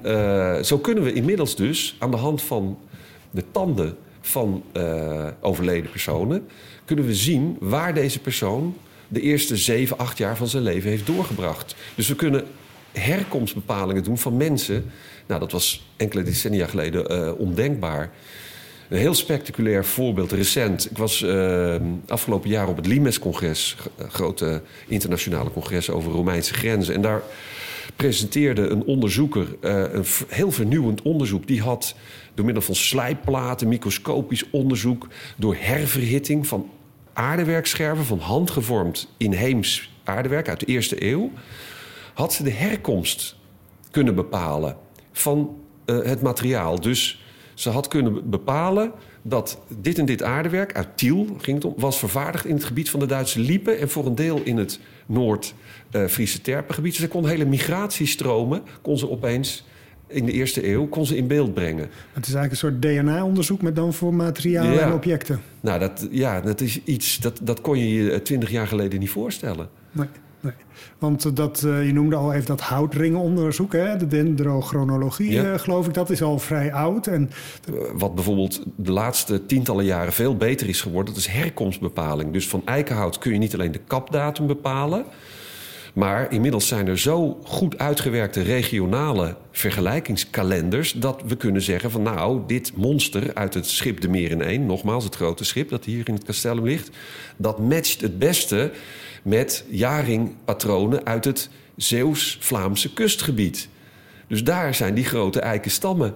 zo 0.64 0.78
kunnen 0.78 1.05
we 1.05 1.12
inmiddels 1.12 1.57
dus 1.57 1.96
aan 1.98 2.11
de 2.11 2.16
hand 2.16 2.42
van 2.42 2.78
de 3.31 3.44
tanden 3.50 3.96
van 4.20 4.62
overleden 5.40 5.90
personen... 5.90 6.46
kunnen 6.85 7.05
we 7.05 7.14
zien 7.14 7.57
waar 7.61 7.94
deze 7.94 8.18
persoon 8.18 8.74
de 9.09 9.20
eerste 9.20 9.57
zeven, 9.57 9.98
acht 9.98 10.18
jaar 10.18 10.37
van 10.37 10.46
zijn 10.48 10.62
leven 10.62 10.90
heeft 10.90 11.07
doorgebracht. 11.07 11.74
Dus 11.94 12.09
we 12.09 12.14
kunnen 12.14 12.44
herkomstbepalingen 12.92 14.02
doen 14.02 14.18
van 14.18 14.37
mensen. 14.37 14.90
Nou, 15.26 15.40
dat 15.40 15.52
was 15.52 15.87
enkele 15.96 16.22
decennia 16.22 16.66
geleden 16.66 17.12
uh, 17.12 17.38
ondenkbaar. 17.38 18.11
Een 18.88 18.98
heel 18.98 19.14
spectaculair 19.14 19.85
voorbeeld, 19.85 20.33
recent. 20.33 20.90
Ik 20.90 20.98
was 20.98 21.22
uh, 21.22 21.76
afgelopen 22.07 22.50
jaar 22.50 22.68
op 22.68 22.76
het 22.76 22.87
Limes-congres, 22.87 23.76
grote 24.09 24.62
internationale 24.87 25.50
congres 25.50 25.90
over 25.90 26.12
Romeinse 26.12 26.55
grenzen. 26.55 26.94
En 26.94 27.02
daar 27.02 27.22
presenteerde 27.96 28.68
een 28.68 28.85
onderzoeker 28.85 29.46
een 29.61 30.05
heel 30.28 30.50
vernieuwend 30.50 31.02
onderzoek. 31.02 31.46
Die 31.46 31.61
had 31.61 31.94
door 32.35 32.44
middel 32.44 32.62
van 32.62 32.74
slijpplaten, 32.74 33.68
microscopisch 33.68 34.50
onderzoek, 34.50 35.09
door 35.37 35.57
herverhitting 35.59 36.46
van 36.46 36.70
aardewerkscherven, 37.12 38.05
van 38.05 38.18
handgevormd 38.18 39.09
inheems 39.16 39.90
aardewerk 40.05 40.48
uit 40.48 40.61
de 40.61 40.66
eerste 40.66 41.05
eeuw 41.05 41.31
had 42.14 42.33
ze 42.33 42.42
de 42.42 42.51
herkomst 42.51 43.37
kunnen 43.90 44.14
bepalen 44.14 44.77
van 45.12 45.57
uh, 45.87 46.05
het 46.05 46.22
materiaal. 46.22 46.81
Dus 46.81 47.25
ze 47.55 47.70
had 47.70 47.88
kunnen 47.88 48.31
bepalen 48.31 48.92
dat 49.22 49.61
dit 49.68 49.98
en 49.98 50.07
dit 50.07 50.22
aardewerk 50.22 50.75
uit 50.75 50.96
Tiel 50.96 51.37
ging 51.38 51.57
het 51.57 51.64
om, 51.64 51.75
was 51.77 51.98
vervaardigd 51.98 52.44
in 52.44 52.55
het 52.55 52.64
gebied 52.64 52.90
van 52.90 53.01
de 53.01 53.07
Duitse 53.07 53.40
Liepen 53.40 53.79
en 53.79 53.90
voor 53.90 54.07
een 54.07 54.14
deel 54.14 54.40
in 54.44 54.57
het 54.57 54.81
Noord-Friese 55.07 56.40
Terpengebied. 56.40 56.92
Dus 56.92 57.01
ze 57.01 57.09
kon 57.09 57.27
hele 57.27 57.44
migratiestromen 57.44 58.62
kon 58.83 58.98
ze 58.98 59.11
opeens 59.11 59.64
in 60.07 60.27
de 60.27 60.33
eerste 60.33 60.68
eeuw 60.68 60.87
kon 60.87 61.07
ze 61.07 61.16
in 61.16 61.27
beeld 61.27 61.55
brengen. 61.55 61.88
Het 62.12 62.27
is 62.27 62.35
eigenlijk 62.35 62.51
een 62.53 62.57
soort 62.57 62.83
DNA-onderzoek, 62.83 63.62
met 63.62 63.77
dan 63.77 63.94
voor 63.94 64.14
materialen 64.14 64.72
ja. 64.72 64.81
en 64.81 64.92
objecten. 64.92 65.40
Nou, 65.61 65.79
dat, 65.79 66.09
ja, 66.11 66.40
dat 66.40 66.61
is 66.61 66.85
iets 66.85 67.18
dat, 67.18 67.40
dat 67.42 67.61
kon 67.61 67.79
je 67.79 68.05
je 68.05 68.22
twintig 68.22 68.51
jaar 68.51 68.66
geleden 68.66 69.01
niet 69.01 69.11
voorstellen. 69.11 69.68
Nee. 69.92 70.07
Nee. 70.42 70.52
Want 70.98 71.37
dat, 71.37 71.62
uh, 71.66 71.87
je 71.87 71.92
noemde 71.92 72.16
al 72.16 72.33
even 72.33 72.46
dat 72.46 72.61
houtringenonderzoek, 72.61 73.72
hè? 73.72 73.96
de 73.96 74.07
dendrochronologie, 74.07 75.31
ja. 75.31 75.52
uh, 75.52 75.59
geloof 75.59 75.87
ik, 75.87 75.94
dat 75.94 76.11
is 76.11 76.22
al 76.22 76.38
vrij 76.38 76.72
oud. 76.72 77.07
En... 77.07 77.31
Wat 77.94 78.14
bijvoorbeeld 78.14 78.62
de 78.76 78.92
laatste 78.92 79.46
tientallen 79.46 79.85
jaren 79.85 80.12
veel 80.12 80.37
beter 80.37 80.68
is 80.68 80.81
geworden, 80.81 81.14
dat 81.14 81.22
is 81.22 81.28
herkomstbepaling. 81.28 82.33
Dus 82.33 82.48
van 82.48 82.62
eikenhout 82.64 83.18
kun 83.18 83.33
je 83.33 83.38
niet 83.38 83.55
alleen 83.55 83.72
de 83.72 83.81
kapdatum 83.87 84.46
bepalen, 84.46 85.05
maar 85.94 86.33
inmiddels 86.33 86.68
zijn 86.68 86.87
er 86.87 86.98
zo 86.98 87.38
goed 87.44 87.78
uitgewerkte 87.78 88.42
regionale 88.42 89.37
vergelijkingskalenders 89.50 90.92
dat 90.92 91.22
we 91.26 91.37
kunnen 91.37 91.62
zeggen 91.62 91.90
van 91.90 92.02
nou, 92.02 92.40
dit 92.46 92.76
monster 92.76 93.35
uit 93.35 93.55
het 93.55 93.66
schip 93.66 94.00
de 94.00 94.09
Meer 94.09 94.31
in 94.31 94.42
1, 94.42 94.66
nogmaals 94.66 95.05
het 95.05 95.14
grote 95.14 95.44
schip 95.44 95.68
dat 95.68 95.85
hier 95.85 96.09
in 96.09 96.14
het 96.14 96.24
castellum 96.24 96.64
ligt, 96.64 96.90
dat 97.37 97.59
matcht 97.59 98.00
het 98.00 98.18
beste 98.18 98.72
met 99.22 99.64
jaringpatronen 99.68 101.06
uit 101.06 101.24
het 101.24 101.48
Zeeuws-Vlaamse 101.76 102.92
kustgebied. 102.92 103.68
Dus 104.28 104.44
daar 104.44 104.74
zijn 104.74 104.94
die 104.94 105.04
grote 105.04 105.40
eikenstammen 105.40 106.14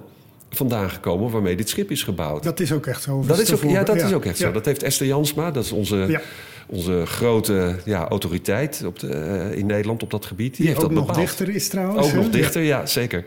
vandaan 0.50 0.90
gekomen 0.90 1.30
waarmee 1.30 1.56
dit 1.56 1.68
schip 1.68 1.90
is 1.90 2.02
gebouwd. 2.02 2.42
Dat 2.42 2.60
is 2.60 2.72
ook 2.72 2.86
echt 2.86 3.02
zo. 3.02 3.24
Dat 3.26 3.38
is 3.38 3.52
ook, 3.52 3.62
ja, 3.62 3.82
dat 3.82 3.96
ja. 3.96 4.06
is 4.06 4.12
ook 4.12 4.24
echt 4.24 4.38
zo. 4.38 4.52
Dat 4.52 4.64
heeft 4.64 4.82
Esther 4.82 5.06
Jansma, 5.06 5.50
dat 5.50 5.64
is 5.64 5.72
onze, 5.72 5.96
ja. 5.96 6.20
onze 6.66 7.02
grote 7.06 7.76
ja, 7.84 8.08
autoriteit 8.08 8.82
op 8.86 8.98
de, 8.98 9.06
uh, 9.50 9.58
in 9.58 9.66
Nederland 9.66 10.02
op 10.02 10.10
dat 10.10 10.26
gebied. 10.26 10.56
Die, 10.56 10.56
Die 10.56 10.66
heeft 10.66 10.78
ook 10.78 10.84
dat 10.84 10.98
nog 10.98 11.06
bepaald. 11.06 11.26
dichter 11.26 11.48
is 11.54 11.68
trouwens. 11.68 12.06
Ook 12.06 12.12
nog 12.12 12.30
dichter, 12.30 12.62
ja, 12.62 12.86
zeker. 12.86 13.24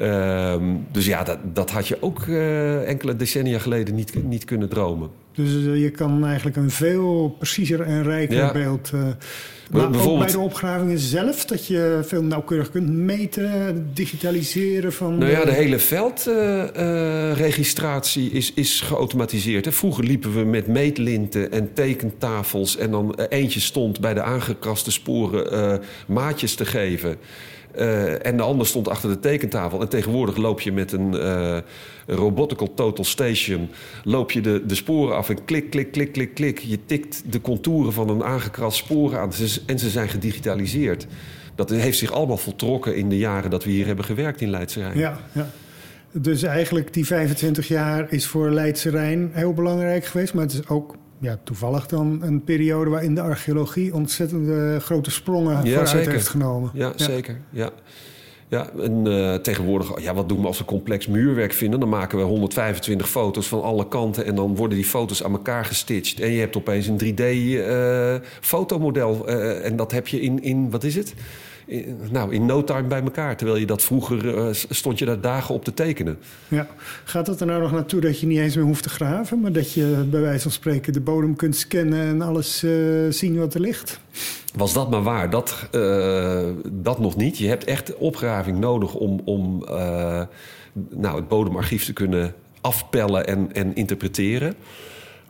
Um, 0.00 0.86
dus 0.92 1.06
ja, 1.06 1.22
dat, 1.22 1.38
dat 1.52 1.70
had 1.70 1.88
je 1.88 1.96
ook 2.00 2.26
uh, 2.26 2.88
enkele 2.88 3.16
decennia 3.16 3.58
geleden 3.58 3.94
niet, 3.94 4.24
niet 4.24 4.44
kunnen 4.44 4.68
dromen. 4.68 5.10
Dus 5.32 5.52
uh, 5.52 5.82
je 5.82 5.90
kan 5.90 6.26
eigenlijk 6.26 6.56
een 6.56 6.70
veel 6.70 7.34
preciezer 7.38 7.80
en 7.80 8.02
rijker 8.02 8.36
ja. 8.36 8.52
beeld. 8.52 8.90
Uh, 8.94 9.06
maar 9.70 10.06
ook 10.06 10.18
bij 10.18 10.30
de 10.30 10.38
opgravingen 10.38 10.98
zelf, 10.98 11.44
dat 11.44 11.66
je 11.66 12.00
veel 12.02 12.22
nauwkeurig 12.22 12.70
kunt 12.70 12.88
meten, 12.88 13.90
digitaliseren 13.94 14.92
van. 14.92 15.18
Nou 15.18 15.30
ja, 15.30 15.44
de 15.44 15.52
hele 15.52 15.78
veldregistratie 15.78 18.30
is, 18.30 18.52
is 18.54 18.80
geautomatiseerd. 18.80 19.64
Hè. 19.64 19.72
Vroeger 19.72 20.04
liepen 20.04 20.34
we 20.34 20.44
met 20.44 20.66
meetlinten 20.66 21.52
en 21.52 21.72
tekentafels 21.72 22.76
en 22.76 22.90
dan 22.90 23.14
eentje 23.14 23.60
stond 23.60 24.00
bij 24.00 24.14
de 24.14 24.22
aangekraste 24.22 24.90
sporen 24.90 25.80
maatjes 26.06 26.54
te 26.54 26.64
geven. 26.64 27.16
Uh, 27.78 28.26
en 28.26 28.36
de 28.36 28.42
ander 28.42 28.66
stond 28.66 28.88
achter 28.88 29.08
de 29.08 29.20
tekentafel. 29.20 29.80
En 29.80 29.88
tegenwoordig 29.88 30.36
loop 30.36 30.60
je 30.60 30.72
met 30.72 30.92
een 30.92 31.14
uh, 31.14 31.58
robotical 32.06 32.74
total 32.74 33.04
station... 33.04 33.68
loop 34.04 34.30
je 34.30 34.40
de, 34.40 34.62
de 34.66 34.74
sporen 34.74 35.16
af 35.16 35.28
en 35.28 35.44
klik, 35.44 35.70
klik, 35.70 35.92
klik, 35.92 36.12
klik, 36.12 36.34
klik. 36.34 36.58
Je 36.58 36.78
tikt 36.86 37.22
de 37.32 37.40
contouren 37.40 37.92
van 37.92 38.08
een 38.08 38.24
aangekrast 38.24 38.76
sporen 38.76 39.20
aan. 39.20 39.32
En 39.66 39.78
ze 39.78 39.90
zijn 39.90 40.08
gedigitaliseerd. 40.08 41.06
Dat 41.54 41.70
heeft 41.70 41.98
zich 41.98 42.12
allemaal 42.12 42.36
voltrokken 42.36 42.96
in 42.96 43.08
de 43.08 43.18
jaren 43.18 43.50
dat 43.50 43.64
we 43.64 43.70
hier 43.70 43.86
hebben 43.86 44.04
gewerkt 44.04 44.40
in 44.40 44.50
Leidse 44.50 44.80
Rijn. 44.80 44.98
Ja, 44.98 45.18
ja. 45.32 45.50
Dus 46.12 46.42
eigenlijk 46.42 46.92
die 46.92 47.06
25 47.06 47.68
jaar 47.68 48.06
is 48.12 48.26
voor 48.26 48.50
Leidse 48.50 48.90
Rijn 48.90 49.30
heel 49.32 49.52
belangrijk 49.52 50.04
geweest. 50.04 50.34
Maar 50.34 50.42
het 50.44 50.52
is 50.52 50.68
ook 50.68 50.96
ja, 51.18 51.38
toevallig 51.44 51.86
dan 51.86 52.22
een 52.22 52.44
periode 52.44 52.90
waarin 52.90 53.14
de 53.14 53.20
archeologie 53.20 53.94
ontzettende 53.94 54.80
grote 54.80 55.10
sprongen 55.10 55.54
ja, 55.54 55.62
vooruit 55.62 55.88
zeker. 55.88 56.12
heeft 56.12 56.28
genomen. 56.28 56.70
Ja, 56.72 56.92
ja. 56.96 57.04
zeker. 57.04 57.40
Ja. 57.50 57.70
Ja, 58.48 58.70
en 58.82 59.06
uh, 59.06 59.34
tegenwoordig, 59.34 60.00
ja, 60.00 60.14
wat 60.14 60.28
doen 60.28 60.40
we 60.40 60.46
als 60.46 60.58
we 60.58 60.64
complex 60.64 61.06
muurwerk 61.06 61.52
vinden? 61.52 61.80
Dan 61.80 61.88
maken 61.88 62.18
we 62.18 62.24
125 62.24 63.08
foto's 63.08 63.48
van 63.48 63.62
alle 63.62 63.88
kanten 63.88 64.24
en 64.24 64.34
dan 64.34 64.56
worden 64.56 64.76
die 64.76 64.86
foto's 64.86 65.24
aan 65.24 65.32
elkaar 65.32 65.64
gestitcht. 65.64 66.20
En 66.20 66.30
je 66.30 66.40
hebt 66.40 66.56
opeens 66.56 66.86
een 66.86 67.00
3D-fotomodel. 67.04 69.28
Uh, 69.28 69.34
uh, 69.34 69.64
en 69.64 69.76
dat 69.76 69.92
heb 69.92 70.08
je 70.08 70.20
in, 70.20 70.42
in, 70.42 70.70
wat 70.70 70.84
is 70.84 70.94
het? 70.94 71.14
In, 71.66 71.98
nou, 72.10 72.34
in 72.34 72.46
no 72.46 72.64
time 72.64 72.82
bij 72.82 73.02
elkaar. 73.02 73.36
Terwijl 73.36 73.58
je 73.58 73.66
dat 73.66 73.82
vroeger 73.82 74.24
uh, 74.24 74.46
stond 74.52 74.98
je 74.98 75.04
daar 75.04 75.20
dagen 75.20 75.54
op 75.54 75.64
te 75.64 75.74
tekenen. 75.74 76.18
Ja. 76.48 76.66
Gaat 77.04 77.26
het 77.26 77.40
er 77.40 77.46
nou 77.46 77.60
nog 77.60 77.72
naartoe 77.72 78.00
dat 78.00 78.20
je 78.20 78.26
niet 78.26 78.38
eens 78.38 78.56
meer 78.56 78.64
hoeft 78.64 78.82
te 78.82 78.88
graven, 78.88 79.40
maar 79.40 79.52
dat 79.52 79.72
je 79.72 80.06
bij 80.10 80.20
wijze 80.20 80.42
van 80.42 80.50
spreken 80.50 80.92
de 80.92 81.00
bodem 81.00 81.36
kunt 81.36 81.56
scannen 81.56 82.00
en 82.00 82.22
alles 82.22 82.64
uh, 82.64 83.10
zien 83.10 83.38
wat 83.38 83.54
er 83.54 83.60
ligt? 83.60 84.00
Was 84.54 84.72
dat 84.72 84.90
maar 84.90 85.02
waar? 85.02 85.30
Dat, 85.30 85.68
uh, 85.72 86.44
dat 86.72 86.98
nog 86.98 87.16
niet. 87.16 87.38
Je 87.38 87.48
hebt 87.48 87.64
echt 87.64 87.96
opgraving 87.96 88.58
nodig 88.58 88.94
om, 88.94 89.20
om 89.24 89.64
nou, 90.88 91.16
het 91.16 91.28
bodemarchief 91.28 91.84
te 91.84 91.92
kunnen 91.92 92.34
afpellen 92.60 93.26
en, 93.26 93.52
en 93.52 93.74
interpreteren. 93.74 94.54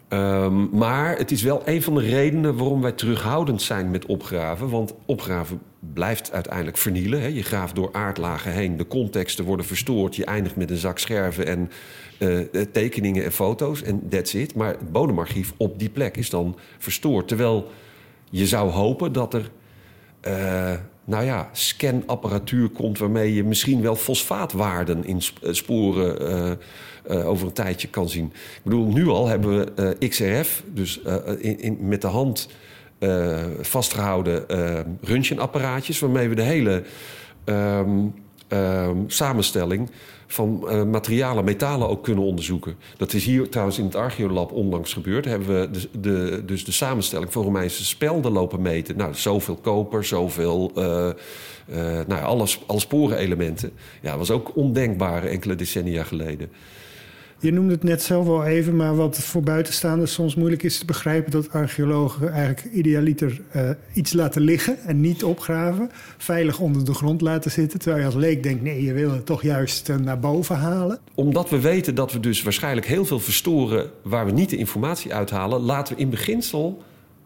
Um, 0.08 0.68
maar 0.72 1.16
het 1.16 1.30
is 1.30 1.42
wel 1.42 1.62
een 1.64 1.82
van 1.82 1.94
de 1.94 2.00
redenen 2.00 2.56
waarom 2.56 2.80
wij 2.80 2.92
terughoudend 2.92 3.62
zijn 3.62 3.90
met 3.90 4.06
opgraven. 4.06 4.68
Want 4.68 4.94
opgraven 5.06 5.60
blijft 5.92 6.32
uiteindelijk 6.32 6.76
vernielen. 6.76 7.20
Hè. 7.20 7.26
Je 7.26 7.42
graaft 7.42 7.74
door 7.74 7.88
aardlagen 7.92 8.52
heen, 8.52 8.76
de 8.76 8.86
contexten 8.86 9.44
worden 9.44 9.66
verstoord. 9.66 10.16
Je 10.16 10.24
eindigt 10.24 10.56
met 10.56 10.70
een 10.70 10.76
zak 10.76 10.98
scherven 10.98 11.46
en 11.46 11.70
uh, 12.18 12.40
tekeningen 12.72 13.24
en 13.24 13.32
foto's 13.32 13.82
en 13.82 14.08
that's 14.08 14.34
it. 14.34 14.54
Maar 14.54 14.68
het 14.68 14.92
bodemarchief 14.92 15.52
op 15.56 15.78
die 15.78 15.88
plek 15.88 16.16
is 16.16 16.30
dan 16.30 16.58
verstoord. 16.78 17.28
Terwijl 17.28 17.70
je 18.30 18.46
zou 18.46 18.70
hopen 18.70 19.12
dat 19.12 19.34
er... 19.34 19.50
Uh, 20.28 20.72
nou 21.04 21.24
ja, 21.24 21.48
scanapparatuur 21.52 22.68
komt 22.68 22.98
waarmee 22.98 23.34
je 23.34 23.44
misschien 23.44 23.82
wel 23.82 23.96
fosfaatwaarden 23.96 25.04
in 25.04 25.20
sporen 25.42 26.22
uh, 26.22 26.52
uh, 27.10 27.28
over 27.28 27.46
een 27.46 27.52
tijdje 27.52 27.88
kan 27.88 28.08
zien. 28.08 28.26
Ik 28.26 28.60
bedoel, 28.62 28.86
nu 28.86 29.08
al 29.08 29.26
hebben 29.26 29.74
we 29.74 30.08
XRF, 30.08 30.62
dus 30.72 31.00
in, 31.38 31.78
met 31.80 32.00
de 32.00 32.06
hand 32.06 32.48
eh, 32.98 33.44
vastgehouden 33.60 34.44
uh, 34.50 34.80
röntgenapparaatjes... 35.02 35.98
waarmee 35.98 36.28
we 36.28 36.34
de 36.34 36.42
hele 36.42 36.82
ehm, 37.44 38.06
ehm, 38.48 38.96
samenstelling 39.06 39.90
van 40.26 40.66
uh, 40.68 40.82
materialen, 40.82 41.44
metalen 41.44 41.88
ook 41.88 42.04
kunnen 42.04 42.24
onderzoeken. 42.24 42.76
Dat 42.96 43.12
is 43.12 43.24
hier 43.24 43.48
trouwens 43.48 43.78
in 43.78 43.84
het 43.84 43.94
Archeolab 43.94 44.52
onlangs 44.52 44.92
gebeurd. 44.92 45.24
Hebben 45.24 45.60
we 45.60 45.88
de, 46.00 46.42
dus 46.46 46.64
de 46.64 46.72
samenstelling 46.72 47.32
van 47.32 47.42
Romeinse 47.42 47.84
spelden 47.84 48.32
lopen 48.32 48.62
meten. 48.62 48.96
Nou, 48.96 49.14
zoveel 49.14 49.56
koper, 49.56 50.04
zoveel... 50.04 50.72
Nou, 52.06 52.22
alle, 52.22 52.46
alle 52.66 52.80
sporenelementen. 52.80 53.72
Ja, 54.02 54.18
was 54.18 54.30
ook 54.30 54.56
ondenkbaar 54.56 55.24
enkele 55.24 55.54
decennia 55.54 56.04
geleden. 56.04 56.50
Je 57.38 57.52
noemde 57.52 57.72
het 57.72 57.82
net 57.82 58.02
zelf 58.02 58.26
al 58.28 58.44
even, 58.44 58.76
maar 58.76 58.96
wat 58.96 59.18
voor 59.18 59.42
buitenstaanders 59.42 60.12
soms 60.12 60.34
moeilijk 60.34 60.62
is 60.62 60.78
te 60.78 60.84
begrijpen, 60.84 61.30
dat 61.30 61.50
archeologen 61.50 62.32
eigenlijk 62.32 62.74
idealiter 62.74 63.40
uh, 63.56 63.70
iets 63.92 64.12
laten 64.12 64.42
liggen 64.42 64.78
en 64.78 65.00
niet 65.00 65.24
opgraven, 65.24 65.90
veilig 66.16 66.58
onder 66.58 66.84
de 66.84 66.94
grond 66.94 67.20
laten 67.20 67.50
zitten. 67.50 67.78
Terwijl 67.78 68.00
je 68.00 68.06
als 68.06 68.14
leek 68.14 68.42
denkt, 68.42 68.62
nee, 68.62 68.82
je 68.82 68.92
wil 68.92 69.10
het 69.10 69.26
toch 69.26 69.42
juist 69.42 69.88
uh, 69.88 69.96
naar 69.96 70.18
boven 70.18 70.56
halen. 70.56 70.98
Omdat 71.14 71.50
we 71.50 71.60
weten 71.60 71.94
dat 71.94 72.12
we 72.12 72.20
dus 72.20 72.42
waarschijnlijk 72.42 72.86
heel 72.86 73.04
veel 73.04 73.20
verstoren 73.20 73.90
waar 74.02 74.26
we 74.26 74.32
niet 74.32 74.50
de 74.50 74.56
informatie 74.56 75.14
uithalen, 75.14 75.60
laten 75.60 75.94
we 75.94 76.00
in 76.00 76.10
beginsel 76.10 76.82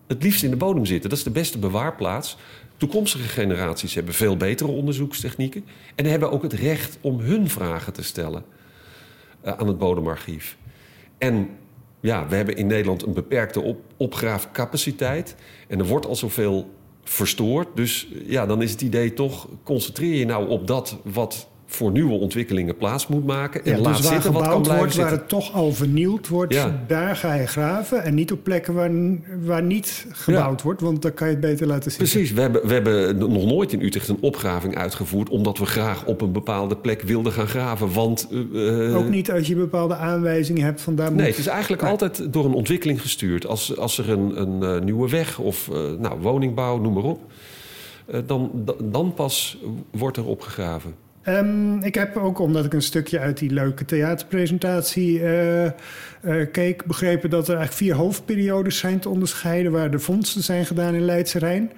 het 0.07 0.23
liefst 0.23 0.43
in 0.43 0.51
de 0.51 0.57
bodem 0.57 0.87
zitten. 0.87 1.11
Dat 1.11 1.19
is 1.19 1.25
de 1.25 1.31
beste 1.31 1.59
bewaarplaats. 1.59 2.37
Toekomstige 2.77 3.29
generaties 3.29 3.95
hebben 3.95 4.15
veel 4.15 4.37
betere 4.37 4.71
onderzoekstechnieken 4.71 5.65
en 5.95 6.05
hebben 6.05 6.31
ook 6.31 6.43
het 6.43 6.53
recht 6.53 6.99
om 7.01 7.21
hun 7.21 7.51
vragen 7.51 7.93
te 7.93 8.03
stellen. 8.03 8.45
Uh, 9.45 9.53
aan 9.53 9.67
het 9.67 9.79
bodemarchief. 9.79 10.57
En 11.19 11.49
ja, 12.01 12.29
we 12.29 12.37
hebben 12.37 12.57
in 12.57 12.67
Nederland 12.67 13.03
een 13.03 13.13
beperkte 13.13 13.61
op, 13.61 13.81
opgraafcapaciteit. 13.97 15.35
En 15.69 15.79
er 15.79 15.87
wordt 15.87 16.07
al 16.07 16.17
zoveel 16.17 16.71
verstoord. 17.05 17.69
Dus 17.75 18.09
ja, 18.25 18.47
dan 18.47 18.63
is 18.63 18.71
het 18.71 18.81
idee 18.81 19.15
toch... 19.15 19.49
concentreer 19.63 20.15
je 20.15 20.25
nou 20.25 20.49
op 20.49 20.67
dat 20.67 20.97
wat 21.05 21.49
voor 21.73 21.91
nieuwe 21.91 22.13
ontwikkelingen 22.13 22.77
plaats 22.77 23.07
moet 23.07 23.27
maken. 23.27 23.65
En 23.65 23.71
ja, 23.77 23.79
laat 23.79 23.97
dus 23.97 24.05
waar 24.05 24.13
zitten 24.13 24.33
wat 24.33 24.49
kan 24.49 24.63
blijven 24.63 24.79
wordt, 24.85 24.97
waar 24.97 25.11
het 25.11 25.29
toch 25.29 25.53
al 25.55 25.73
vernield 25.73 26.29
wordt, 26.29 26.55
Ja. 26.55 26.85
daar 26.87 27.17
ga 27.17 27.35
je 27.35 27.47
graven. 27.47 28.03
En 28.03 28.15
niet 28.15 28.33
op 28.33 28.43
plekken 28.43 28.75
waar, 28.75 28.91
waar 29.45 29.63
niet 29.63 30.07
gebouwd 30.13 30.63
wordt, 30.63 30.81
want 30.81 31.03
dan 31.03 31.15
kan 31.15 31.27
je 31.27 31.33
het 31.33 31.43
beter 31.43 31.67
laten 31.67 31.91
zitten. 31.91 32.09
Precies, 32.11 32.33
we 32.33 32.41
hebben, 32.41 32.67
we 32.67 32.73
hebben 32.73 33.19
nog 33.19 33.45
nooit 33.45 33.73
in 33.73 33.81
Utrecht 33.83 34.09
een 34.09 34.19
opgraving 34.21 34.77
uitgevoerd... 34.77 35.29
omdat 35.29 35.59
we 35.59 35.67
graag 35.67 36.05
op 36.05 36.21
een 36.21 36.33
bepaalde 36.33 36.77
plek 36.77 37.03
wilden 37.03 37.33
gaan 37.33 37.47
graven. 37.49 37.93
Want 37.93 38.29
eh, 38.55 38.97
Ook 38.97 39.09
niet 39.09 39.31
als 39.33 39.47
je 39.47 39.55
bepaalde 39.57 39.95
aanwijzingen 39.97 40.63
hebt 40.65 40.81
van 40.81 40.95
daar 40.95 41.09
moet... 41.09 41.17
Nee, 41.21 41.27
het 41.31 41.39
is 41.39 41.47
eigenlijk 41.47 41.83
altijd 41.83 42.33
door 42.33 42.45
een 42.45 42.55
ontwikkeling 42.55 43.01
gestuurd. 43.01 43.47
Als, 43.47 43.77
als 43.77 43.99
er 43.99 44.11
een, 44.11 44.41
een 44.41 44.63
eh, 44.63 44.81
nieuwe 44.85 45.09
weg 45.09 45.39
of 45.39 45.69
eh, 45.69 45.77
nou, 45.99 46.21
woningbouw, 46.21 46.79
noem 46.79 46.93
maar 46.93 47.03
op... 47.03 47.21
dan, 48.27 48.51
da- 48.55 48.75
dan 48.83 49.15
pas 49.15 49.59
wordt 49.91 50.17
er 50.17 50.25
opgegraven. 50.27 50.95
Ehm, 51.23 51.79
ik 51.79 51.95
heb 51.95 52.17
ook, 52.17 52.39
omdat 52.39 52.65
ik 52.65 52.73
een 52.73 52.83
stukje 52.83 53.19
uit 53.19 53.39
die 53.39 53.51
leuke 53.51 53.85
theaterpresentatie 53.85 55.21
eh, 55.23 55.67
eh, 55.67 55.73
keek, 56.53 56.85
begrepen 56.85 57.31
dat 57.31 57.49
er 57.49 57.57
eigenlijk 57.57 57.85
vier 57.85 57.95
hoofdperiodes 57.95 58.79
zijn 58.79 58.99
te 58.99 59.09
onderscheiden 59.09 59.73
waar 59.73 59.91
de 59.91 59.99
vondsten 59.99 60.43
zijn 60.43 60.67
gedaan 60.67 60.95
in 60.95 61.05
Leidse 61.05 61.39
Rijn. 61.39 61.73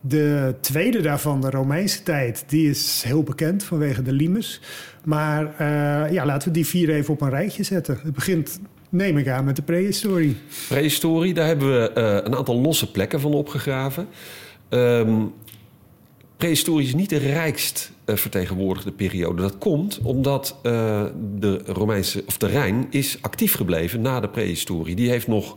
De 0.00 0.54
tweede 0.60 1.00
daarvan, 1.00 1.40
de 1.40 1.50
Romeinse 1.50 2.02
tijd, 2.02 2.44
die 2.46 2.70
is 2.70 3.02
heel 3.06 3.22
bekend 3.22 3.64
vanwege 3.64 4.02
de 4.02 4.12
limes. 4.12 4.60
Maar 5.04 5.54
eh, 5.56 6.12
ja, 6.12 6.26
laten 6.26 6.48
we 6.48 6.54
die 6.54 6.66
vier 6.66 6.90
even 6.90 7.14
op 7.14 7.20
een 7.20 7.30
rijtje 7.30 7.62
zetten. 7.62 7.98
Het 8.02 8.14
begint, 8.14 8.60
neem 8.88 9.18
ik 9.18 9.28
aan, 9.28 9.44
met 9.44 9.56
de 9.56 9.62
prehistorie. 9.62 10.36
Prehistorie, 10.68 11.34
daar 11.34 11.46
hebben 11.46 11.68
we 11.68 11.90
een 12.24 12.36
aantal 12.36 12.60
losse 12.60 12.90
plekken 12.90 13.20
van 13.20 13.32
opgegraven. 13.32 14.06
Ehm 14.68 15.24
prehistorie 16.38 16.86
is 16.86 16.94
niet 16.94 17.08
de 17.08 17.18
rijkst 17.18 17.92
vertegenwoordigde 18.16 18.92
periode. 18.92 19.42
Dat 19.42 19.58
komt 19.58 19.98
omdat 20.02 20.56
eh, 20.62 21.02
de 21.38 21.60
Romeinse 21.66 22.22
of 22.26 22.36
de 22.36 22.46
Rijn 22.46 22.86
is 22.90 23.18
actief 23.20 23.54
gebleven 23.54 24.00
na 24.00 24.20
de 24.20 24.28
prehistorie. 24.28 24.94
Die 24.96 25.10
heeft 25.10 25.26
nog 25.26 25.56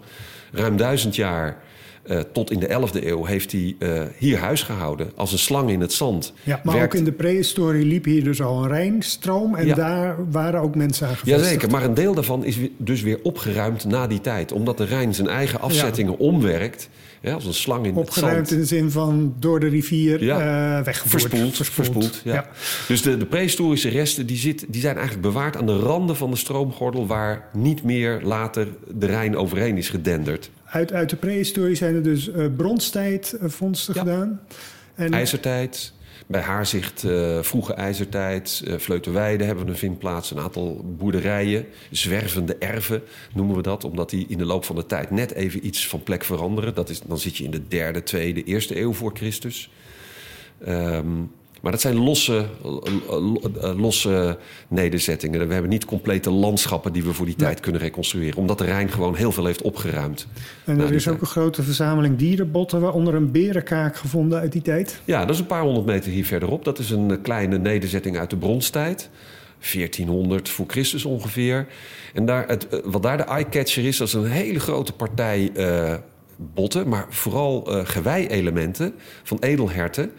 ruim 0.52 0.78
duizend 0.78 1.16
jaar 1.16 1.58
eh, 2.04 2.20
tot 2.20 2.52
in 2.52 2.60
de 2.60 2.68
11e 2.68 3.06
eeuw 3.06 3.26
heeft 3.26 3.52
hij 3.52 3.76
eh, 3.80 4.02
hier 4.18 4.38
huis 4.38 4.64
gehouden 4.64 5.12
als 5.16 5.32
een 5.32 5.40
slang 5.40 5.70
in 5.70 5.82
het 5.82 5.94
zand. 5.94 6.34
Ja, 6.44 6.60
maar 6.64 6.76
Werkt- 6.76 6.94
ook 6.94 7.00
in 7.00 7.06
de 7.06 7.12
prehistorie 7.12 7.86
liep 7.86 8.06
hier 8.06 8.24
dus 8.24 8.42
al 8.42 8.64
een 8.64 8.68
Rijnstroom. 8.70 9.56
En 9.56 9.66
Ja. 9.66 9.76
daar 9.76 10.32
waren 10.32 10.62
ook 10.62 10.76
mensen 10.76 11.08
aan 11.08 11.16
gevestigd. 11.16 11.42
Jazeker, 11.44 11.70
maar 11.70 11.84
een 11.84 11.94
deel 11.94 12.14
daarvan 12.14 12.46
is 12.46 12.58
dus 12.78 13.02
weer 13.02 13.20
opgeruimd 13.24 13.86
na 13.86 14.08
die 14.08 14.22
tijd. 14.22 14.52
Omdat 14.52 14.78
de 14.78 14.84
Rijn 14.86 15.14
zijn 15.16 15.28
eigen 15.28 15.60
afzettingen 15.62 16.18
omwerkt. 16.18 16.90
Ja, 17.22 17.34
als 17.34 17.46
een 17.46 17.54
slang 17.54 17.86
in 17.86 17.90
het 17.96 18.00
Opgeruimd 18.00 18.36
zand. 18.48 18.52
in 18.52 18.58
de 18.60 18.66
zin 18.66 18.92
van 18.92 19.34
door 19.40 19.60
de 19.60 19.68
rivier 19.68 20.24
Ja. 20.24 20.40
eh, 20.78 20.86
weggevoerd. 20.86 21.22
Verspoeld, 21.22 21.56
verspoeld. 21.68 22.22
ja. 22.24 22.34
Ja. 22.34 22.48
Dus 22.88 23.02
de, 23.02 23.18
de 23.18 23.26
prehistorische 23.26 23.90
resten 23.90 24.26
die, 24.26 24.38
zit, 24.38 24.66
die 24.70 24.82
zijn 24.82 24.96
eigenlijk 24.96 25.26
bewaard 25.28 25.56
aan 25.58 25.66
de 25.66 25.80
randen 25.80 26.16
van 26.16 26.32
de 26.32 26.38
stroomgordel... 26.38 27.08
waar 27.08 27.48
niet 27.54 27.84
meer 27.84 28.20
later 28.24 28.68
de 28.94 29.06
Rijn 29.06 29.38
overheen 29.38 29.78
is 29.78 29.90
gedenderd. 29.90 30.50
Uit, 30.66 30.94
uit 30.94 31.10
de 31.10 31.16
prehistorie 31.16 31.76
zijn 31.76 31.96
er 31.96 32.04
dus 32.04 32.32
eh 32.32 32.46
bronstijd 32.58 33.34
eh, 33.42 33.50
vondsten 33.50 33.94
Ja. 33.94 34.00
gedaan. 34.02 34.40
En 34.96 35.14
IJzertijd, 35.14 35.94
bij 36.32 36.42
Haarzicht 36.42 37.04
eh, 37.04 37.40
vroege 37.42 37.74
IJzertijd... 37.74 38.64
eh 38.68 38.74
Vleuterweide 38.78 39.44
hebben 39.44 39.66
we 39.66 39.72
een 39.72 39.78
vindplaats, 39.78 40.32
een 40.32 40.40
aantal 40.40 40.86
boerderijen... 40.98 41.66
zwervende 41.92 42.56
erven 42.56 43.04
noemen 43.34 43.56
we 43.56 43.62
dat... 43.62 43.84
omdat 43.84 44.10
die 44.10 44.26
in 44.28 44.38
de 44.38 44.46
loop 44.46 44.66
van 44.66 44.76
de 44.76 44.86
tijd 44.86 45.12
net 45.12 45.34
even 45.34 45.66
iets 45.66 45.88
van 45.88 46.04
plek 46.04 46.24
veranderen. 46.24 46.76
Dat 46.76 46.90
is, 46.90 47.02
dan 47.02 47.20
zit 47.20 47.38
je 47.38 47.44
in 47.44 47.52
de 47.52 47.68
derde, 47.68 48.04
tweede, 48.04 48.44
eerste 48.44 48.80
eeuw 48.80 48.94
voor 48.94 49.12
Christus... 49.14 49.72
Ehm, 50.66 51.24
maar 51.62 51.72
dat 51.72 51.82
zijn 51.82 51.98
losse, 51.98 52.46
lo- 52.62 53.42
eh, 53.62 53.80
losse 53.80 54.38
nederzettingen. 54.68 55.48
We 55.48 55.54
hebben 55.54 55.72
niet 55.72 55.86
complete 55.86 56.30
landschappen 56.30 56.94
die 56.94 57.04
we 57.04 57.14
voor 57.14 57.26
die 57.26 57.36
tijd 57.36 57.60
kunnen 57.60 57.82
reconstrueren. 57.82 58.38
Omdat 58.38 58.58
de 58.58 58.64
Rijn 58.66 58.90
gewoon 58.90 59.16
heel 59.16 59.32
veel 59.32 59.46
heeft 59.46 59.62
opgeruimd. 59.62 60.28
en 60.66 60.80
er 60.80 60.88
die 60.88 60.96
is 60.96 61.08
ook 61.08 61.22
een 61.22 61.28
grote 61.28 61.64
verzameling 61.64 62.18
dierenbotten, 62.18 62.82
waaronder 62.82 63.16
een 63.16 63.32
berenkaak 63.32 63.98
gevonden 63.98 64.40
uit 64.40 64.52
die 64.52 64.62
tijd. 64.62 65.02
Ja, 65.06 65.26
dat 65.26 65.36
is 65.36 65.40
een 65.40 65.48
paar 65.48 65.62
honderd 65.62 65.86
meter 65.86 66.12
hier 66.12 66.26
verderop. 66.26 66.66
Dat 66.66 66.80
is 66.80 66.90
een 66.90 67.12
eh, 67.12 67.18
kleine 67.22 67.58
nederzetting 67.58 68.18
uit 68.18 68.30
de 68.30 68.38
bronstijd. 68.38 69.10
1400 69.74 70.50
voor 70.50 70.66
Christus 70.68 71.06
ongeveer. 71.06 71.68
En 72.14 72.26
daar, 72.26 72.48
het, 72.48 72.68
eh, 72.68 72.80
wat 72.84 73.04
daar 73.04 73.18
de 73.18 73.24
eye-catcher 73.24 73.86
is, 73.86 73.98
dat 73.98 74.08
is 74.08 74.14
een 74.14 74.26
hele 74.26 74.60
grote 74.60 74.94
partij 74.94 75.52
eh, 75.56 75.94
botten... 76.38 76.88
maar 76.88 77.06
vooral 77.10 77.72
eh 77.72 77.80
gewei-elementen 77.84 78.94
van 79.24 79.38
edelherten... 79.40 80.12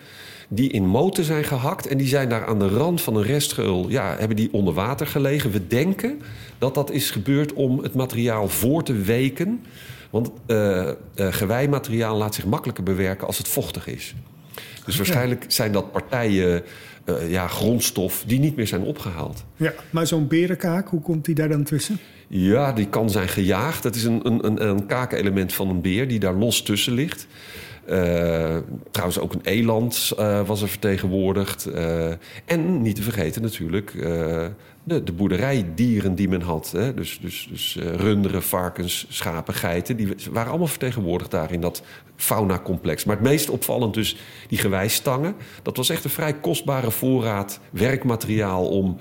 die 0.55 0.71
in 0.71 0.87
moten 0.87 1.25
zijn 1.25 1.45
gehakt 1.45 1.87
en 1.87 1.99
die 1.99 2.07
zijn 2.07 2.29
daar 2.29 2.47
aan 2.47 2.59
de 2.59 2.69
rand 2.69 3.01
van 3.01 3.17
een 3.17 3.23
restgeul... 3.23 3.89
Ja, 3.89 4.17
hebben 4.19 4.37
die 4.37 4.53
onder 4.53 4.75
water 4.75 5.07
gelegen. 5.07 5.51
We 5.51 5.67
denken 5.67 6.21
dat 6.59 6.75
dat 6.75 6.91
is 6.91 7.11
gebeurd 7.11 7.53
om 7.53 7.79
het 7.79 7.95
materiaal 7.95 8.49
voor 8.49 8.83
te 8.83 8.93
weken... 8.93 9.61
Want 10.11 10.31
eh, 10.47 10.91
geweimateriaal 11.15 12.17
laat 12.17 12.35
zich 12.35 12.45
makkelijker 12.45 12.85
bewerken 12.85 13.27
als 13.27 13.39
het 13.39 13.49
vochtig 13.49 13.87
is. 13.87 14.15
Dus 14.85 14.97
waarschijnlijk 14.97 15.45
zijn 15.49 15.73
dat 15.73 15.93
partijen 15.93 16.63
eh, 17.05 17.31
ja, 17.31 17.47
grondstof 17.47 18.25
die 18.27 18.39
niet 18.39 18.57
meer 18.57 18.67
zijn 18.67 18.83
opgehaald. 18.83 19.45
Ja, 19.57 19.73
maar 19.91 20.07
zo'n 20.07 20.27
berenkaak, 20.27 20.89
hoe 20.89 21.01
komt 21.01 21.25
die 21.25 21.35
daar 21.35 21.49
dan 21.49 21.63
tussen? 21.63 21.99
Ja, 22.29 22.73
die 22.73 22.87
kan 22.87 23.11
zijn 23.11 23.29
gejaagd. 23.29 23.83
Dat 23.83 23.95
is 23.95 24.05
een, 24.05 24.27
een, 24.27 24.47
een, 24.47 24.69
een 24.69 24.87
kaakelement 24.87 25.53
van 25.53 25.69
een 25.69 25.81
beer 25.81 26.09
die 26.09 26.19
daar 26.19 26.35
los 26.35 26.63
tussen 26.63 26.93
ligt. 26.93 27.27
Eh, 27.85 28.57
trouwens, 28.91 29.19
ook 29.19 29.33
een 29.33 29.41
eland 29.43 30.13
eh, 30.17 30.47
was 30.47 30.63
er 30.63 30.69
vertegenwoordigd. 30.69 31.67
Eh, 31.67 32.11
en 32.45 32.83
niet 32.83 32.97
te 32.97 33.03
vergeten 33.03 33.43
natuurlijk 33.43 33.93
de, 34.85 35.03
de 35.03 35.13
boerderijdieren 35.13 36.15
die 36.15 36.29
men 36.29 36.41
had. 36.41 36.71
Hè? 36.77 36.95
Dus, 36.95 37.19
dus, 37.21 37.47
dus 37.51 37.79
runderen, 37.97 38.43
varkens, 38.43 39.07
schapen, 39.09 39.55
geiten. 39.55 39.97
Die 39.97 40.09
waren 40.31 40.51
allemaal 40.51 40.67
vertegenwoordigd 40.67 41.31
daar 41.31 41.53
in 41.53 41.61
dat 41.61 41.83
faunacomplex. 42.17 43.05
Maar 43.05 43.17
het 43.17 43.25
meest 43.25 43.51
opvallend 43.51 43.95
dus 43.95 44.17
die 44.49 44.59
gewijsstangen. 44.59 45.35
Dat 45.63 45.77
was 45.77 45.89
echt 45.89 46.05
een 46.05 46.11
vrij 46.11 46.35
kostbare 46.35 46.91
voorraad 46.91 47.61
werkmateriaal 47.71 48.69
om 48.69 48.97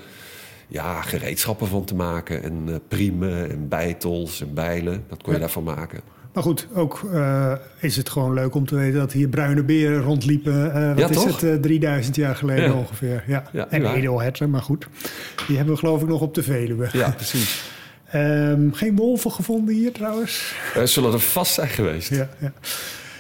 ja, 0.68 1.02
gereedschappen 1.02 1.68
van 1.68 1.86
te 1.86 1.96
maken. 1.96 2.44
En 2.44 2.82
priemen 2.88 3.52
en 3.52 3.68
beitels 3.68 4.42
en 4.42 4.54
bijlen. 4.54 5.04
Dat 5.08 5.24
kon 5.24 5.34
je 5.34 5.40
Ja. 5.40 5.46
daarvan 5.46 5.64
maken. 5.64 6.02
Maar 6.34 6.44
goed, 6.44 6.68
ook 6.74 7.02
eh, 7.14 7.54
is 7.80 7.96
het 7.98 8.10
gewoon 8.10 8.34
leuk 8.34 8.56
om 8.56 8.66
te 8.66 8.76
weten 8.76 9.00
dat 9.00 9.12
hier 9.12 9.28
bruine 9.28 9.64
beren 9.64 10.02
rondliepen. 10.02 10.74
eh, 10.74 10.88
wat 10.90 10.98
Ja, 11.00 11.10
is 11.10 11.16
toch? 11.16 11.26
het, 11.42 11.44
eh, 11.44 11.56
3000 11.56 12.16
jaar 12.16 12.36
geleden 12.36 12.64
Ja. 12.64 12.74
ongeveer. 12.74 13.24
Ja. 13.28 13.44
Ja, 13.52 13.68
en 13.70 13.86
edelherten, 13.96 14.50
maar 14.50 14.62
goed. 14.62 14.88
Die 15.48 15.56
hebben 15.56 15.74
we 15.74 15.80
geloof 15.80 16.02
ik 16.02 16.08
nog 16.08 16.22
op 16.22 16.34
de 16.34 16.44
Veluwe. 16.44 16.90
Ja, 16.94 17.10
precies. 17.10 17.62
Ehm, 18.12 18.72
geen 18.72 18.96
wolven 18.96 19.32
gevonden 19.32 19.76
hier 19.76 19.92
trouwens. 19.92 20.54
Er 20.76 20.88
zullen 20.88 21.14
er 21.14 21.20
vast 21.20 21.54
zijn 21.54 21.68
geweest. 21.70 22.10
Ja, 22.10 22.30
ja. 22.40 22.54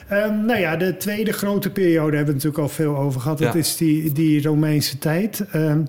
Ehm, 0.07 0.45
nou 0.45 0.59
ja, 0.59 0.75
de 0.75 0.97
tweede 0.97 1.31
grote 1.33 1.69
periode 1.69 2.15
hebben 2.17 2.33
we 2.35 2.41
het 2.41 2.43
natuurlijk 2.43 2.57
al 2.63 2.69
veel 2.85 2.97
over 2.97 3.21
gehad. 3.21 3.37
Dat 3.37 3.55
is 3.55 3.77
die, 3.77 4.11
die 4.11 4.43
Romeinse 4.43 4.97
tijd. 4.97 5.43
Ehm, 5.51 5.81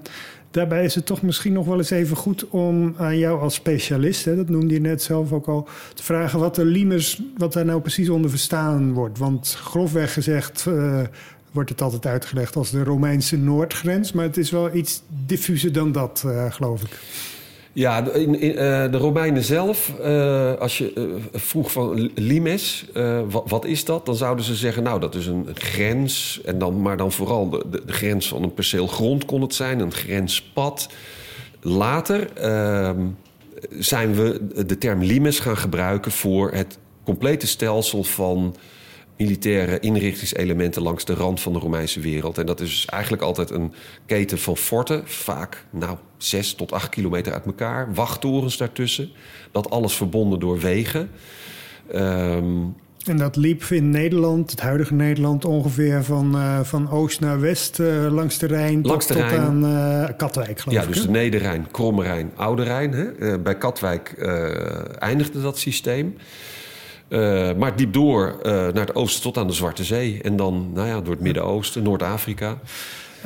Daarbij 0.53 0.85
is 0.85 0.95
het 0.95 1.07
toch 1.07 1.23
misschien 1.23 1.53
nog 1.53 1.67
wel 1.67 1.79
eens 1.79 1.91
even 1.91 2.17
goed 2.17 2.49
om 2.49 2.95
aan 2.97 3.19
jou 3.19 3.41
als 3.41 3.55
specialist, 3.55 4.25
hè, 4.25 4.37
dat 4.37 4.49
noemde 4.49 4.75
je 4.75 4.81
net 4.81 5.03
zelf 5.03 5.33
ook 5.33 5.47
al, 5.47 5.69
te 5.95 6.03
vragen 6.03 6.39
wat 6.39 6.55
de 6.55 6.65
limes, 6.65 7.23
wat 7.37 7.53
daar 7.53 7.65
nou 7.65 7.81
precies 7.81 8.09
onder 8.09 8.31
verstaan 8.31 8.93
wordt. 8.93 9.19
Want 9.19 9.55
grofweg 9.61 10.13
gezegd 10.13 10.65
uh, 10.69 11.01
wordt 11.53 11.71
het 11.71 11.81
altijd 11.81 12.07
uitgelegd 12.07 12.57
als 12.57 12.71
de 12.71 12.85
Romeinse 12.85 13.37
noordgrens, 13.37 14.13
maar 14.13 14.25
het 14.25 14.37
is 14.37 14.51
wel 14.51 14.75
iets 14.75 15.03
diffuser 15.27 15.73
dan 15.73 15.93
dat, 15.93 16.23
uh, 16.27 16.53
geloof 16.53 16.83
ik. 16.83 16.99
Ja, 17.73 18.11
in, 18.13 18.45
uh, 18.45 18.55
de 18.91 18.97
Romeinen 18.99 19.45
zelf, 19.45 19.93
uh, 20.01 20.55
als 20.55 20.79
je 20.79 20.93
uh, 20.95 21.05
vroeg 21.33 21.73
van 21.73 22.11
limes, 22.15 22.87
wat, 23.29 23.43
wat, 23.47 23.65
is 23.65 23.85
dat? 23.85 24.07
Dan 24.07 24.17
zouden 24.17 24.45
ze 24.45 24.55
zeggen, 24.55 24.83
nou, 24.83 25.01
dat 25.01 25.15
is 25.15 25.27
een 25.27 25.49
grens. 25.55 26.41
En 26.45 26.59
dan, 26.59 26.83
maar 26.83 26.97
dan 26.97 27.13
vooral 27.13 27.51
de, 27.51 27.65
de, 27.71 27.83
de 27.87 27.93
grens 27.93 28.29
van 28.29 28.43
een 28.43 28.55
perceel 28.55 28.87
grond 28.87 29.25
kon 29.25 29.41
het 29.41 29.55
zijn, 29.55 29.81
een 29.81 29.93
grenspad. 29.93 30.89
Later 31.61 32.33
ehm, 32.33 33.01
zijn 33.79 34.15
we 34.15 34.41
de 34.67 34.79
term 34.79 35.03
limes 35.03 35.39
gaan 35.39 35.57
gebruiken 35.57 36.13
voor 36.13 36.51
het 36.53 36.79
complete 37.05 37.47
stelsel 37.47 38.05
van 38.05 38.57
militaire 39.23 39.81
inrichtingselementen 39.81 40.83
langs 40.83 41.05
de 41.05 41.15
rand 41.15 41.41
van 41.41 41.53
de 41.53 41.59
Romeinse 41.59 42.01
wereld. 42.01 42.39
En 42.39 42.47
dat 42.47 42.61
is 42.61 42.69
dus 42.69 42.85
eigenlijk 42.85 43.23
altijd 43.23 43.51
een 43.51 43.73
keten 44.07 44.39
van 44.39 44.57
forten, 44.57 45.03
vaak 45.05 45.65
nou, 45.71 45.97
zes 46.17 46.55
tot 46.55 46.73
acht 46.73 46.89
kilometer 46.89 47.33
uit 47.33 47.47
elkaar, 47.47 47.95
wachttorens 47.95 48.57
daartussen. 48.57 49.11
Dat 49.51 49.71
alles 49.71 49.95
verbonden 49.95 50.41
door 50.41 50.59
wegen. 50.59 51.11
Um, 51.95 52.75
en 53.05 53.17
dat 53.17 53.37
liep 53.37 53.63
in 53.63 53.91
Nederland, 53.91 54.51
het 54.51 54.61
huidige 54.61 54.95
Nederland, 54.95 55.45
ongeveer 55.45 56.05
van, 56.05 56.37
uh, 56.37 56.61
van 56.61 56.91
oost 56.91 57.21
naar 57.21 57.41
west 57.41 57.79
uh, 57.79 58.07
langs 58.11 58.39
de 58.39 58.47
Rijn 58.47 58.83
langs 58.83 59.07
tot, 59.07 59.17
de 59.17 59.23
Rijn. 59.23 59.35
tot 59.35 59.41
aan 59.41 59.65
uh, 59.65 60.09
Katwijk, 60.17 60.61
geloof 60.61 60.79
ja, 60.79 60.83
ik. 60.83 60.89
Ja, 60.89 60.95
dus 60.95 61.03
de 61.03 61.11
Nederrijn, 61.11 61.67
Kromme 61.71 62.03
Rijn, 62.03 62.31
Oude 62.37 62.63
Rijn. 62.63 62.93
Hè? 62.93 63.39
bij 63.39 63.59
Katwijk 63.59 64.15
eindigde 64.99 65.43
dat 65.43 65.59
systeem. 65.59 66.17
Uh, 67.13 67.55
maar 67.55 67.77
diep 67.77 67.93
door 67.93 68.39
uh, 68.43 68.53
naar 68.53 68.87
het 68.87 68.95
oosten 68.95 69.23
tot 69.23 69.37
aan 69.37 69.47
de 69.47 69.53
Zwarte 69.53 69.85
Zee. 69.85 70.21
En 70.23 70.37
dan 70.37 70.71
nou 70.75 70.89
ja, 70.89 71.01
door 71.01 71.13
het 71.13 71.23
Midden-Oosten, 71.23 71.83
Noord-Afrika. 71.83 72.59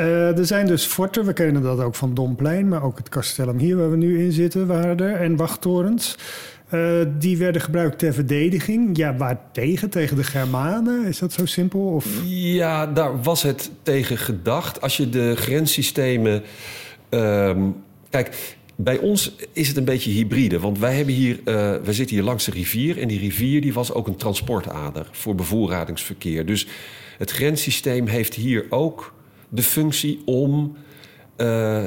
Uh, 0.01 0.39
er 0.39 0.47
zijn 0.47 0.67
dus 0.67 0.85
forten, 0.85 1.25
we 1.25 1.33
kennen 1.33 1.63
dat 1.63 1.81
ook 1.81 1.95
van 1.95 2.15
Domplein... 2.15 2.69
maar 2.69 2.83
ook 2.83 2.99
het 2.99 3.09
Castellum 3.09 3.59
hier 3.59 3.77
waar 3.77 3.91
we 3.91 3.97
nu 3.97 4.25
in 4.25 4.33
zitten 4.33 4.67
waren 4.67 4.99
er. 4.99 5.21
En 5.21 5.37
wachttorens. 5.37 6.17
die 7.19 7.39
werden 7.39 7.61
gebruikt 7.61 7.99
ter 7.99 8.13
verdediging. 8.15 8.97
Ja, 8.97 9.17
waar 9.17 9.41
tegen? 9.53 9.91
Tegen 9.91 10.17
de 10.17 10.25
Germanen? 10.25 11.05
Is 11.05 11.19
dat 11.19 11.33
zo 11.33 11.47
simpel? 11.47 11.81
Of? 11.81 12.07
Ja, 12.27 12.87
daar 12.87 13.23
was 13.23 13.43
het 13.43 13.71
tegen 13.83 14.19
gedacht. 14.19 14.81
Als 14.81 14.97
je 14.97 15.09
de 15.09 15.37
grenssystemen... 15.37 16.43
Ehm, 17.09 17.61
kijk, 18.11 18.57
bij 18.77 18.99
ons 18.99 19.35
is 19.53 19.69
het 19.69 19.77
een 19.77 19.85
beetje 19.85 20.11
hybride. 20.11 20.61
Want 20.61 20.79
wij, 20.79 20.97
hebben 20.97 21.15
hier, 21.15 21.39
uh, 21.39 21.45
wij 21.83 21.93
zitten 21.93 22.17
hier 22.17 22.25
langs 22.25 22.45
de 22.45 22.51
rivier. 22.51 22.99
En 22.99 23.09
die 23.09 23.19
rivier 23.19 23.61
die 23.61 23.73
was 23.73 23.93
ook 23.93 24.07
een 24.07 24.17
transportader 24.17 25.09
voor 25.11 25.35
bevoorradingsverkeer. 25.35 26.47
Dus 26.47 26.67
het 27.19 27.31
grenssysteem 27.31 28.07
heeft 28.07 28.35
hier 28.35 28.67
ook 28.69 29.15
de 29.49 29.63
functie 29.63 30.23
om 30.25 30.77
uh, 31.37 31.85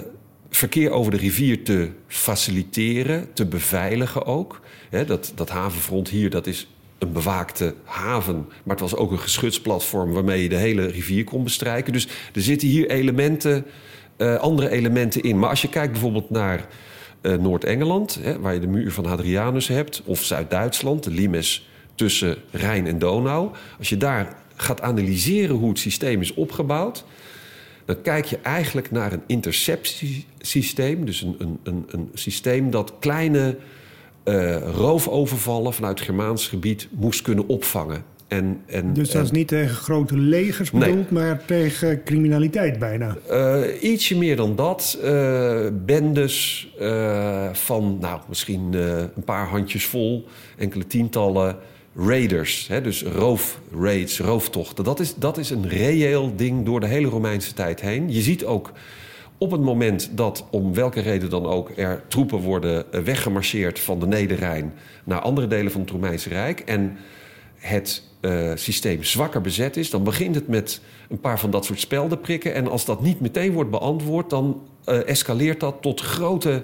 verkeer 0.50 0.92
over 0.92 1.12
de 1.12 1.18
rivier 1.18 1.64
te 1.64 1.90
faciliteren, 2.08 3.34
te 3.34 3.46
beveiligen 3.46 4.26
ook. 4.26 4.62
Dat, 5.06 5.32
dat 5.36 5.50
havenfront 5.50 6.10
hier, 6.10 6.30
dat 6.30 6.48
is 6.48 6.68
een 6.98 7.12
bewaakte 7.12 7.76
haven. 7.84 8.36
Maar 8.36 8.76
het 8.76 8.80
was 8.80 8.96
ook 8.96 9.12
een 9.12 9.20
geschutsplatform 9.20 10.12
waarmee 10.12 10.44
je 10.44 10.50
de 10.50 10.56
hele 10.56 10.86
rivier 10.86 11.24
kon 11.24 11.44
bestrijken. 11.44 11.94
Dus 11.94 12.08
er 12.34 12.42
zitten 12.42 12.68
hier 12.68 12.90
elementen 12.90 13.66
uh, 14.20 14.36
andere 14.36 14.70
elementen 14.70 15.22
in. 15.22 15.40
Maar 15.40 15.50
als 15.50 15.62
je 15.62 15.70
kijkt 15.70 15.92
bijvoorbeeld 15.92 16.30
naar 16.30 16.68
uh, 17.22 17.34
Noord-Engeland, 17.34 18.20
waar 18.40 18.54
je 18.54 18.60
de 18.60 18.68
muur 18.68 18.92
van 18.92 19.06
Hadrianus 19.06 19.68
hebt, 19.68 20.02
of 20.06 20.24
Zuid-Duitsland, 20.24 21.04
de 21.04 21.12
limes 21.12 21.70
tussen 21.96 22.38
Rijn 22.52 22.88
en 22.88 23.00
Donau. 23.00 23.52
Als 23.78 23.90
je 23.90 23.98
daar 23.98 24.36
gaat 24.56 24.82
analyseren 24.82 25.56
hoe 25.56 25.70
het 25.70 25.80
systeem 25.80 26.22
is 26.22 26.34
opgebouwd, 26.34 27.06
dan 27.86 28.02
kijk 28.02 28.26
je 28.26 28.38
eigenlijk 28.38 28.92
naar 28.92 29.14
een 29.14 29.24
interceptiesysteem. 29.28 31.06
Dus 31.06 31.22
een, 31.22 31.36
een, 31.40 31.60
een, 31.64 31.86
een 31.88 32.10
systeem 32.14 32.72
dat 32.72 32.94
kleine 33.00 33.58
uh, 34.26 34.58
roofovervallen 34.58 35.74
vanuit 35.74 36.02
Germaans 36.02 36.48
gebied 36.48 36.88
moest 36.92 37.22
kunnen 37.22 37.48
opvangen. 37.48 38.04
En, 38.30 38.62
en, 38.66 38.94
dus 38.94 39.12
dat 39.12 39.24
is 39.24 39.32
niet 39.32 39.48
tegen 39.48 39.76
grote 39.76 40.18
legers 40.18 40.72
bedoeld, 40.72 41.12
nee. 41.12 41.24
maar 41.24 41.46
tegen 41.46 42.04
criminaliteit 42.04 42.80
bijna? 42.80 43.18
Uh, 43.32 43.62
ietsje 43.82 44.18
meer 44.18 44.36
dan 44.36 44.56
dat. 44.56 45.00
Uh, 45.04 45.68
bendes 45.86 46.68
uh, 46.82 47.54
van 47.54 47.98
nou, 48.00 48.20
misschien 48.28 48.74
een 48.74 49.24
paar 49.26 49.48
handjes 49.48 49.86
vol, 49.86 50.28
enkele 50.58 50.88
tientallen 50.88 51.58
raiders. 51.96 52.68
Hè, 52.68 52.82
dus 52.82 53.04
roofraids, 53.04 54.20
rooftochten. 54.20 54.84
Dat 54.84 55.00
is, 55.00 55.16
dat 55.16 55.38
is 55.38 55.50
een 55.50 55.68
reëel 55.68 56.36
ding 56.36 56.66
door 56.66 56.80
de 56.80 56.88
hele 56.88 57.08
Romeinse 57.08 57.54
tijd 57.54 57.82
heen. 57.82 58.14
Je 58.14 58.22
ziet 58.22 58.46
ook 58.46 58.72
op 59.38 59.52
het 59.52 59.62
moment 59.62 60.10
dat, 60.12 60.48
om 60.52 60.74
welke 60.74 61.00
reden 61.00 61.30
dan 61.30 61.46
ook, 61.46 61.72
er 61.76 62.04
troepen 62.08 62.40
worden 62.40 62.86
weggemarcheerd 63.04 63.80
van 63.80 64.00
de 64.00 64.08
Nederrijn 64.08 64.74
naar 65.04 65.20
andere 65.20 65.48
delen 65.48 65.72
van 65.72 65.82
het 65.82 65.90
Romeinse 65.90 66.30
Rijk. 66.30 66.60
En 66.60 66.98
het 67.56 68.09
uh, 68.22 68.52
systeem 68.56 69.04
zwakker 69.04 69.42
bezet 69.42 69.78
is, 69.78 69.90
dan 69.90 70.04
begint 70.04 70.36
het 70.36 70.48
met 70.48 70.82
een 71.10 71.20
paar 71.20 71.40
van 71.40 71.52
dat 71.52 71.66
soort 71.66 71.80
speldenprikken. 71.80 72.54
En 72.54 72.68
als 72.68 72.86
dat 72.86 73.02
niet 73.02 73.20
meteen 73.20 73.52
wordt 73.54 73.70
beantwoord, 73.70 74.30
dan 74.30 74.62
uh, 74.86 75.08
escaleert 75.08 75.60
dat 75.60 75.76
tot 75.82 76.02
grote 76.02 76.64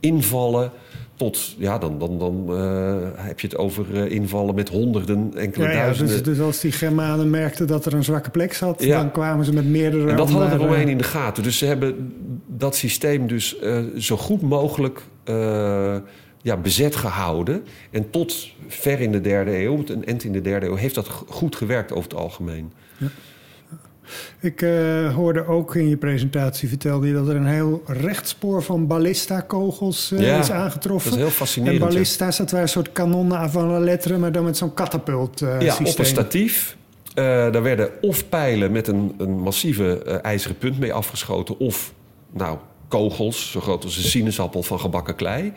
invallen. 0.00 0.70
Tot, 1.16 1.54
ja, 1.58 1.78
dan, 1.78 1.98
dan, 1.98 2.18
dan 2.18 2.46
uh, 2.48 2.96
heb 3.14 3.40
je 3.40 3.46
het 3.46 3.56
over 3.56 4.10
invallen 4.10 4.54
met 4.54 4.68
honderden, 4.68 5.30
enkele 5.36 5.64
ja, 5.64 5.70
ja, 5.70 5.76
duizenden. 5.76 6.14
Dus, 6.14 6.22
dus, 6.22 6.40
als 6.44 6.60
die 6.60 6.72
Germanen 6.72 7.30
merkten 7.30 7.66
dat 7.66 7.86
er 7.86 7.94
een 7.94 8.04
zwakke 8.04 8.30
plek 8.30 8.52
zat, 8.52 8.82
ja. 8.82 8.98
dan 8.98 9.10
kwamen 9.10 9.44
ze 9.44 9.52
met 9.52 9.64
meerdere. 9.64 10.10
En 10.10 10.16
dat 10.16 10.30
hadden 10.30 10.50
de 10.50 10.56
Romeinen 10.56 10.88
in 10.88 10.98
de 10.98 11.04
gaten. 11.04 11.42
Dus 11.42 11.58
ze 11.58 11.66
hebben 11.66 12.12
dat 12.46 12.76
systeem 12.76 13.26
dus 13.26 13.56
zo 13.96 14.16
goed 14.16 14.42
mogelijk 14.42 15.02
ja, 16.46 16.56
bezet 16.56 16.96
gehouden. 16.96 17.64
En 17.90 18.10
tot 18.10 18.48
ver 18.68 19.00
in 19.00 19.12
de 19.12 19.20
derde 19.20 19.62
eeuw, 19.62 19.82
een 19.86 20.04
end 20.04 20.24
in 20.24 20.32
de 20.32 20.40
derde 20.40 20.66
eeuw, 20.66 20.74
heeft 20.74 20.94
dat 20.94 21.08
goed 21.28 21.56
gewerkt 21.56 21.92
over 21.92 22.10
het 22.10 22.18
algemeen. 22.18 22.72
Ja. 22.96 23.06
Ik 24.40 24.62
uh, 24.62 25.14
hoorde 25.14 25.46
ook 25.46 25.74
in 25.74 25.88
je 25.88 25.96
presentatie, 25.96 26.68
vertelde 26.68 27.06
je 27.06 27.12
dat 27.12 27.28
er 27.28 27.36
een 27.36 27.46
heel 27.46 27.82
rechtspoor 27.86 28.62
van 28.62 28.86
ballista-kogels 28.86 30.12
uh, 30.12 30.20
ja, 30.20 30.38
is 30.38 30.50
aangetroffen. 30.50 31.10
Dat 31.10 31.18
is 31.18 31.24
heel 31.24 31.34
fascinerend. 31.34 31.82
En 31.82 31.88
ballista's, 31.88 32.36
dat 32.36 32.50
waren 32.50 32.66
een 32.66 32.72
soort 32.72 32.92
kanonnen 32.92 33.38
avant 33.38 33.70
la 33.70 33.78
lettre, 33.78 34.18
maar 34.18 34.32
dan 34.32 34.44
met 34.44 34.56
zo'n 34.56 34.74
katapult 34.74 35.40
uh, 35.42 35.60
Ja, 35.60 35.74
systeem. 35.74 35.86
op 35.86 35.98
een 35.98 36.04
statief. 36.04 36.76
daar 37.14 37.62
werden 37.62 37.90
of 38.00 38.28
pijlen 38.28 38.72
met 38.72 38.88
een, 38.88 39.14
een 39.18 39.38
massieve 39.38 40.02
ijzeren 40.22 40.58
punt 40.58 40.78
mee 40.78 40.92
afgeschoten, 40.92 41.58
of 41.58 41.92
nou, 42.32 42.58
kogels, 42.88 43.50
zo 43.50 43.60
groot 43.60 43.84
als 43.84 43.96
een 43.96 44.02
sinaasappel 44.02 44.62
van 44.62 44.80
gebakken 44.80 45.14
klei. 45.14 45.52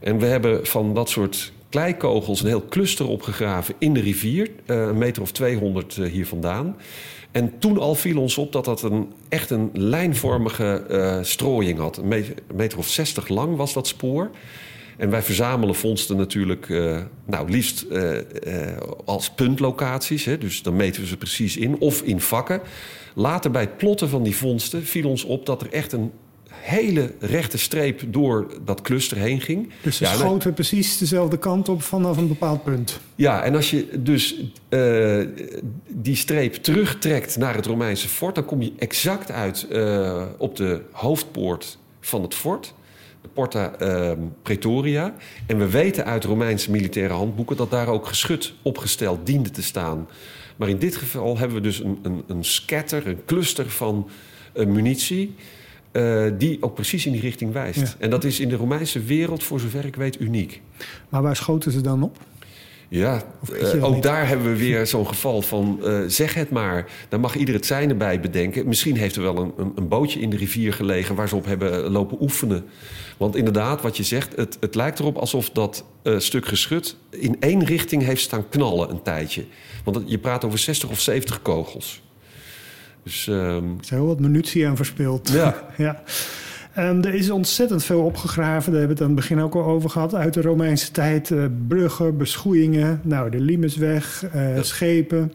En 0.00 0.18
we 0.18 0.26
hebben 0.26 0.66
van 0.66 0.94
dat 0.94 1.08
soort 1.08 1.52
kleikogels 1.70 2.40
een 2.40 2.46
heel 2.46 2.68
cluster 2.68 3.08
opgegraven 3.08 3.74
in 3.78 3.94
de 3.94 4.00
rivier. 4.00 4.50
Uh, 4.66 4.76
een 4.76 4.98
meter 4.98 5.22
of 5.22 5.32
200 5.32 5.96
uh, 5.96 6.10
hier 6.10 6.26
vandaan. 6.26 6.76
En 7.30 7.58
toen 7.58 7.78
al 7.78 7.94
viel 7.94 8.20
ons 8.20 8.38
op 8.38 8.52
dat 8.52 8.64
dat 8.64 8.82
een, 8.82 9.12
echt 9.28 9.50
een 9.50 9.70
lijnvormige 9.72 10.84
uh, 10.90 11.18
strooiing 11.22 11.78
had. 11.78 11.96
Een 11.96 12.08
meter, 12.08 12.34
een 12.48 12.56
meter, 12.56 12.78
of 12.78 12.88
60 12.88 13.28
lang 13.28 13.56
was 13.56 13.72
dat 13.72 13.86
spoor. 13.86 14.30
En 14.96 15.10
wij 15.10 15.22
verzamelen 15.22 15.74
vondsten 15.74 16.16
natuurlijk 16.16 16.68
nou, 17.24 17.50
liefst 17.50 17.86
als 19.04 19.30
puntlocaties. 19.30 20.24
Hè, 20.24 20.38
dus 20.38 20.62
dan 20.62 20.76
meten 20.76 21.00
we 21.00 21.06
ze 21.06 21.16
precies 21.16 21.56
in. 21.56 21.78
Of 21.78 22.02
in 22.02 22.20
vakken. 22.20 22.60
Later 23.14 23.50
bij 23.50 23.62
het 23.62 23.76
plotten 23.76 24.08
van 24.08 24.22
die 24.22 24.36
vondsten 24.36 24.84
viel 24.84 25.08
ons 25.08 25.24
op 25.24 25.46
dat 25.46 25.62
er 25.62 25.72
echt 25.72 25.92
een 25.92 26.12
hele 26.60 27.14
rechte 27.20 27.58
streep 27.58 28.02
door 28.06 28.46
dat 28.64 28.80
cluster 28.80 29.16
heen 29.16 29.40
ging. 29.40 29.72
Dus 29.82 29.96
ze 29.96 30.04
ja, 30.04 30.14
schoten 30.14 30.54
precies 30.54 30.98
dezelfde 30.98 31.38
kant 31.38 31.68
op 31.68 31.82
vanaf 31.82 32.16
een 32.16 32.28
bepaald 32.28 32.64
punt. 32.64 33.00
Ja, 33.14 33.42
en 33.42 33.54
als 33.54 33.70
je 33.70 33.88
dus 33.98 34.44
uh, 34.68 35.26
die 35.88 36.16
streep 36.16 36.54
terugtrekt 36.54 37.36
naar 37.36 37.54
het 37.54 37.66
Romeinse 37.66 38.08
fort... 38.08 38.34
dan 38.34 38.44
kom 38.44 38.62
je 38.62 38.72
exact 38.78 39.30
uit 39.30 39.66
uh, 39.70 40.22
op 40.38 40.56
de 40.56 40.82
hoofdpoort 40.92 41.78
van 42.00 42.22
het 42.22 42.34
fort. 42.34 42.74
De 43.22 43.28
Porta 43.28 43.72
uh, 43.82 44.12
Praetoria. 44.42 45.14
En 45.46 45.58
we 45.58 45.68
weten 45.68 46.04
uit 46.04 46.24
Romeinse 46.24 46.70
militaire 46.70 47.14
handboeken... 47.14 47.56
dat 47.56 47.70
daar 47.70 47.88
ook 47.88 48.06
geschut 48.06 48.54
opgesteld 48.62 49.26
diende 49.26 49.50
te 49.50 49.62
staan. 49.62 50.08
Maar 50.56 50.68
in 50.68 50.78
dit 50.78 50.96
geval 50.96 51.38
hebben 51.38 51.56
we 51.56 51.62
dus 51.62 51.78
een, 51.80 51.98
een, 52.02 52.22
een 52.26 52.44
scatter, 52.44 53.06
een 53.06 53.24
cluster 53.26 53.70
van 53.70 54.08
uh, 54.54 54.66
munitie... 54.66 55.34
Uh, 55.92 56.24
die 56.38 56.62
ook 56.62 56.74
precies 56.74 57.06
in 57.06 57.12
die 57.12 57.20
richting 57.20 57.52
wijst. 57.52 57.80
Ja. 57.80 57.94
En 57.98 58.10
dat 58.10 58.24
is 58.24 58.40
in 58.40 58.48
de 58.48 58.56
Romeinse 58.56 59.00
wereld, 59.00 59.42
voor 59.42 59.60
zover 59.60 59.84
ik 59.84 59.96
weet, 59.96 60.20
uniek. 60.20 60.62
Maar 61.08 61.22
waar 61.22 61.36
schoten 61.36 61.72
ze 61.72 61.80
dan 61.80 62.02
op? 62.02 62.18
Ja, 62.90 63.22
uh, 63.74 63.84
ook 63.84 64.02
daar 64.02 64.28
hebben 64.28 64.46
we 64.52 64.58
weer 64.58 64.86
zo'n 64.86 65.06
geval 65.06 65.42
van 65.42 65.80
uh, 65.82 66.00
zeg 66.06 66.34
het 66.34 66.50
maar. 66.50 66.90
Dan 67.08 67.20
mag 67.20 67.36
ieder 67.36 67.54
het 67.54 67.66
zijne 67.66 67.94
bij 67.94 68.20
bedenken. 68.20 68.68
Misschien 68.68 68.96
heeft 68.96 69.16
er 69.16 69.22
wel 69.22 69.36
een, 69.36 69.52
een, 69.56 69.72
een, 69.74 69.88
bootje 69.88 70.20
in 70.20 70.30
de 70.30 70.36
rivier 70.36 70.72
gelegen 70.72 71.14
waar 71.14 71.28
ze 71.28 71.36
op 71.36 71.44
hebben 71.44 71.90
lopen 71.90 72.16
oefenen. 72.20 72.64
Want 73.16 73.36
inderdaad, 73.36 73.82
wat 73.82 73.96
je 73.96 74.02
zegt, 74.02 74.36
het, 74.36 74.56
het 74.60 74.74
lijkt 74.74 74.98
erop 74.98 75.16
alsof 75.16 75.50
dat 75.50 75.84
uh, 76.02 76.18
stuk 76.18 76.46
geschut 76.46 76.96
in 77.10 77.36
één 77.40 77.64
richting 77.64 78.02
heeft 78.02 78.22
staan 78.22 78.48
knallen 78.48 78.90
een 78.90 79.02
tijdje. 79.02 79.44
Want 79.84 80.02
je 80.06 80.18
praat 80.18 80.44
over 80.44 80.58
60 80.58 80.90
of 80.90 81.00
70 81.00 81.42
kogels. 81.42 82.02
Dus, 83.02 83.26
um... 83.26 83.36
Er 83.78 83.84
zijn 83.84 84.00
heel 84.00 84.06
wat 84.06 84.20
munitie 84.20 84.68
aan 84.68 84.76
verspild. 84.76 85.28
Ja. 85.28 85.64
ja. 85.76 86.02
Um, 86.78 87.04
er 87.04 87.14
is 87.14 87.30
ontzettend 87.30 87.84
veel 87.84 88.00
opgegraven, 88.00 88.72
daar 88.72 88.80
hebben 88.80 88.96
we 88.96 89.02
het 89.02 89.10
aan 89.10 89.16
het 89.16 89.28
begin 89.28 89.40
ook 89.44 89.54
al 89.54 89.64
over 89.64 89.90
gehad, 89.90 90.14
uit 90.14 90.34
de 90.34 90.42
Romeinse 90.42 90.90
tijd. 90.90 91.30
Uh, 91.30 91.44
bruggen, 91.68 92.16
beschoeiingen, 92.16 93.00
nou, 93.04 93.30
de 93.30 93.40
Limesweg, 93.40 94.24
uh, 94.34 94.56
ja. 94.56 94.62
schepen. 94.62 95.32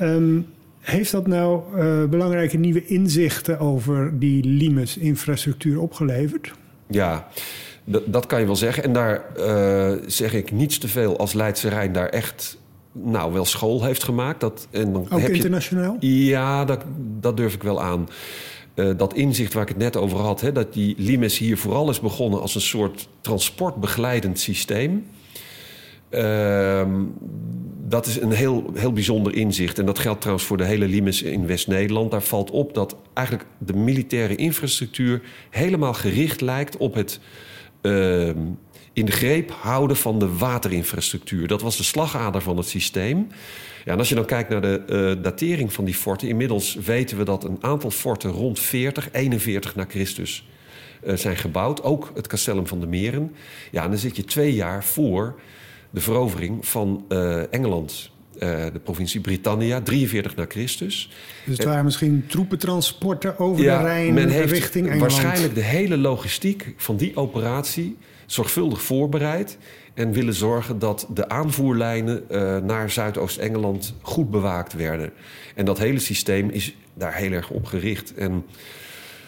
Um, 0.00 0.46
heeft 0.80 1.12
dat 1.12 1.26
nou 1.26 1.62
uh, 1.76 2.04
belangrijke 2.04 2.56
nieuwe 2.56 2.86
inzichten 2.86 3.58
over 3.58 4.18
die 4.18 4.44
Limes-infrastructuur 4.44 5.80
opgeleverd? 5.80 6.52
Ja, 6.86 7.28
dat 8.04 8.26
kan 8.26 8.40
je 8.40 8.46
wel 8.46 8.56
zeggen. 8.56 8.82
En 8.82 8.92
daar 8.92 9.24
zeg 10.06 10.32
ik 10.32 10.52
niets 10.52 10.78
te 10.78 10.88
veel 10.88 11.18
als 11.18 11.32
Leidse 11.32 11.68
Rijn 11.68 11.92
daar 11.92 12.08
echt 12.08 12.58
nou, 12.92 13.32
wel 13.32 13.44
school 13.44 13.84
heeft 13.84 14.02
gemaakt. 14.02 14.40
Dat, 14.40 14.68
en 14.70 14.92
dan 14.92 15.06
Ook 15.10 15.20
heb 15.20 15.30
internationaal? 15.30 15.96
Je, 16.00 16.24
ja, 16.24 16.64
dat, 16.64 16.84
dat 17.20 17.36
durf 17.36 17.54
ik 17.54 17.62
wel 17.62 17.82
aan. 17.82 18.08
Uh, 18.74 18.90
dat 18.96 19.14
inzicht 19.14 19.52
waar 19.52 19.62
ik 19.62 19.68
het 19.68 19.78
net 19.78 19.96
over 19.96 20.18
had, 20.18 20.40
hè, 20.40 20.52
dat 20.52 20.72
die 20.72 20.94
Limes 20.98 21.38
hier 21.38 21.58
vooral 21.58 21.90
is 21.90 22.00
begonnen 22.00 22.40
als 22.40 22.54
een 22.54 22.60
soort 22.60 23.08
transportbegeleidend 23.20 24.38
systeem. 24.38 25.06
Uh, 26.10 26.86
dat 27.88 28.06
is 28.06 28.20
een 28.20 28.32
heel, 28.32 28.70
heel 28.74 28.92
bijzonder 28.92 29.34
inzicht. 29.34 29.78
En 29.78 29.86
dat 29.86 29.98
geldt 29.98 30.20
trouwens 30.20 30.46
voor 30.46 30.56
de 30.56 30.64
hele 30.64 30.86
Limes 30.86 31.22
in 31.22 31.46
West-Nederland. 31.46 32.10
Daar 32.10 32.22
valt 32.22 32.50
op 32.50 32.74
dat 32.74 32.96
eigenlijk 33.14 33.48
de 33.58 33.74
militaire 33.74 34.34
infrastructuur 34.34 35.22
helemaal 35.50 35.94
gericht 35.94 36.40
lijkt 36.40 36.76
op 36.76 36.94
het. 36.94 37.20
Uh, 37.82 38.30
in 38.92 39.04
de 39.04 39.12
greep 39.12 39.50
houden 39.50 39.96
van 39.96 40.18
de 40.18 40.36
waterinfrastructuur. 40.36 41.48
Dat 41.48 41.62
was 41.62 41.76
de 41.76 41.82
slagader 41.82 42.42
van 42.42 42.56
het 42.56 42.66
systeem. 42.66 43.28
Ja, 43.84 43.92
en 43.92 43.98
als 43.98 44.08
je 44.08 44.14
dan 44.14 44.24
kijkt 44.24 44.48
naar 44.48 44.60
de 44.60 44.82
uh, 45.16 45.22
datering 45.22 45.72
van 45.72 45.84
die 45.84 45.94
forten... 45.94 46.28
inmiddels 46.28 46.74
weten 46.74 47.18
we 47.18 47.24
dat 47.24 47.44
een 47.44 47.58
aantal 47.60 47.90
forten 47.90 48.30
rond 48.30 48.60
40, 48.60 49.08
41 49.12 49.74
na 49.74 49.84
Christus... 49.88 50.48
Uh, 51.04 51.16
zijn 51.16 51.36
gebouwd, 51.36 51.82
ook 51.82 52.10
het 52.14 52.26
Castellum 52.26 52.66
van 52.66 52.80
de 52.80 52.86
Meren. 52.86 53.34
Ja, 53.70 53.82
en 53.82 53.90
dan 53.90 53.98
zit 53.98 54.16
je 54.16 54.24
twee 54.24 54.54
jaar 54.54 54.84
voor 54.84 55.40
de 55.90 56.00
verovering 56.00 56.66
van 56.66 57.04
uh, 57.08 57.54
Engeland... 57.54 58.10
de 58.38 58.80
provincie 58.82 59.20
Britannia, 59.20 59.80
43 59.80 60.36
na 60.36 60.44
Christus. 60.48 61.10
Dus 61.44 61.56
het 61.56 61.66
waren 61.66 61.84
misschien 61.84 62.24
troepentransporten 62.26 63.38
over 63.38 63.64
ja, 63.64 63.78
de 63.78 63.84
Rijn 63.84 64.14
men 64.14 64.28
heeft 64.28 64.52
richting 64.52 64.88
Engeland? 64.88 65.12
Waarschijnlijk 65.12 65.54
de 65.54 65.60
hele 65.60 65.96
logistiek 65.96 66.74
van 66.76 66.96
die 66.96 67.16
operatie 67.16 67.96
zorgvuldig 68.32 68.82
voorbereid 68.82 69.58
en 69.94 70.12
willen 70.12 70.34
zorgen 70.34 70.78
dat 70.78 71.06
de 71.14 71.28
aanvoerlijnen 71.28 72.24
uh, 72.30 72.56
naar 72.56 72.90
Zuidoost-Engeland 72.90 73.94
goed 74.02 74.30
bewaakt 74.30 74.72
werden. 74.72 75.12
En 75.54 75.64
dat 75.64 75.78
hele 75.78 75.98
systeem 75.98 76.50
is 76.50 76.76
daar 76.94 77.14
heel 77.14 77.32
erg 77.32 77.50
op 77.50 77.64
gericht. 77.64 78.14
En 78.14 78.44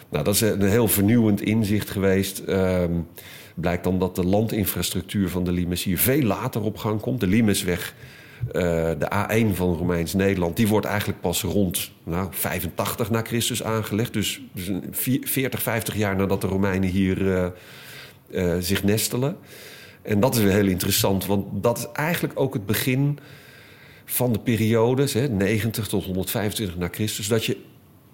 nou, 0.09 0.23
dat 0.23 0.33
is 0.33 0.41
een 0.41 0.61
heel 0.61 0.87
vernieuwend 0.87 1.41
inzicht 1.41 1.89
geweest. 1.89 2.43
Uh, 2.47 2.83
blijkt 3.55 3.83
dan 3.83 3.99
dat 3.99 4.15
de 4.15 4.25
landinfrastructuur 4.25 5.29
van 5.29 5.43
de 5.43 5.51
Limes 5.51 5.83
hier 5.83 5.99
veel 5.99 6.23
later 6.23 6.61
op 6.61 6.77
gang 6.77 6.99
komt. 6.99 7.19
De 7.19 7.27
Limesweg, 7.27 7.93
uh, 8.47 8.51
de 8.99 9.11
A1 9.11 9.55
van 9.55 9.73
Romeins-Nederland, 9.73 10.55
die 10.57 10.67
wordt 10.67 10.85
eigenlijk 10.85 11.21
pas 11.21 11.41
rond 11.41 11.91
nou, 12.03 12.27
85 12.31 13.09
na 13.09 13.21
Christus 13.21 13.63
aangelegd. 13.63 14.13
Dus, 14.13 14.41
dus 14.51 14.71
40, 15.21 15.61
50 15.61 15.95
jaar 15.95 16.15
nadat 16.15 16.41
de 16.41 16.47
Romeinen 16.47 16.89
hier 16.89 17.51
uh, 18.33 18.55
zich 18.59 18.83
nestelen. 18.83 19.37
En 20.01 20.19
dat 20.19 20.35
is 20.35 20.41
weer 20.41 20.51
heel 20.51 20.67
interessant, 20.67 21.25
want 21.25 21.63
dat 21.63 21.77
is 21.77 21.87
eigenlijk 21.93 22.39
ook 22.39 22.53
het 22.53 22.65
begin 22.65 23.19
van 24.05 24.33
de 24.33 24.39
periodes, 24.39 25.13
hè, 25.13 25.27
90 25.27 25.87
tot 25.87 26.05
125 26.05 26.77
na 26.77 26.87
Christus, 26.91 27.27
dat 27.27 27.45
je 27.45 27.57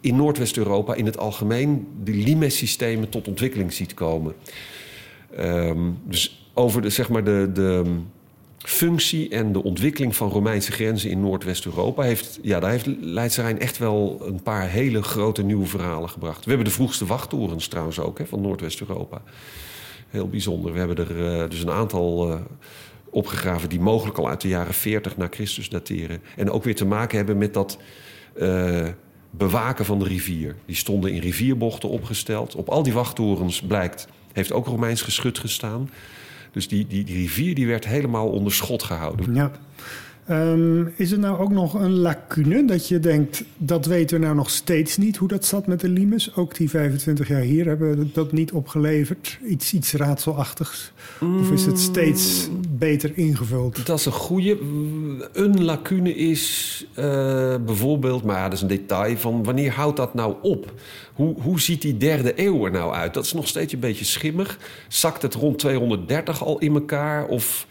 in 0.01 0.15
Noordwest-Europa 0.15 0.93
in 0.93 1.05
het 1.05 1.17
algemeen 1.17 1.87
de 2.03 2.13
Limes-systemen 2.13 3.09
tot 3.09 3.27
ontwikkeling 3.27 3.73
ziet 3.73 3.93
komen. 3.93 4.33
Um, 5.39 5.99
dus 6.03 6.49
over 6.53 6.81
de, 6.81 6.89
zeg 6.89 7.09
maar 7.09 7.23
de, 7.23 7.49
de 7.53 7.99
functie 8.57 9.29
en 9.29 9.51
de 9.51 9.63
ontwikkeling 9.63 10.15
van 10.15 10.29
Romeinse 10.29 10.71
grenzen 10.71 11.09
in 11.09 11.21
Noordwest-Europa 11.21 12.03
heeft, 12.03 12.39
ja, 12.41 12.59
daar 12.59 12.71
heeft 12.71 12.87
Leidse 13.01 13.41
echt 13.41 13.77
wel 13.77 14.21
een 14.25 14.41
paar 14.43 14.69
hele 14.69 15.01
grote 15.01 15.43
nieuwe 15.43 15.65
verhalen 15.65 16.09
gebracht. 16.09 16.43
We 16.43 16.49
hebben 16.49 16.67
de 16.67 16.73
vroegste 16.73 17.05
wachttorens 17.05 17.67
trouwens 17.67 17.99
ook 17.99 18.17
hè, 18.17 18.25
van 18.25 18.41
Noordwest-Europa 18.41 19.21
heel 20.09 20.29
bijzonder. 20.29 20.71
We 20.73 20.77
hebben 20.79 20.97
er 20.97 21.41
uh, 21.41 21.49
dus 21.49 21.61
een 21.61 21.71
aantal 21.71 22.31
uh, 22.31 22.39
opgegraven 23.09 23.69
die 23.69 23.79
mogelijk 23.79 24.17
al 24.17 24.29
uit 24.29 24.41
de 24.41 24.47
jaren 24.47 24.73
40 24.73 25.17
na 25.17 25.27
Christus 25.29 25.69
dateren. 25.69 26.21
En 26.35 26.51
ook 26.51 26.63
weer 26.63 26.75
te 26.75 26.85
maken 26.85 27.17
hebben 27.17 27.37
met 27.37 27.53
dat 27.53 27.77
uh, 28.41 28.87
bewaken 29.29 29.85
van 29.85 29.99
de 29.99 30.05
rivier. 30.05 30.55
Die 30.65 30.75
stonden 30.75 31.11
in 31.11 31.21
rivierbochten 31.21 31.89
opgesteld. 31.89 32.55
Op 32.55 32.69
al 32.69 32.83
die 32.83 32.93
wachttorens 32.93 33.61
blijkt, 33.61 34.07
heeft 34.33 34.51
ook 34.51 34.65
Romeins 34.65 35.01
geschut 35.01 35.39
gestaan. 35.39 35.89
Dus 36.51 36.67
die, 36.67 36.87
die, 36.87 37.03
die 37.03 37.15
rivier 37.15 37.55
die 37.55 37.67
werd 37.67 37.85
helemaal 37.85 38.29
onder 38.29 38.53
schot 38.53 38.83
gehouden. 38.83 39.33
Ja. 39.33 39.51
Um, 40.31 40.93
is 40.95 41.11
er 41.11 41.19
nou 41.19 41.39
ook 41.39 41.51
nog 41.51 41.73
een 41.73 41.91
lacune 41.91 42.65
dat 42.65 42.87
je 42.87 42.99
denkt, 42.99 43.43
dat 43.57 43.85
weten 43.85 44.19
we 44.19 44.25
nou 44.25 44.35
nog 44.35 44.49
steeds 44.49 44.97
niet 44.97 45.17
hoe 45.17 45.27
dat 45.27 45.45
zat 45.45 45.67
met 45.67 45.79
de 45.79 45.89
Limes? 45.89 46.35
Ook 46.35 46.55
die 46.55 46.69
25 46.69 47.27
jaar 47.27 47.41
hier 47.41 47.65
hebben 47.65 48.09
dat 48.13 48.31
niet 48.31 48.51
opgeleverd. 48.51 49.39
Iets, 49.47 49.73
iets 49.73 49.93
raadselachtigs. 49.93 50.91
Of 51.39 51.51
is 51.51 51.65
het 51.65 51.79
steeds 51.79 52.49
beter 52.69 53.11
ingevuld? 53.17 53.85
Dat 53.85 53.99
is 53.99 54.05
een 54.05 54.11
goede. 54.11 54.57
Een 55.33 55.63
lacune 55.63 56.15
is 56.15 56.85
uh, 56.89 57.05
bijvoorbeeld, 57.65 58.23
maar 58.23 58.37
ja, 58.37 58.43
dat 58.43 58.53
is 58.53 58.61
een 58.61 58.67
detail 58.67 59.17
van 59.17 59.43
wanneer 59.43 59.71
houdt 59.71 59.97
dat 59.97 60.13
nou 60.13 60.35
op? 60.41 60.73
Hoe, 61.13 61.41
hoe 61.41 61.61
ziet 61.61 61.81
die 61.81 61.97
derde 61.97 62.33
eeuw 62.35 62.65
er 62.65 62.71
nou 62.71 62.93
uit? 62.93 63.13
Dat 63.13 63.25
is 63.25 63.33
nog 63.33 63.47
steeds 63.47 63.73
een 63.73 63.79
beetje 63.79 64.05
schimmig. 64.05 64.57
Zakt 64.87 65.21
het 65.21 65.33
rond 65.33 65.59
230 65.59 66.43
al 66.43 66.59
in 66.59 66.73
elkaar? 66.73 67.27
Of 67.27 67.67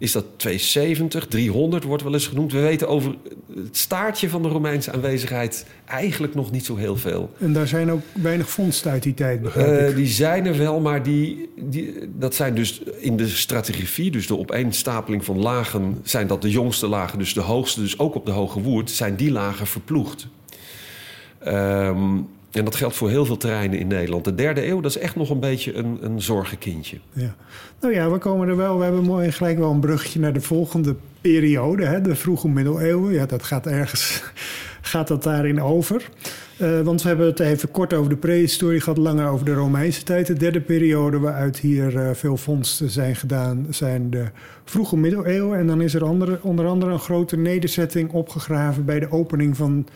is 0.00 0.12
dat 0.12 0.24
270, 0.36 1.26
300 1.26 1.84
wordt 1.84 2.02
wel 2.02 2.12
eens 2.12 2.26
genoemd. 2.26 2.52
We 2.52 2.60
weten 2.60 2.88
over 2.88 3.14
het 3.54 3.76
staartje 3.76 4.28
van 4.28 4.42
de 4.42 4.48
Romeinse 4.48 4.92
aanwezigheid 4.92 5.66
eigenlijk 5.84 6.34
nog 6.34 6.50
niet 6.50 6.64
zo 6.64 6.76
heel 6.76 6.96
veel. 6.96 7.30
En 7.38 7.52
daar 7.52 7.68
zijn 7.68 7.90
ook 7.90 8.02
weinig 8.12 8.50
vondsten 8.50 8.90
uit 8.90 9.02
die 9.02 9.14
tijd, 9.14 9.42
begrijp 9.42 9.90
uh, 9.90 9.96
Die 9.96 10.06
zijn 10.06 10.46
er 10.46 10.58
wel, 10.58 10.80
maar 10.80 11.02
die, 11.02 11.50
die, 11.56 11.94
dat 12.18 12.34
zijn 12.34 12.54
dus 12.54 12.82
in 12.98 13.16
de 13.16 13.28
stratigrafie... 13.28 14.10
dus 14.10 14.26
de 14.26 14.38
opeenstapeling 14.38 15.24
van 15.24 15.38
lagen, 15.38 15.98
zijn 16.02 16.26
dat 16.26 16.42
de 16.42 16.50
jongste 16.50 16.86
lagen... 16.86 17.18
dus 17.18 17.34
de 17.34 17.40
hoogste, 17.40 17.80
dus 17.80 17.98
ook 17.98 18.14
op 18.14 18.26
de 18.26 18.32
Hoge 18.32 18.60
Woerd... 18.60 18.90
zijn 18.90 19.16
die 19.16 19.30
lagen 19.30 19.66
verploegd. 19.66 20.26
Um, 21.46 22.28
en 22.52 22.64
dat 22.64 22.76
geldt 22.76 22.96
voor 22.96 23.08
heel 23.08 23.24
veel 23.24 23.36
terreinen 23.36 23.78
in 23.78 23.86
Nederland. 23.86 24.24
De 24.24 24.34
derde 24.34 24.66
eeuw, 24.66 24.80
dat 24.80 24.90
is 24.90 24.98
echt 24.98 25.16
nog 25.16 25.30
een 25.30 25.40
beetje 25.40 25.74
een, 25.74 25.98
een 26.00 26.22
zorgenkindje. 26.22 26.98
Ja. 27.12 27.34
Nou 27.80 27.94
ja, 27.94 28.10
we 28.10 28.18
komen 28.18 28.48
er 28.48 28.56
wel. 28.56 28.78
We 28.78 28.84
hebben 28.84 29.02
mooi 29.02 29.32
gelijk 29.32 29.58
wel 29.58 29.70
een 29.70 29.80
brugje 29.80 30.20
naar 30.20 30.32
de 30.32 30.40
volgende 30.40 30.94
periode. 31.20 31.84
Hè? 31.84 32.00
De 32.00 32.14
vroege 32.14 32.48
middeleeuwen. 32.48 33.12
Ja, 33.12 33.26
dat 33.26 33.42
gaat 33.42 33.66
ergens 33.66 34.22
gaat 34.80 35.08
dat 35.08 35.22
daarin 35.22 35.62
over. 35.62 36.08
Uh, 36.60 36.80
want 36.80 37.02
we 37.02 37.08
hebben 37.08 37.26
het 37.26 37.40
even 37.40 37.70
kort 37.70 37.92
over 37.94 38.10
de 38.10 38.16
prehistorie 38.16 38.80
gehad, 38.80 38.98
langer 38.98 39.28
over 39.28 39.44
de 39.44 39.54
Romeinse 39.54 40.02
tijd. 40.02 40.26
De 40.26 40.32
derde 40.32 40.60
periode 40.60 41.18
waaruit 41.18 41.58
hier 41.58 41.94
uh, 41.94 42.10
veel 42.12 42.36
vondsten 42.36 42.90
zijn 42.90 43.16
gedaan, 43.16 43.66
zijn 43.70 44.10
de 44.10 44.24
vroege 44.64 44.96
middeleeuwen. 44.96 45.58
En 45.58 45.66
dan 45.66 45.80
is 45.80 45.94
er 45.94 46.04
onder 46.42 46.66
andere 46.66 46.92
een 46.92 46.98
grote 46.98 47.36
nederzetting 47.36 48.12
opgegraven 48.12 48.84
bij 48.84 49.00
de 49.00 49.10
opening 49.10 49.56
van 49.56 49.86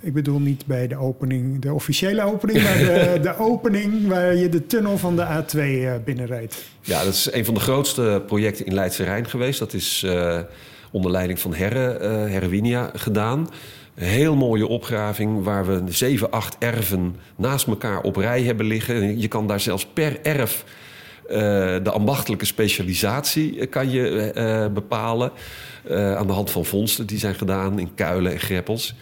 ik 0.00 0.12
bedoel 0.12 0.38
niet 0.38 0.66
bij 0.66 0.86
de 0.86 0.96
opening, 0.96 1.60
de 1.60 1.72
officiële 1.72 2.22
opening, 2.22 2.62
maar 2.62 2.78
de, 2.78 3.18
de 3.28 3.38
opening 3.38 4.06
waar 4.06 4.34
je 4.34 4.48
de 4.48 4.66
tunnel 4.66 4.98
van 4.98 5.16
de 5.16 5.26
A2 5.26 5.56
uh, 5.56 5.94
eh, 5.94 6.02
binnenrijdt. 6.04 6.64
Ja, 6.80 7.04
dat 7.04 7.12
is 7.12 7.32
een 7.32 7.44
van 7.44 7.54
de 7.54 7.60
grootste 7.60 8.22
projecten 8.26 8.66
in 8.66 8.74
Leidse 8.74 9.04
Rijn 9.04 9.28
geweest. 9.28 9.58
Dat 9.58 9.72
is 9.72 10.02
uh, 10.06 10.38
onder 10.90 11.10
leiding 11.10 11.38
van 11.38 11.54
Herre, 11.54 11.98
uh, 12.02 12.32
Herwinia 12.32 12.90
gedaan. 12.94 13.48
Een 13.94 14.06
heel 14.06 14.36
mooie 14.36 14.66
opgraving 14.66 15.44
waar 15.44 15.66
we 15.66 15.82
zeven, 15.88 16.30
acht 16.30 16.56
erven 16.58 17.16
naast 17.36 17.66
elkaar 17.66 18.00
op 18.00 18.16
rij 18.16 18.42
hebben 18.42 18.66
liggen. 18.66 19.20
Je 19.20 19.28
kan 19.28 19.46
daar 19.46 19.60
zelfs 19.60 19.86
per 19.86 20.18
erf 20.22 20.64
de 21.82 21.90
ambachtelijke 21.92 22.44
specialisatie 22.44 23.66
kan 23.66 23.90
je 23.90 24.70
bepalen. 24.74 25.32
aan 25.90 26.26
de 26.26 26.32
hand 26.32 26.50
van 26.50 26.64
vondsten 26.64 27.06
die 27.06 27.18
zijn 27.18 27.34
gedaan 27.34 27.78
in 27.78 27.94
kuilen 27.94 28.32
en 28.32 28.40
greppels. 28.40 28.94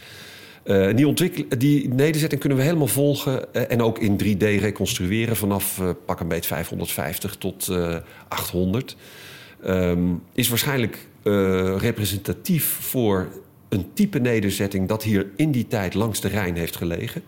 Uh, 0.67 1.15
die, 1.15 1.49
die 1.57 1.89
nederzetting 1.89 2.41
kunnen 2.41 2.59
we 2.59 2.65
helemaal 2.65 2.87
volgen 2.87 3.45
uh, 3.53 3.71
en 3.71 3.83
ook 3.83 3.99
in 3.99 4.21
3D 4.23 4.39
reconstrueren 4.39 5.37
vanaf 5.37 5.79
uh, 5.79 5.91
pak 6.07 6.21
een 6.21 6.29
beetje 6.29 6.49
550 6.49 7.37
tot 7.37 7.71
800. 8.29 8.97
Um, 9.67 10.23
is 10.33 10.49
waarschijnlijk 10.49 11.09
eh, 11.27 11.77
representatief 11.79 12.65
voor 12.65 13.29
een 13.69 13.87
type 13.93 14.19
nederzetting 14.19 14.89
dat 14.89 15.03
hier 15.03 15.27
in 15.37 15.51
die 15.51 15.67
tijd 15.67 15.95
langs 15.95 16.21
de 16.21 16.29
Rijn 16.29 16.57
heeft 16.57 16.77
gelegen. 16.77 17.23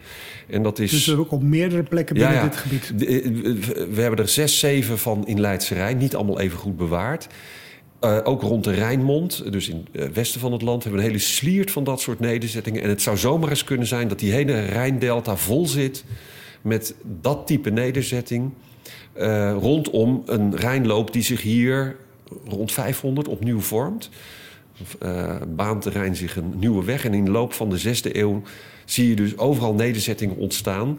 En 0.46 0.62
dat 0.62 0.78
is. 0.78 0.90
Dus 0.90 1.14
ook 1.14 1.32
op 1.32 1.42
meerdere 1.42 1.82
plekken 1.82 2.14
binnen 2.14 2.34
Ja, 2.34 2.42
ja. 2.42 2.48
dit 2.48 2.56
gebied. 2.56 2.90
Eh, 2.90 3.86
we 3.94 4.00
hebben 4.00 4.18
er 4.18 4.28
zes, 4.28 4.58
zeven 4.58 4.98
van 4.98 5.26
in 5.26 5.40
Leidse 5.40 5.74
Rijn, 5.74 5.98
niet 5.98 6.14
allemaal 6.14 6.40
even 6.40 6.58
goed 6.58 6.76
bewaard. 6.76 7.26
Eh, 8.00 8.18
ook 8.24 8.42
rond 8.42 8.64
de 8.64 8.72
Rijnmond, 8.72 9.52
dus 9.52 9.68
in 9.68 9.86
het 9.92 10.14
westen 10.14 10.40
van 10.40 10.52
het 10.52 10.62
land, 10.62 10.82
hebben 10.82 11.00
we 11.00 11.06
een 11.06 11.12
hele 11.12 11.24
sliert 11.24 11.70
van 11.70 11.84
dat 11.84 12.00
soort 12.00 12.20
nederzettingen. 12.20 12.82
En 12.82 12.88
het 12.88 13.02
zou 13.02 13.16
zomaar 13.16 13.50
eens 13.50 13.64
kunnen 13.64 13.86
zijn 13.86 14.08
dat 14.08 14.18
die 14.18 14.32
hele 14.32 14.60
Rijndelta 14.60 15.36
vol 15.36 15.66
zit 15.66 16.04
met 16.62 16.94
dat 17.20 17.46
type 17.46 17.70
nederzetting. 17.70 18.50
eh, 19.12 19.56
rondom 19.60 20.22
een 20.26 20.56
Rijnloop 20.56 21.12
die 21.12 21.22
zich 21.22 21.42
hier 21.42 21.96
rond 22.44 22.72
500 22.72 23.28
opnieuw 23.28 23.60
vormt. 23.60 24.10
Eh, 24.98 25.36
baant 25.48 25.82
de 25.82 25.90
Rijn 25.90 26.16
zich 26.16 26.36
een 26.36 26.52
nieuwe 26.56 26.84
weg. 26.84 27.04
En 27.04 27.14
in 27.14 27.24
de 27.24 27.30
loop 27.30 27.52
van 27.52 27.70
de 27.70 27.78
zesde 27.78 28.18
eeuw 28.18 28.42
zie 28.84 29.08
je 29.08 29.16
dus 29.16 29.38
overal 29.38 29.74
nederzettingen 29.74 30.36
ontstaan. 30.36 30.98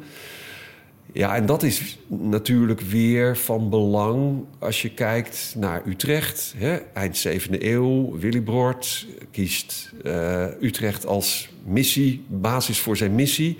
Ja, 1.13 1.35
en 1.35 1.45
dat 1.45 1.63
is 1.63 1.99
natuurlijk 2.07 2.81
weer 2.81 3.37
van 3.37 3.69
belang 3.69 4.43
als 4.59 4.81
je 4.81 4.89
kijkt 4.93 5.55
naar 5.57 5.81
Utrecht. 5.85 6.53
Hè? 6.57 6.75
Eind 6.93 7.27
7e 7.27 7.51
eeuw, 7.63 8.17
Willibrord 8.19 9.07
kiest 9.31 9.91
eh, 10.03 10.45
Utrecht 10.61 11.05
als 11.05 11.49
missie, 11.65 12.23
basis 12.27 12.79
voor 12.79 12.97
zijn 12.97 13.15
missie. 13.15 13.57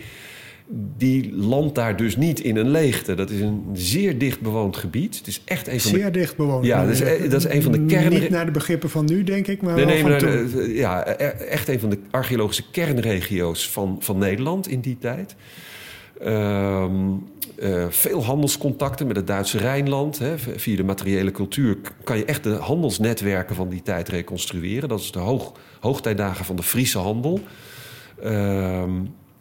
Die 0.98 1.34
landt 1.36 1.76
daar 1.76 1.96
dus 1.96 2.18
niet 2.18 2.40
in 2.40 2.56
een 2.58 2.70
leegte. 2.70 3.14
Dat 3.16 3.30
is 3.30 3.40
een 3.42 3.64
zeer 3.74 4.18
dicht 4.18 4.42
bewoond 4.42 4.78
gebied. 4.78 5.18
Het 5.18 5.28
is 5.28 5.42
echt 5.46 5.68
een 5.68 5.80
van 5.80 5.92
de 5.92 5.98
Zeer 5.98 6.12
dicht 6.12 6.36
bewoond. 6.38 6.66
Ja, 6.66 6.86
dat 6.86 6.94
is- 6.94 7.30
dat 7.30 7.46
is 7.46 7.54
een 7.54 7.62
van 7.62 7.72
de 7.72 7.86
kernen- 7.86 8.20
Niet 8.22 8.30
naar 8.30 8.46
de 8.46 8.52
begrippen 8.52 8.90
van 8.90 9.06
nu, 9.06 9.24
denk 9.24 9.48
ik, 9.48 9.62
maar 9.62 9.76
Nee, 9.76 9.86
wel 9.86 9.94
nee, 9.94 10.04
maar 10.04 10.18
toen. 10.20 10.60
eh, 10.62 10.78
ja, 10.78 11.08
e- 11.08 11.14
echt 11.28 11.68
een 11.68 11.80
van 11.80 11.90
de 11.90 11.98
archeologische 12.12 12.64
kernregio's 12.72 13.70
van, 13.70 13.98
van 14.00 14.18
Nederland 14.18 14.68
in 14.68 14.80
die 14.80 14.98
tijd. 15.00 15.36
Ehm, 16.22 16.94
eh, 17.60 17.86
veel 17.90 18.24
handelscontacten 18.24 19.08
met 19.08 19.16
het 19.16 19.28
Duitse 19.28 19.58
Rijnland. 19.58 20.20
Hè. 20.20 20.38
Via 20.38 20.76
de 20.76 20.84
materiële 20.84 21.32
cultuur 21.32 21.78
kan 22.04 22.18
je 22.18 22.26
echt 22.26 22.44
de 22.44 22.50
handelsnetwerken 22.54 23.56
van 23.56 23.70
die 23.70 23.82
tijd 23.82 24.10
reconstrueren. 24.10 24.90
Dat 24.90 25.00
is 25.00 25.12
de 25.12 25.20
hoog, 25.20 25.52
hoogtijdagen 25.80 26.46
van 26.46 26.56
de 26.56 26.64
Friese 26.64 26.98
handel. 26.98 27.40
Ehm, 28.24 28.92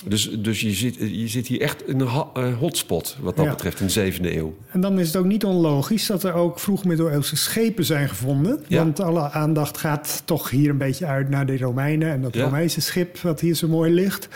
dus 0.07 0.31
dus 0.31 0.61
je, 0.61 0.71
zit, 0.71 0.95
je 0.97 1.29
zit 1.29 1.47
hier 1.47 1.61
echt 1.61 1.89
in 1.89 2.01
een 2.01 2.55
hotspot 2.55 3.17
wat 3.21 3.37
dat 3.37 3.45
Ja. 3.45 3.51
betreft 3.51 3.81
in 3.81 3.87
de 3.87 3.93
zevende 3.93 4.37
eeuw. 4.37 4.57
En 4.71 4.81
dan 4.81 4.99
is 4.99 5.07
het 5.07 5.17
ook 5.17 5.25
niet 5.25 5.45
onlogisch 5.45 6.07
dat 6.07 6.23
er 6.25 6.33
ook 6.35 6.59
vroegmiddeleeuwse 6.61 7.37
schepen 7.37 7.85
zijn 7.85 8.09
gevonden. 8.09 8.65
Ja. 8.69 8.79
Want 8.83 9.01
alle 9.01 9.31
aandacht 9.31 9.79
gaat 9.79 10.23
toch 10.25 10.51
hier 10.51 10.71
een 10.71 10.79
beetje 10.79 11.07
uit 11.07 11.29
naar 11.29 11.47
de 11.47 11.59
Romeinen 11.59 12.11
en 12.11 12.23
dat 12.23 12.35
Ja. 12.35 12.45
Romeinse 12.45 12.81
schip 12.81 13.19
wat 13.19 13.41
hier 13.41 13.55
zo 13.55 13.69
mooi 13.69 13.93
ligt. 13.93 14.29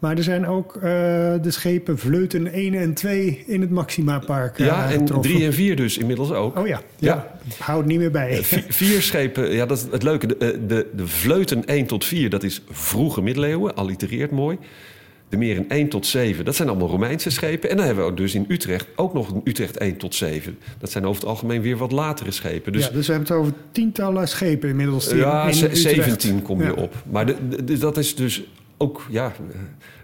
Maar 0.00 0.16
er 0.16 0.22
zijn 0.22 0.46
ook 0.46 0.74
eh, 0.76 0.82
de 1.42 1.50
schepen 1.50 1.98
Vleuten 1.98 2.52
1 2.52 2.74
en 2.74 2.94
2 2.94 3.44
in 3.46 3.60
het 3.60 3.70
Maxima 3.70 4.18
Park. 4.18 4.58
eh, 4.58 4.66
ja, 4.66 4.90
en 4.90 4.98
getroffen. 4.98 5.30
drie 5.32 5.44
en 5.46 5.52
vier 5.52 5.76
dus 5.76 5.98
inmiddels 5.98 6.30
ook. 6.32 6.58
Oh 6.58 6.66
ja, 6.66 6.80
ja. 6.98 7.14
Ja. 7.14 7.38
hou 7.58 7.78
het 7.78 7.86
niet 7.86 7.98
meer 7.98 8.10
bij. 8.10 8.30
Eh, 8.30 8.42
vi- 8.42 8.64
Vier 8.68 9.02
schepen, 9.02 9.52
ja, 9.52 9.66
dat 9.66 9.76
is 9.78 9.84
het 9.90 10.02
leuke. 10.02 10.26
De, 10.26 10.36
eh, 10.36 10.48
de, 10.68 10.86
de 10.96 11.06
vleuten 11.06 11.64
1 11.66 11.86
tot 11.86 12.04
4, 12.04 12.30
dat 12.30 12.42
is 12.42 12.62
vroege 12.70 13.22
middeleeuwen, 13.22 13.74
allitereert 13.76 14.30
mooi. 14.30 14.58
De 15.28 15.36
meren 15.36 15.64
1 15.68 15.88
tot 15.88 16.06
7, 16.06 16.44
dat 16.44 16.56
zijn 16.56 16.68
allemaal 16.68 16.88
Romeinse 16.88 17.30
schepen. 17.30 17.70
En 17.70 17.76
dan 17.76 17.86
hebben 17.86 18.06
we 18.06 18.14
dus 18.14 18.34
in 18.34 18.44
Utrecht 18.48 18.86
ook 18.96 19.14
nog 19.14 19.30
een 19.30 19.40
Utrecht 19.44 19.76
1 19.76 19.96
tot 19.96 20.14
7. 20.14 20.58
Dat 20.78 20.90
zijn 20.90 21.04
over 21.06 21.20
het 21.20 21.30
algemeen 21.30 21.62
weer 21.62 21.76
wat 21.76 21.92
latere 21.92 22.30
schepen. 22.30 22.72
Dus 22.72 22.84
ja, 22.86 22.90
dus 22.92 23.06
we 23.06 23.12
hebben 23.12 23.30
het 23.32 23.40
over 23.40 23.52
tientallen 23.72 24.28
schepen 24.28 24.68
inmiddels. 24.68 25.08
die 25.08 25.18
ja, 25.18 25.46
in 25.46 25.54
ze- 25.54 25.64
Utrecht- 25.64 25.94
17 25.94 26.42
kom 26.42 26.58
je 26.60 26.66
Ja. 26.66 26.72
op. 26.72 26.94
Maar 27.10 27.26
de, 27.26 27.34
de- 27.48 27.64
de- 27.64 27.78
dat 27.78 27.96
is 27.96 28.14
dus 28.14 28.42
ook, 28.78 29.06
ja, 29.10 29.26
eh, 29.26 29.56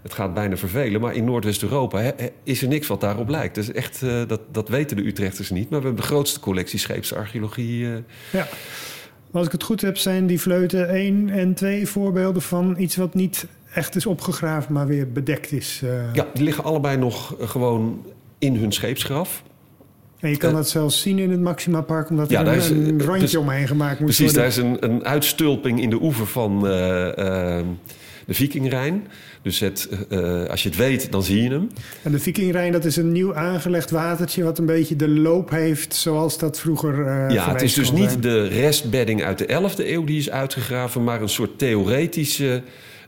het 0.02 0.12
gaat 0.12 0.34
bijna 0.34 0.56
vervelen. 0.56 1.00
Maar 1.00 1.14
in 1.14 1.24
Noordwest-Europa 1.24 2.12
is 2.42 2.62
er 2.62 2.68
niks 2.68 2.86
wat 2.86 3.00
daarop 3.00 3.28
lijkt. 3.28 3.56
Is 3.56 3.72
echt, 3.72 4.02
eh, 4.02 4.22
dat, 4.26 4.40
dat 4.52 4.68
weten 4.68 4.96
de 4.96 5.06
Utrechters 5.06 5.50
niet. 5.50 5.70
Maar 5.70 5.80
we 5.80 5.86
hebben 5.86 6.02
de 6.02 6.08
grootste 6.08 6.40
collectie 6.40 6.78
scheepsarcheologie. 6.78 7.86
eh, 7.86 7.92
Ja. 8.32 8.46
Als 9.32 9.46
ik 9.46 9.52
het 9.52 9.62
goed 9.62 9.80
heb, 9.80 9.96
zijn 9.96 10.26
die 10.26 10.38
fleuten 10.38 10.94
1 10.94 11.28
en 11.28 11.54
2 11.54 11.86
voorbeelden 11.88 12.42
van 12.42 12.74
iets 12.78 12.96
wat 12.96 13.14
niet 13.14 13.46
echt 13.72 13.96
is 13.96 14.06
opgegraven, 14.06 14.72
maar 14.72 14.86
weer 14.86 15.12
bedekt 15.12 15.52
is. 15.52 15.82
Ja, 16.12 16.26
die 16.34 16.44
liggen 16.44 16.64
allebei 16.64 16.96
nog 16.96 17.34
gewoon 17.40 18.06
in 18.38 18.56
hun 18.56 18.72
scheepsgraf. 18.72 19.42
En 20.20 20.30
je 20.30 20.36
kan 20.36 20.52
dat 20.54 20.68
zelfs 20.68 21.00
zien 21.00 21.18
in 21.18 21.30
het 21.30 21.40
Maxima 21.40 21.80
Park, 21.80 22.10
omdat 22.10 22.30
Ja, 22.30 22.38
er 22.38 22.44
daar 22.44 22.54
een, 22.54 22.60
is- 22.60 22.68
een 22.70 23.02
randje 23.02 23.20
dus- 23.20 23.36
omheen 23.36 23.66
gemaakt 23.66 24.00
moet 24.00 24.14
Precies, 24.14 24.32
daar 24.32 24.52
worden. 24.54 24.72
is 24.74 24.80
een, 24.80 24.90
een 24.94 25.04
uitstulping 25.04 25.80
in 25.80 25.90
de 25.90 26.02
oever 26.02 26.26
van 26.26 26.66
de 28.26 28.34
Vikingrijn. 28.34 29.06
Dus 29.42 29.58
het, 29.58 29.88
eh, 30.08 30.44
als 30.44 30.62
je 30.62 30.68
het 30.68 30.78
weet, 30.78 31.12
dan 31.12 31.22
zie 31.22 31.42
je 31.42 31.50
hem. 31.50 31.68
En 32.02 32.12
de 32.12 32.18
Vikingrijn, 32.18 32.72
dat 32.72 32.84
is 32.84 32.96
een 32.96 33.12
nieuw 33.12 33.34
aangelegd 33.34 33.90
watertje... 33.90 34.42
wat 34.42 34.58
een 34.58 34.66
beetje 34.66 34.96
de 34.96 35.08
loop 35.08 35.50
heeft 35.50 35.94
zoals 35.94 36.38
dat 36.38 36.60
vroeger 36.60 37.06
eh 37.06 37.34
ja, 37.34 37.52
het 37.52 37.62
is 37.62 37.74
dus 37.74 37.92
niet 37.92 38.22
de 38.22 38.46
restbedding 38.46 39.22
uit 39.22 39.38
de 39.38 39.46
11e 39.46 39.86
eeuw 39.86 40.04
die 40.04 40.18
is 40.18 40.30
uitgegraven... 40.30 41.04
maar 41.04 41.22
een 41.22 41.28
soort 41.28 41.58
theoretische 41.58 42.62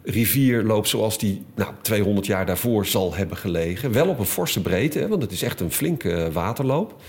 rivierloop 0.06 0.86
zoals 0.86 1.18
die 1.18 1.44
nou, 1.54 1.70
200 1.82 2.26
jaar 2.26 2.46
daarvoor 2.46 2.86
zal 2.86 3.14
hebben 3.14 3.36
gelegen. 3.36 3.92
Wel 3.92 4.08
op 4.08 4.18
een 4.18 4.24
forse 4.24 4.60
breedte, 4.60 4.98
hè, 4.98 5.08
want 5.08 5.22
het 5.22 5.32
is 5.32 5.42
echt 5.42 5.60
een 5.60 5.72
flinke 5.72 6.12
eh, 6.12 6.32
waterloop. 6.32 7.02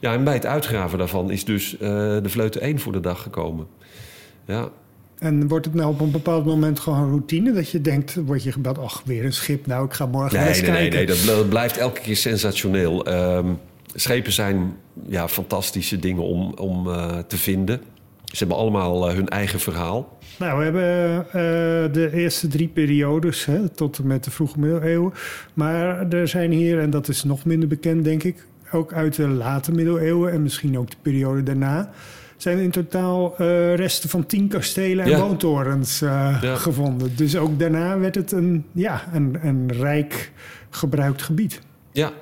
Ja, 0.00 0.12
en 0.12 0.24
bij 0.24 0.34
het 0.34 0.46
uitgraven 0.46 0.98
daarvan 0.98 1.30
is 1.30 1.44
dus 1.44 1.72
eh, 1.72 1.88
de 2.22 2.28
Vleuten 2.28 2.60
1 2.60 2.78
voor 2.78 2.92
de 2.92 3.00
dag 3.00 3.22
gekomen. 3.22 3.66
Ja, 4.46 4.68
En 5.24 5.48
wordt 5.48 5.64
het 5.64 5.74
nou 5.74 5.90
op 5.92 6.00
een 6.00 6.10
bepaald 6.10 6.44
moment 6.44 6.80
gewoon 6.80 7.08
routine? 7.08 7.52
Dat 7.52 7.70
je 7.70 7.80
denkt, 7.80 8.14
word 8.26 8.42
je 8.42 8.52
gebeld, 8.52 8.78
ach, 8.78 9.02
weer 9.04 9.24
een 9.24 9.32
schip. 9.32 9.66
Nou, 9.66 9.84
ik 9.84 9.92
ga 9.92 10.06
morgen 10.06 10.38
Nee, 10.38 10.48
eens 10.48 10.60
nee, 10.60 10.70
nee, 10.70 10.78
kijken. 10.80 10.96
nee, 10.98 11.06
dat 11.06 11.20
bl- 11.24 11.40
dat 11.40 11.48
blijft 11.48 11.76
elke 11.76 12.00
keer 12.00 12.16
sensationeel. 12.16 13.04
Ehm, 13.06 13.46
schepen 13.94 14.32
zijn 14.32 14.76
ja, 15.08 15.28
fantastische 15.28 15.98
dingen 15.98 16.22
om, 16.22 16.52
om 16.52 16.88
eh, 16.88 17.18
te 17.18 17.36
vinden. 17.36 17.80
Ze 18.24 18.38
hebben 18.38 18.56
allemaal 18.56 19.08
eh, 19.08 19.14
hun 19.14 19.28
eigen 19.28 19.60
verhaal. 19.60 20.18
Nou, 20.38 20.58
we 20.58 20.64
hebben 20.64 21.26
eh, 21.26 21.92
de 21.92 22.10
eerste 22.12 22.48
drie 22.48 22.68
periodes 22.68 23.44
hè, 23.44 23.68
tot 23.68 23.98
en 23.98 24.06
met 24.06 24.24
de 24.24 24.30
vroege 24.30 24.58
middeleeuwen. 24.58 25.12
Maar 25.54 26.08
er 26.08 26.28
zijn 26.28 26.50
hier, 26.50 26.80
en 26.80 26.90
dat 26.90 27.08
is 27.08 27.24
nog 27.24 27.44
minder 27.44 27.68
bekend, 27.68 28.04
denk 28.04 28.22
ik, 28.22 28.46
ook 28.72 28.92
uit 28.92 29.16
de 29.16 29.28
late 29.28 29.72
middeleeuwen 29.72 30.32
en 30.32 30.42
misschien 30.42 30.78
ook 30.78 30.90
de 30.90 30.96
periode 31.02 31.42
daarna. 31.42 31.90
Zijn 32.44 32.58
in 32.58 32.70
totaal 32.70 33.34
eh, 33.38 33.74
resten 33.74 34.08
van 34.08 34.26
tien 34.26 34.48
kastelen 34.48 35.04
en 35.04 35.10
Ja. 35.10 35.20
woontorens 35.20 36.02
eh, 36.02 36.38
Ja. 36.42 36.56
gevonden. 36.56 37.16
Dus 37.16 37.36
ook 37.36 37.58
daarna 37.58 37.98
werd 37.98 38.14
het 38.14 38.32
een, 38.32 38.64
ja, 38.72 39.08
een, 39.12 39.38
een 39.42 39.72
rijk 39.72 40.32
gebruikt 40.70 41.22
gebied. 41.22 41.60
Ja, 41.92 42.12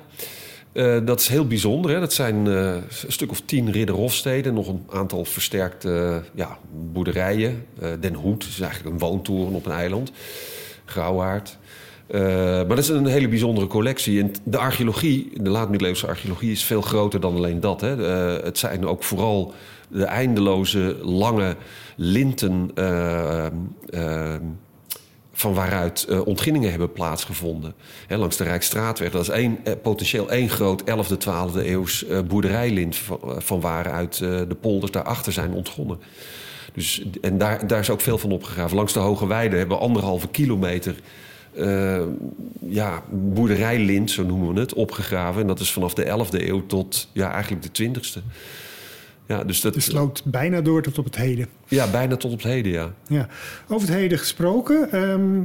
eh, 0.71 0.99
dat 1.05 1.19
is 1.19 1.27
heel 1.27 1.47
bijzonder. 1.47 1.91
Hè? 1.91 1.99
Dat 1.99 2.13
zijn 2.13 2.45
een 2.45 2.83
stuk 3.07 3.31
of 3.31 3.41
tien 3.45 3.71
ridderhofsteden. 3.71 4.53
Nog 4.53 4.67
een 4.67 4.83
aantal 4.89 5.25
versterkte 5.25 6.21
ja, 6.33 6.57
boerderijen. 6.93 7.65
Den 7.99 8.13
Hoed 8.13 8.43
is 8.43 8.59
eigenlijk 8.59 8.93
een 8.93 8.99
woontoren 9.07 9.53
op 9.53 9.65
een 9.65 9.71
eiland. 9.71 10.11
Grauwaard. 10.85 11.57
Maar 12.11 12.67
dat 12.67 12.77
is 12.77 12.89
een 12.89 13.05
hele 13.05 13.27
bijzondere 13.27 13.67
collectie. 13.67 14.21
En 14.21 14.31
de 14.43 14.57
archeologie, 14.57 15.31
de 15.41 15.49
laat-middeleeuwse 15.49 16.07
archeologie, 16.07 16.51
is 16.51 16.63
veel 16.63 16.81
groter 16.81 17.19
dan 17.19 17.35
alleen 17.35 17.59
dat. 17.59 17.81
Hè. 17.81 18.03
Het 18.43 18.57
zijn 18.57 18.85
ook 18.85 19.03
vooral 19.03 19.53
de 19.89 20.03
eindeloze 20.03 20.97
lange 21.01 21.55
linten 21.95 22.71
eh, 22.75 23.45
eh, 23.45 24.35
van 25.33 25.53
waaruit 25.53 26.05
eh, 26.09 26.27
ontginningen 26.27 26.69
hebben 26.69 26.91
plaatsgevonden. 26.91 27.73
Hè, 28.07 28.17
langs 28.17 28.37
de 28.37 28.43
Rijksstraatweg. 28.43 29.11
Dat 29.11 29.21
is 29.21 29.29
één, 29.29 29.59
potentieel 29.81 30.31
één 30.31 30.49
groot 30.49 30.81
11e, 30.81 31.17
12e 31.17 31.65
eeuws 31.65 32.05
boerderijlint... 32.27 32.99
van, 33.37 33.59
waaruit 33.59 34.17
de 34.17 34.57
polders 34.61 34.91
daarachter 34.91 35.33
zijn 35.33 35.53
ontgonnen. 35.53 35.99
Dus, 36.73 37.03
en 37.21 37.37
daar, 37.37 37.67
daar 37.67 37.79
is 37.79 37.89
ook 37.89 38.01
veel 38.01 38.17
van 38.17 38.31
opgegraven. 38.31 38.75
Langs 38.75 38.93
de 38.93 38.99
Hoge 38.99 39.27
Weide 39.27 39.57
hebben 39.57 39.77
we 39.77 39.83
anderhalve 39.83 40.27
kilometer... 40.27 40.95
eh, 41.55 42.01
ja, 42.67 43.03
boerderijlint, 43.09 44.11
zo 44.11 44.23
noemen 44.23 44.53
we 44.53 44.59
het, 44.59 44.73
opgegraven. 44.73 45.41
En 45.41 45.47
dat 45.47 45.59
is 45.59 45.71
vanaf 45.71 45.93
de 45.93 46.05
11e 46.05 46.47
eeuw 46.47 46.65
tot 46.65 47.07
ja, 47.13 47.31
eigenlijk 47.31 47.75
de 47.75 47.89
20e. 47.89 48.23
Ja, 49.27 49.43
dus 49.43 49.61
dat, 49.61 49.73
Dus 49.73 49.85
het 49.85 49.93
loopt 49.95 50.25
bijna 50.25 50.61
door 50.61 50.81
tot 50.81 50.97
op 50.97 51.05
het 51.05 51.15
heden. 51.15 51.47
ja, 51.67 51.91
bijna 51.91 52.15
tot 52.17 52.31
op 52.31 52.37
het 52.41 52.51
heden, 52.51 52.71
ja. 52.71 52.93
Ja. 53.07 53.27
Over 53.67 53.87
het 53.87 53.97
heden 53.97 54.17
gesproken. 54.17 54.91
ehm, 54.91 55.41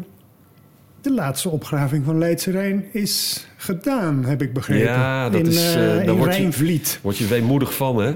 de 1.01 1.13
laatste 1.13 1.49
opgraving 1.49 2.05
van 2.05 2.19
Leidse 2.19 2.51
Rijn 2.51 2.85
is 2.93 3.47
gedaan, 3.57 4.25
heb 4.25 4.43
ik 4.43 4.53
begrepen. 4.53 4.85
Ja, 4.93 5.31
dat 5.31 5.41
in, 5.41 5.47
is, 5.47 5.75
eh, 5.75 5.75
daar 5.75 6.03
in 6.05 6.17
word 6.17 6.35
je- 6.35 6.41
Rijnvliet. 6.41 6.99
Word 7.03 7.17
je 7.17 7.27
weemoedig 7.27 7.75
van, 7.75 7.97
hè? 8.03 8.15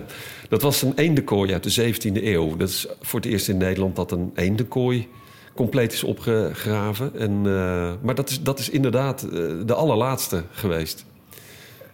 Dat 0.49 0.63
was 0.63 0.83
een 0.83 0.93
eendenkooi 0.97 1.53
uit 1.53 1.63
de 1.63 1.71
17e 1.71 2.27
eeuw. 2.27 2.57
Dat 2.57 2.69
is 2.69 2.87
voor 3.01 3.21
het 3.21 3.29
eerst 3.29 3.49
in 3.49 3.57
Nederland 3.57 3.97
dat 3.97 4.13
een 4.13 4.31
eendenkooi 4.35 5.09
compleet 5.55 5.93
is 5.93 6.05
opgegraven. 6.05 7.11
En, 7.19 7.31
eh, 7.45 7.93
maar 8.03 8.15
dat 8.15 8.31
is, 8.31 8.43
dat 8.43 8.59
is 8.59 8.69
inderdaad 8.71 9.27
de 9.67 9.75
allerlaatste 9.75 10.43
geweest. 10.51 11.05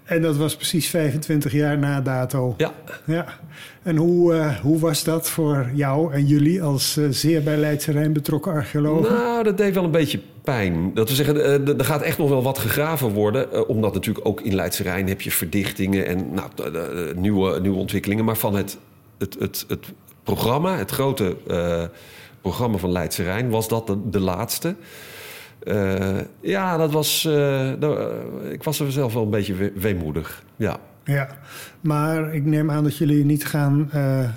En 0.09 0.23
dat 0.23 0.37
was 0.37 0.57
precies 0.57 0.89
25 0.89 1.53
jaar 1.53 1.79
na 1.79 2.01
dato. 2.01 2.55
Ja. 2.57 2.73
ja. 3.05 3.27
En 3.83 3.97
hoe, 3.97 4.35
uh, 4.35 4.57
hoe 4.57 4.79
was 4.79 5.05
dat 5.05 5.31
voor 5.31 5.71
jou 5.75 6.13
en 6.13 6.27
jullie 6.27 6.63
als 6.63 6.97
uh, 6.97 7.07
zeer 7.11 7.43
bij 7.43 7.57
Leidse 7.57 7.93
Rijn 7.93 8.13
betrokken 8.13 8.53
archeologen? 8.53 9.13
Nou, 9.13 9.43
dat 9.43 9.57
deed 9.57 9.75
wel 9.75 9.85
een 9.85 9.91
beetje 9.91 10.21
pijn. 10.43 10.95
Dat 10.95 11.09
we 11.09 11.15
zeggen, 11.15 11.37
uh, 11.37 11.79
er 11.79 11.85
gaat 11.85 12.03
echt 12.03 12.19
nog 12.19 12.29
wel 12.29 12.43
wat 12.43 12.59
gegraven 12.59 13.09
worden. 13.11 13.69
omdat 13.69 13.95
natuurlijk 13.95 14.27
ook 14.27 14.41
in 14.41 14.55
Leidse 14.55 14.83
Rijn 14.83 15.09
heb 15.09 15.21
je 15.21 15.31
verdichtingen 15.31 16.07
en 16.07 16.35
nou, 16.35 16.51
nieuwe, 17.17 17.61
nieuwe 17.61 17.79
ontwikkelingen. 17.79 18.25
Maar 18.25 18.37
van 18.37 18.55
het, 18.55 18.79
het, 19.19 19.37
het, 19.39 19.65
het 19.69 19.87
programma, 20.23 20.77
het 20.77 20.91
grote 20.91 21.37
programma 22.41 22.79
van 22.79 22.93
Leidse 22.93 23.23
Rijn, 23.23 23.51
was 23.51 23.69
dat 23.69 23.87
de, 23.87 24.09
de 24.11 24.21
laatste. 24.21 24.75
Uh, 25.65 26.19
ja, 26.41 26.77
dat 26.77 26.93
was. 26.93 27.27
Uh, 27.29 27.71
ik 28.53 28.63
was 28.63 28.81
er 28.81 28.93
zelf 28.93 29.15
wel 29.15 29.23
een 29.23 29.31
beetje 29.31 29.73
weemoedig. 29.75 30.43
Ja. 30.57 30.81
Ja, 31.05 31.29
maar 31.81 32.35
ik 32.35 32.45
neem 32.45 32.71
aan 32.71 32.85
dat 32.85 32.97
jullie 32.97 33.25
niet 33.25 33.47
gaan 33.47 33.91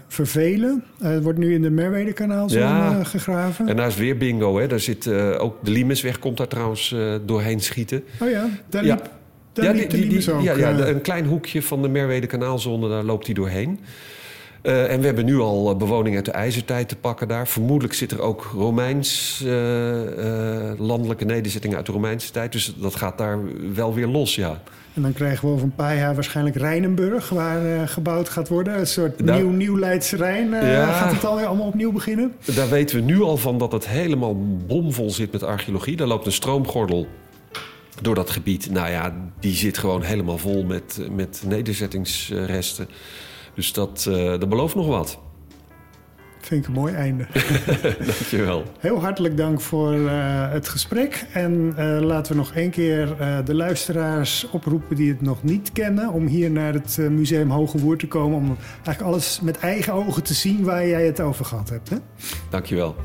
vervelen. 0.08 0.84
het 1.02 1.24
wordt 1.24 1.40
nu 1.40 1.54
in 1.54 1.62
de 1.62 1.70
Merwede-kanaal 1.70 2.50
ja. 2.50 3.04
gegraven. 3.04 3.68
En 3.68 3.76
daar 3.76 3.88
is 3.88 3.96
weer 3.96 4.18
bingo, 4.18 4.60
hè. 4.60 4.68
Daar 4.68 4.80
zit 4.80 5.08
ook 5.38 5.66
de 5.66 5.72
Limesweg 5.72 6.20
komt 6.20 6.38
daar 6.38 6.48
trouwens 6.48 6.96
doorheen 7.26 7.60
schieten. 7.60 8.04
Oh 8.20 8.30
ja, 8.30 8.50
daar 8.70 8.84
liep, 8.84 9.00
ja. 9.04 9.12
Daar 9.54 9.66
ja, 9.66 9.72
liep 9.72 9.90
die, 9.90 10.08
die, 10.08 10.20
die, 10.20 10.34
ook, 10.34 10.42
ja, 10.42 10.58
ja, 10.58 10.88
een 10.88 11.02
klein 11.02 11.26
hoekje 11.26 11.62
van 11.62 11.82
de 11.82 11.90
Merwede-kanaalzone, 11.90 12.90
daar 12.90 13.04
loopt 13.04 13.26
hij 13.26 13.36
doorheen. 13.36 13.80
Uh, 14.64 14.92
en 14.92 15.00
we 15.00 15.06
hebben 15.06 15.26
nu 15.26 15.40
al 15.40 15.70
eh, 15.70 15.78
bewoning 15.78 16.16
uit 16.16 16.26
de 16.26 16.32
ijzertijd 16.32 16.90
te 16.90 16.96
pakken 16.96 17.28
daar. 17.28 17.48
Vermoedelijk 17.48 17.94
zit 17.94 18.12
er 18.12 18.22
ook 18.22 18.52
Romeins, 18.54 19.42
uh, 19.46 20.72
landelijke 20.78 21.26
nederzettingen 21.26 21.78
uit 21.78 21.86
de 21.86 21.92
Romeinse 21.92 22.32
tijd. 22.32 22.52
Dus 22.52 22.74
dat 22.78 22.96
gaat 22.96 23.18
daar 23.18 23.40
wel 23.74 23.94
weer 23.94 24.08
los, 24.08 24.36
ja. 24.36 24.62
En 24.94 25.02
dan 25.02 25.14
krijgen 25.14 25.48
we 25.48 25.54
over 25.54 25.66
een 25.66 25.76
paar 25.76 25.96
jaar 25.96 26.14
waarschijnlijk 26.14 26.56
Rijnenburg, 26.56 27.30
waar 27.30 27.88
gebouwd 27.88 28.30
gaat 28.30 28.48
worden. 28.48 28.80
Een 28.80 28.88
soort 28.88 29.28
daar, 29.28 29.38
nieuw, 29.38 29.50
nieuw 29.50 29.78
Leidse 29.78 30.16
Rijn. 30.16 30.50
Ja, 30.50 30.92
gaat 30.92 31.12
het 31.12 31.26
alweer 31.26 31.46
allemaal 31.46 31.68
opnieuw 31.68 31.92
beginnen? 31.92 32.34
Daar 32.56 32.70
weten 32.70 32.96
we 32.96 33.02
nu 33.02 33.22
al 33.22 33.38
van 33.38 33.58
dat 33.58 33.72
het 33.72 33.88
helemaal 33.88 34.36
bomvol 34.68 35.10
zit 35.10 35.32
met 35.32 35.44
archeologie. 35.44 35.96
Daar 35.96 36.08
loopt 36.08 36.26
een 36.26 36.32
stroomgordel 36.32 37.08
door 38.02 38.16
dat 38.16 38.30
gebied. 38.30 38.72
Nou 38.72 38.90
ja, 38.90 39.14
die 39.40 39.56
zit 39.56 39.78
gewoon 39.78 40.02
helemaal 40.02 40.38
vol 40.38 40.64
met, 40.64 41.00
met 41.12 41.44
nederzettingsresten. 41.46 42.88
Dus 43.62 43.74
dat, 43.74 44.06
uh, 44.10 44.16
dat 44.16 44.50
belooft 44.50 44.76
nog 44.76 44.88
wat. 44.88 45.20
Vind 46.40 46.62
ik 46.62 46.68
een 46.68 46.74
mooi 46.74 46.94
einde. 46.94 47.28
Dankjewel. 48.06 48.64
Heel 48.80 49.02
hartelijk 49.02 49.38
dank 49.38 49.62
voor 49.62 49.94
uh, 49.94 50.52
het 50.52 50.70
gesprek. 50.70 51.26
En 51.34 51.74
uh, 51.78 52.00
laten 52.00 52.32
we 52.32 52.38
nog 52.38 52.54
één 52.54 52.70
keer 52.70 53.16
uh, 53.20 53.38
de 53.46 53.56
luisteraars 53.56 54.50
oproepen 54.52 54.96
die 54.96 55.10
het 55.10 55.22
nog 55.22 55.44
niet 55.44 55.72
kennen... 55.72 56.10
om 56.12 56.28
hier 56.28 56.52
naar 56.52 56.74
het 56.74 56.98
Museum 56.98 57.50
Hoge 57.50 57.78
Woerd 57.78 58.00
te 58.00 58.08
komen... 58.08 58.38
om 58.38 58.58
eigenlijk 58.74 59.02
alles 59.02 59.40
met 59.42 59.58
eigen 59.58 59.94
ogen 59.94 60.24
te 60.24 60.34
zien 60.34 60.64
waar 60.64 60.88
jij 60.88 61.06
het 61.06 61.20
over 61.20 61.46
gehad 61.46 61.70
hebt. 61.70 61.90
Hè? 61.90 61.98
Dankjewel. 62.50 62.96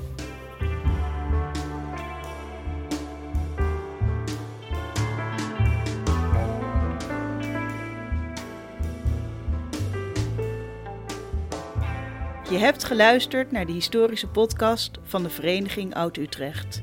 Je 12.56 12.62
hebt 12.62 12.84
geluisterd 12.84 13.52
naar 13.52 13.66
de 13.66 13.72
historische 13.72 14.28
podcast 14.28 14.98
van 15.02 15.22
de 15.22 15.30
Vereniging 15.30 15.94
Oud-Utrecht. 15.94 16.82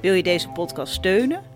Wil 0.00 0.14
je 0.14 0.22
deze 0.22 0.48
podcast 0.48 0.92
steunen? 0.92 1.55